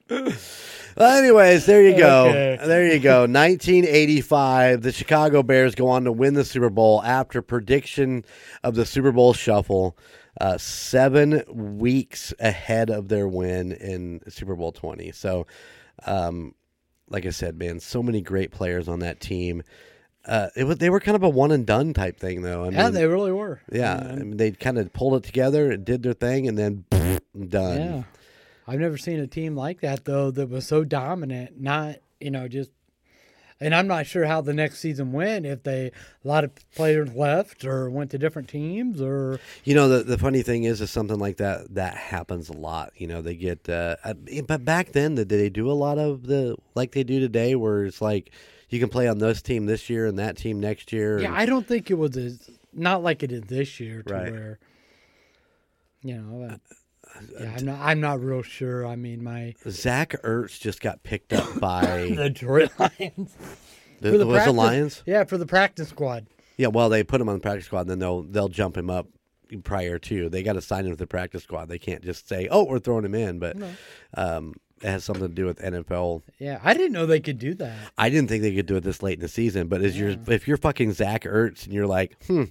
well, 0.09 0.37
anyways, 0.99 1.65
there 1.65 1.81
you 1.81 1.97
go. 1.97 2.27
Okay. 2.27 2.59
There 2.65 2.93
you 2.93 2.99
go. 2.99 3.21
1985, 3.21 4.81
the 4.81 4.91
Chicago 4.91 5.41
Bears 5.43 5.75
go 5.75 5.87
on 5.87 6.03
to 6.03 6.11
win 6.11 6.33
the 6.33 6.43
Super 6.43 6.69
Bowl 6.69 7.01
after 7.03 7.41
prediction 7.41 8.25
of 8.63 8.75
the 8.75 8.85
Super 8.85 9.11
Bowl 9.11 9.33
shuffle, 9.33 9.97
uh, 10.41 10.57
seven 10.57 11.43
weeks 11.77 12.33
ahead 12.39 12.89
of 12.89 13.07
their 13.07 13.27
win 13.27 13.71
in 13.71 14.21
Super 14.27 14.55
Bowl 14.55 14.71
20. 14.71 15.11
So, 15.11 15.47
um, 16.05 16.55
like 17.09 17.25
I 17.25 17.31
said, 17.31 17.57
man, 17.57 17.79
so 17.79 18.03
many 18.03 18.21
great 18.21 18.51
players 18.51 18.87
on 18.87 18.99
that 18.99 19.19
team. 19.19 19.63
Uh, 20.25 20.49
it 20.55 20.65
was 20.65 20.77
they 20.77 20.89
were 20.89 20.99
kind 20.99 21.15
of 21.15 21.23
a 21.23 21.29
one 21.29 21.51
and 21.51 21.65
done 21.65 21.93
type 21.93 22.19
thing, 22.19 22.41
though. 22.41 22.65
I 22.65 22.69
yeah, 22.69 22.83
mean, 22.85 22.93
they 22.93 23.07
really 23.07 23.31
were. 23.31 23.61
yeah, 23.71 23.95
I 23.95 24.15
mean, 24.15 24.37
they 24.37 24.51
kind 24.51 24.77
of 24.77 24.91
pulled 24.93 25.15
it 25.15 25.23
together 25.23 25.71
and 25.71 25.85
did 25.85 26.03
their 26.03 26.13
thing, 26.13 26.47
and 26.47 26.57
then 26.57 26.85
done. 27.47 27.77
Yeah. 27.77 28.03
I've 28.67 28.79
never 28.79 28.97
seen 28.97 29.19
a 29.19 29.25
team 29.27 29.55
like 29.55 29.81
that 29.81 30.05
though 30.05 30.29
that 30.29 30.49
was 30.49 30.67
so 30.67 30.83
dominant. 30.83 31.59
Not 31.59 31.95
you 32.19 32.29
know 32.29 32.47
just, 32.47 32.69
and 33.59 33.73
I'm 33.73 33.87
not 33.87 34.05
sure 34.05 34.25
how 34.25 34.41
the 34.41 34.53
next 34.53 34.77
season 34.79 35.11
went. 35.11 35.47
If 35.47 35.63
they 35.63 35.87
a 36.23 36.27
lot 36.27 36.43
of 36.43 36.51
players 36.75 37.15
left 37.15 37.65
or 37.65 37.89
went 37.89 38.11
to 38.11 38.19
different 38.19 38.47
teams 38.47 39.01
or 39.01 39.39
You 39.63 39.73
know, 39.73 39.89
the 39.89 40.03
the 40.03 40.17
funny 40.19 40.43
thing 40.43 40.65
is, 40.65 40.81
is 40.81 40.91
something 40.91 41.17
like 41.17 41.37
that 41.37 41.73
that 41.73 41.95
happens 41.95 42.49
a 42.49 42.53
lot. 42.53 42.91
You 42.95 43.07
know, 43.07 43.23
they 43.23 43.35
get, 43.35 43.67
uh, 43.67 43.95
uh, 44.03 44.13
but 44.45 44.63
back 44.63 44.91
then, 44.91 45.15
did 45.15 45.29
they 45.29 45.49
do 45.49 45.71
a 45.71 45.73
lot 45.73 45.97
of 45.97 46.27
the 46.27 46.55
like 46.75 46.91
they 46.91 47.03
do 47.03 47.19
today, 47.19 47.55
where 47.55 47.85
it's 47.85 48.01
like 48.03 48.31
you 48.69 48.79
can 48.79 48.89
play 48.89 49.07
on 49.07 49.19
this 49.19 49.41
team 49.41 49.65
this 49.65 49.89
year 49.89 50.05
and 50.05 50.17
that 50.19 50.37
team 50.37 50.59
next 50.59 50.91
year? 50.91 51.19
yeah, 51.19 51.27
and- 51.27 51.35
I 51.37 51.45
don't 51.45 51.67
think 51.67 51.89
it 51.91 51.95
was 51.95 52.15
as 52.17 52.49
not 52.73 53.01
like 53.03 53.23
it 53.23 53.31
is 53.31 53.41
this 53.43 53.79
year 53.79 54.03
to 54.03 54.13
Right. 54.13 54.31
where 54.31 54.59
you 56.01 56.17
know. 56.17 56.43
Uh, 56.45 56.57
yeah, 57.39 57.55
I'm 57.57 57.65
not. 57.65 57.79
I'm 57.81 57.99
not 57.99 58.21
real 58.21 58.43
sure. 58.43 58.85
I 58.85 58.95
mean, 58.95 59.23
my 59.23 59.55
Zach 59.67 60.13
Ertz 60.23 60.59
just 60.59 60.79
got 60.79 61.01
picked 61.03 61.33
up 61.33 61.59
by 61.59 62.11
the 62.15 62.29
Detroit 62.29 62.69
Lions. 62.77 63.35
the, 63.99 64.11
For 64.11 64.17
the 64.17 64.25
was 64.27 64.45
the 64.45 64.51
Lions. 64.53 65.03
Yeah, 65.05 65.23
for 65.23 65.37
the 65.37 65.45
practice 65.47 65.89
squad. 65.89 66.27
Yeah, 66.57 66.67
well, 66.67 66.87
they 66.89 67.03
put 67.03 67.19
him 67.19 67.27
on 67.27 67.35
the 67.35 67.41
practice 67.41 67.65
squad, 67.65 67.81
and 67.81 67.89
then 67.89 67.99
they'll 67.99 68.21
they'll 68.21 68.47
jump 68.47 68.77
him 68.77 68.89
up 68.89 69.07
prior 69.63 69.97
to. 69.97 70.29
They 70.29 70.43
got 70.43 70.53
to 70.53 70.61
sign 70.61 70.83
him 70.85 70.91
with 70.91 70.99
the 70.99 71.07
practice 71.07 71.43
squad. 71.43 71.67
They 71.67 71.79
can't 71.79 72.03
just 72.03 72.29
say, 72.29 72.47
"Oh, 72.49 72.65
we're 72.65 72.79
throwing 72.79 73.03
him 73.05 73.15
in," 73.15 73.39
but 73.39 73.57
um, 74.13 74.53
it 74.68 74.68
has 74.83 75.03
something 75.03 75.27
to 75.27 75.33
do 75.33 75.45
with 75.45 75.59
NFL. 75.59 76.21
Yeah, 76.39 76.59
I 76.63 76.73
didn't 76.73 76.91
know 76.93 77.05
they 77.05 77.19
could 77.19 77.39
do 77.39 77.53
that. 77.55 77.77
I 77.97 78.09
didn't 78.09 78.29
think 78.29 78.41
they 78.43 78.55
could 78.55 78.65
do 78.65 78.75
it 78.75 78.83
this 78.83 79.01
late 79.03 79.15
in 79.15 79.21
the 79.21 79.27
season, 79.27 79.67
but 79.67 79.81
as 79.81 79.97
you're 79.99 80.15
if 80.27 80.47
you're 80.47 80.57
fucking 80.57 80.93
Zach 80.93 81.23
Ertz 81.23 81.65
and 81.65 81.73
you're 81.73 81.87
like, 81.87 82.15
hmm, 82.25 82.43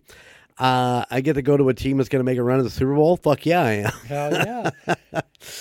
uh, 0.59 1.05
I 1.11 1.21
get 1.21 1.35
to 1.35 1.43
go 1.43 1.57
to 1.57 1.69
a 1.69 1.75
team 1.75 1.99
that's 1.99 2.09
going 2.09 2.21
to 2.21 2.25
make 2.25 2.39
a 2.39 2.43
run 2.43 2.59
at 2.59 2.65
the 2.65 2.71
Super 2.71 2.95
Bowl. 2.95 3.17
Fuck 3.17 3.47
yeah, 3.47 3.63
I 3.63 3.73
am. 3.73 3.93
Hell 4.07 4.33
yeah. 4.33 4.71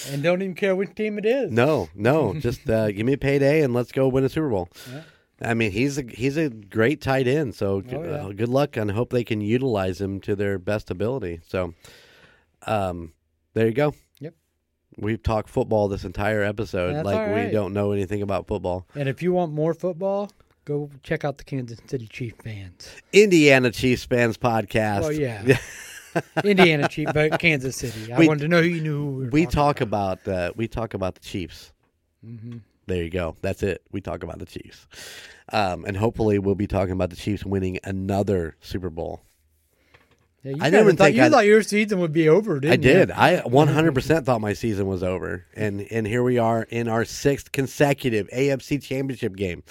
and 0.10 0.24
don't 0.24 0.42
even 0.42 0.56
care 0.56 0.76
which 0.76 0.96
team 0.96 1.18
it 1.20 1.26
is. 1.26 1.52
No, 1.52 1.88
no, 1.96 2.34
just 2.40 2.68
uh, 2.70 2.92
give 2.92 3.06
me 3.06 3.14
a 3.14 3.18
payday 3.18 3.62
and 3.62 3.74
let's 3.74 3.92
go 3.92 4.08
win 4.08 4.24
a 4.24 4.30
Super 4.30 4.50
Bowl. 4.50 4.70
Yeah. 4.92 5.04
I 5.40 5.54
mean, 5.54 5.70
he's 5.72 6.00
a 6.00 6.02
he's 6.02 6.36
a 6.36 6.50
great 6.50 7.00
tight 7.00 7.28
end, 7.28 7.54
so 7.54 7.76
Oh, 7.76 7.84
yeah. 7.88 7.98
uh, 8.26 8.30
good 8.30 8.50
luck 8.50 8.76
and 8.76 8.90
hope 8.90 9.12
they 9.12 9.24
can 9.24 9.40
utilize 9.40 10.02
him 10.02 10.20
to 10.22 10.36
their 10.36 10.58
best 10.58 10.90
ability. 10.90 11.42
So, 11.48 11.76
um, 12.66 13.14
there 13.54 13.68
you 13.68 13.74
go. 13.74 13.94
We've 15.00 15.22
talked 15.22 15.50
football 15.50 15.88
this 15.88 16.04
entire 16.06 16.42
episode, 16.44 16.94
That's 16.94 17.06
like 17.06 17.30
all 17.30 17.36
we 17.36 17.52
don't 17.52 17.74
know 17.74 17.92
anything 17.92 18.22
about 18.24 18.48
football. 18.48 18.88
And 18.96 19.08
if 19.08 19.22
you 19.22 19.32
want 19.32 19.54
more 19.54 19.74
football, 19.76 20.32
go 20.66 20.90
check 21.04 21.24
out 21.24 21.38
the 21.38 21.44
Kansas 21.44 21.80
City 21.88 22.08
Chief 22.08 22.34
fans. 22.44 22.90
Indiana 23.14 23.70
Chiefs 23.72 24.06
fans 24.06 24.38
podcast. 24.38 25.04
Oh 25.04 25.10
yeah, 25.10 25.58
Indiana 26.44 26.88
Chief, 26.88 27.08
but 27.14 27.40
Kansas 27.40 27.76
City. 27.76 28.12
I 28.12 28.18
We- 28.20 28.28
wanted 28.28 28.42
to 28.42 28.48
know 28.48 28.62
who 28.62 28.68
you 28.70 28.82
knew. 28.82 28.98
Who 29.00 29.18
we, 29.32 29.42
we 29.42 29.46
talk 29.46 29.82
about 29.82 30.28
uh, 30.28 30.52
we 30.56 30.68
talk 30.68 30.94
about 30.96 31.14
the 31.16 31.22
Chiefs. 31.22 31.74
Mhm. 32.26 32.62
There 32.88 33.04
you 33.04 33.10
go. 33.10 33.36
That's 33.42 33.64
it. 33.64 33.84
We 33.92 34.02
talk 34.02 34.24
about 34.24 34.40
the 34.40 34.46
Chiefs, 34.46 34.88
um, 35.52 35.84
and 35.86 35.96
hopefully 35.96 36.40
we'll 36.40 36.56
be 36.56 36.68
talking 36.68 36.94
about 36.94 37.10
the 37.12 37.18
Chiefs 37.18 37.46
winning 37.46 37.78
another 37.84 38.56
Super 38.62 38.90
Bowl. 38.90 39.22
Yeah, 40.50 40.56
you 40.56 40.62
I 40.62 40.70
didn't 40.70 40.98
thought, 40.98 41.14
you 41.14 41.24
I'd- 41.24 41.32
thought 41.34 41.46
your 41.46 41.62
season 41.62 42.00
would 42.00 42.14
be 42.14 42.30
over, 42.30 42.60
didn't 42.60 42.86
I 42.86 42.88
you? 42.90 42.94
did. 42.96 43.12
I 43.12 43.42
100% 43.42 44.26
thought 44.26 44.40
my 44.42 44.54
season 44.54 44.88
was 44.88 45.04
over, 45.04 45.46
and 45.56 45.82
and 45.92 46.08
here 46.08 46.24
we 46.24 46.38
are 46.38 46.64
in 46.64 46.88
our 46.88 47.04
sixth 47.06 47.52
consecutive 47.52 48.28
AFC 48.30 48.82
Championship 48.82 49.36
game. 49.36 49.64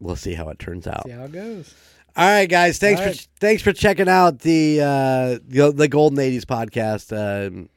We'll 0.00 0.16
see 0.16 0.34
how 0.34 0.48
it 0.50 0.58
turns 0.58 0.86
out. 0.86 1.04
See 1.06 1.10
how 1.12 1.24
it 1.24 1.32
goes. 1.32 1.74
All 2.16 2.26
right, 2.26 2.48
guys. 2.48 2.78
Thanks 2.78 3.00
All 3.00 3.06
for 3.06 3.10
right. 3.10 3.28
thanks 3.40 3.62
for 3.62 3.72
checking 3.72 4.08
out 4.08 4.40
the 4.40 4.80
uh, 4.80 5.38
the, 5.46 5.72
the 5.74 5.88
Golden 5.88 6.18
Eighties 6.18 6.44
podcast. 6.44 7.12
Um, 7.16 7.68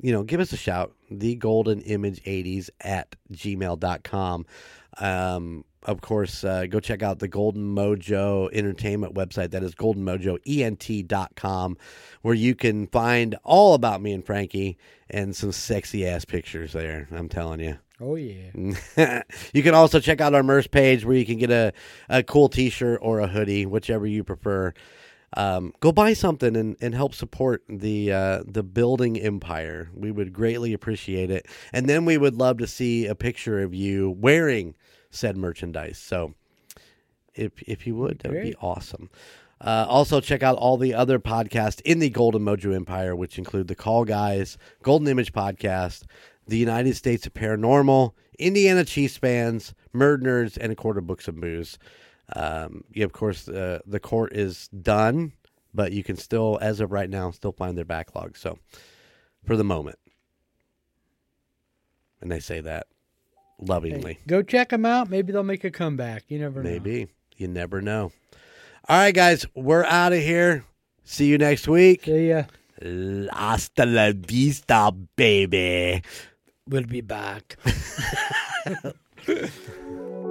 you 0.00 0.12
know, 0.12 0.22
give 0.22 0.40
us 0.40 0.52
a 0.52 0.56
shout. 0.56 0.92
The 1.10 1.34
Golden 1.36 1.80
Image 1.82 2.20
Eighties 2.26 2.70
at 2.80 3.14
gmail.com. 3.32 4.46
Um, 4.98 5.64
of 5.86 6.00
course, 6.00 6.44
uh, 6.44 6.66
go 6.66 6.80
check 6.80 7.02
out 7.02 7.20
the 7.20 7.28
Golden 7.28 7.74
Mojo 7.74 8.50
Entertainment 8.52 9.14
website. 9.14 9.52
That 9.52 9.62
is 9.62 9.74
goldenmojoent.com, 9.74 11.76
where 12.22 12.34
you 12.34 12.54
can 12.54 12.86
find 12.88 13.36
all 13.44 13.74
about 13.74 14.02
me 14.02 14.12
and 14.12 14.26
Frankie 14.26 14.76
and 15.08 15.34
some 15.34 15.52
sexy 15.52 16.06
ass 16.06 16.24
pictures 16.24 16.72
there. 16.72 17.08
I'm 17.10 17.28
telling 17.28 17.60
you. 17.60 17.78
Oh 17.98 18.16
yeah. 18.16 19.22
you 19.54 19.62
can 19.62 19.74
also 19.74 20.00
check 20.00 20.20
out 20.20 20.34
our 20.34 20.42
merch 20.42 20.70
page 20.70 21.06
where 21.06 21.16
you 21.16 21.24
can 21.24 21.38
get 21.38 21.50
a, 21.50 21.72
a 22.10 22.22
cool 22.22 22.50
t-shirt 22.50 22.98
or 23.00 23.20
a 23.20 23.26
hoodie 23.26 23.64
whichever 23.64 24.06
you 24.06 24.22
prefer 24.22 24.74
um, 25.34 25.72
go 25.80 25.92
buy 25.92 26.12
something 26.12 26.56
and, 26.56 26.76
and 26.82 26.94
help 26.94 27.14
support 27.14 27.62
the 27.70 28.12
uh, 28.12 28.42
the 28.46 28.62
building 28.62 29.18
empire 29.18 29.88
we 29.94 30.10
would 30.10 30.34
greatly 30.34 30.74
appreciate 30.74 31.30
it 31.30 31.46
and 31.72 31.88
then 31.88 32.04
we 32.04 32.18
would 32.18 32.34
love 32.34 32.58
to 32.58 32.66
see 32.66 33.06
a 33.06 33.14
picture 33.14 33.62
of 33.62 33.74
you 33.74 34.10
wearing 34.10 34.74
said 35.16 35.36
merchandise. 35.36 35.98
So 35.98 36.34
if 37.34 37.62
if 37.62 37.86
you 37.86 37.96
would 37.96 38.20
that 38.20 38.32
would 38.32 38.42
be 38.42 38.54
awesome. 38.60 39.10
Uh, 39.58 39.86
also, 39.88 40.20
check 40.20 40.42
out 40.42 40.58
all 40.58 40.76
the 40.76 40.92
other 40.92 41.18
podcasts 41.18 41.80
in 41.82 41.98
the 41.98 42.10
Golden 42.10 42.42
Mojo 42.42 42.74
Empire, 42.74 43.16
which 43.16 43.38
include 43.38 43.68
the 43.68 43.74
Call 43.74 44.04
Guys, 44.04 44.58
Golden 44.82 45.08
Image 45.08 45.32
Podcast, 45.32 46.04
the 46.46 46.58
United 46.58 46.94
States 46.94 47.26
of 47.26 47.32
Paranormal, 47.32 48.12
Indiana 48.38 48.84
Chiefs 48.84 49.16
fans, 49.16 49.72
Murd 49.94 50.20
Nerds, 50.20 50.58
and 50.60 50.72
a 50.72 50.76
Court 50.76 50.98
of 50.98 51.06
Books 51.06 51.26
and 51.26 51.40
Booze. 51.40 51.78
Um, 52.34 52.84
yeah, 52.92 53.04
of 53.04 53.12
course, 53.12 53.48
uh, 53.48 53.80
the 53.86 54.00
court 54.00 54.34
is 54.34 54.68
done, 54.68 55.32
but 55.72 55.92
you 55.92 56.04
can 56.04 56.16
still, 56.16 56.58
as 56.60 56.80
of 56.80 56.92
right 56.92 57.08
now, 57.08 57.30
still 57.30 57.52
find 57.52 57.78
their 57.78 57.84
backlog. 57.86 58.36
So, 58.36 58.58
for 59.46 59.56
the 59.56 59.64
moment, 59.64 59.98
and 62.20 62.32
I 62.32 62.40
say 62.40 62.60
that 62.60 62.88
lovingly. 63.60 64.14
Hey, 64.14 64.20
go 64.26 64.42
check 64.42 64.70
them 64.70 64.84
out. 64.84 65.10
Maybe 65.10 65.32
they'll 65.32 65.42
make 65.42 65.64
a 65.64 65.70
comeback. 65.70 66.24
You 66.28 66.38
never 66.38 66.62
know. 66.62 66.70
Maybe. 66.70 67.08
You 67.36 67.48
never 67.48 67.80
know. 67.80 68.12
All 68.88 68.98
right, 68.98 69.14
guys, 69.14 69.46
we're 69.54 69.84
out 69.84 70.12
of 70.12 70.20
here. 70.20 70.64
See 71.04 71.26
you 71.26 71.38
next 71.38 71.68
week. 71.68 72.04
See 72.04 72.28
ya. 72.28 72.44
Hasta 72.80 73.86
la 73.86 74.12
vista, 74.14 74.92
baby. 75.16 76.02
We'll 76.68 76.84
be 76.84 77.00
back. 77.00 77.56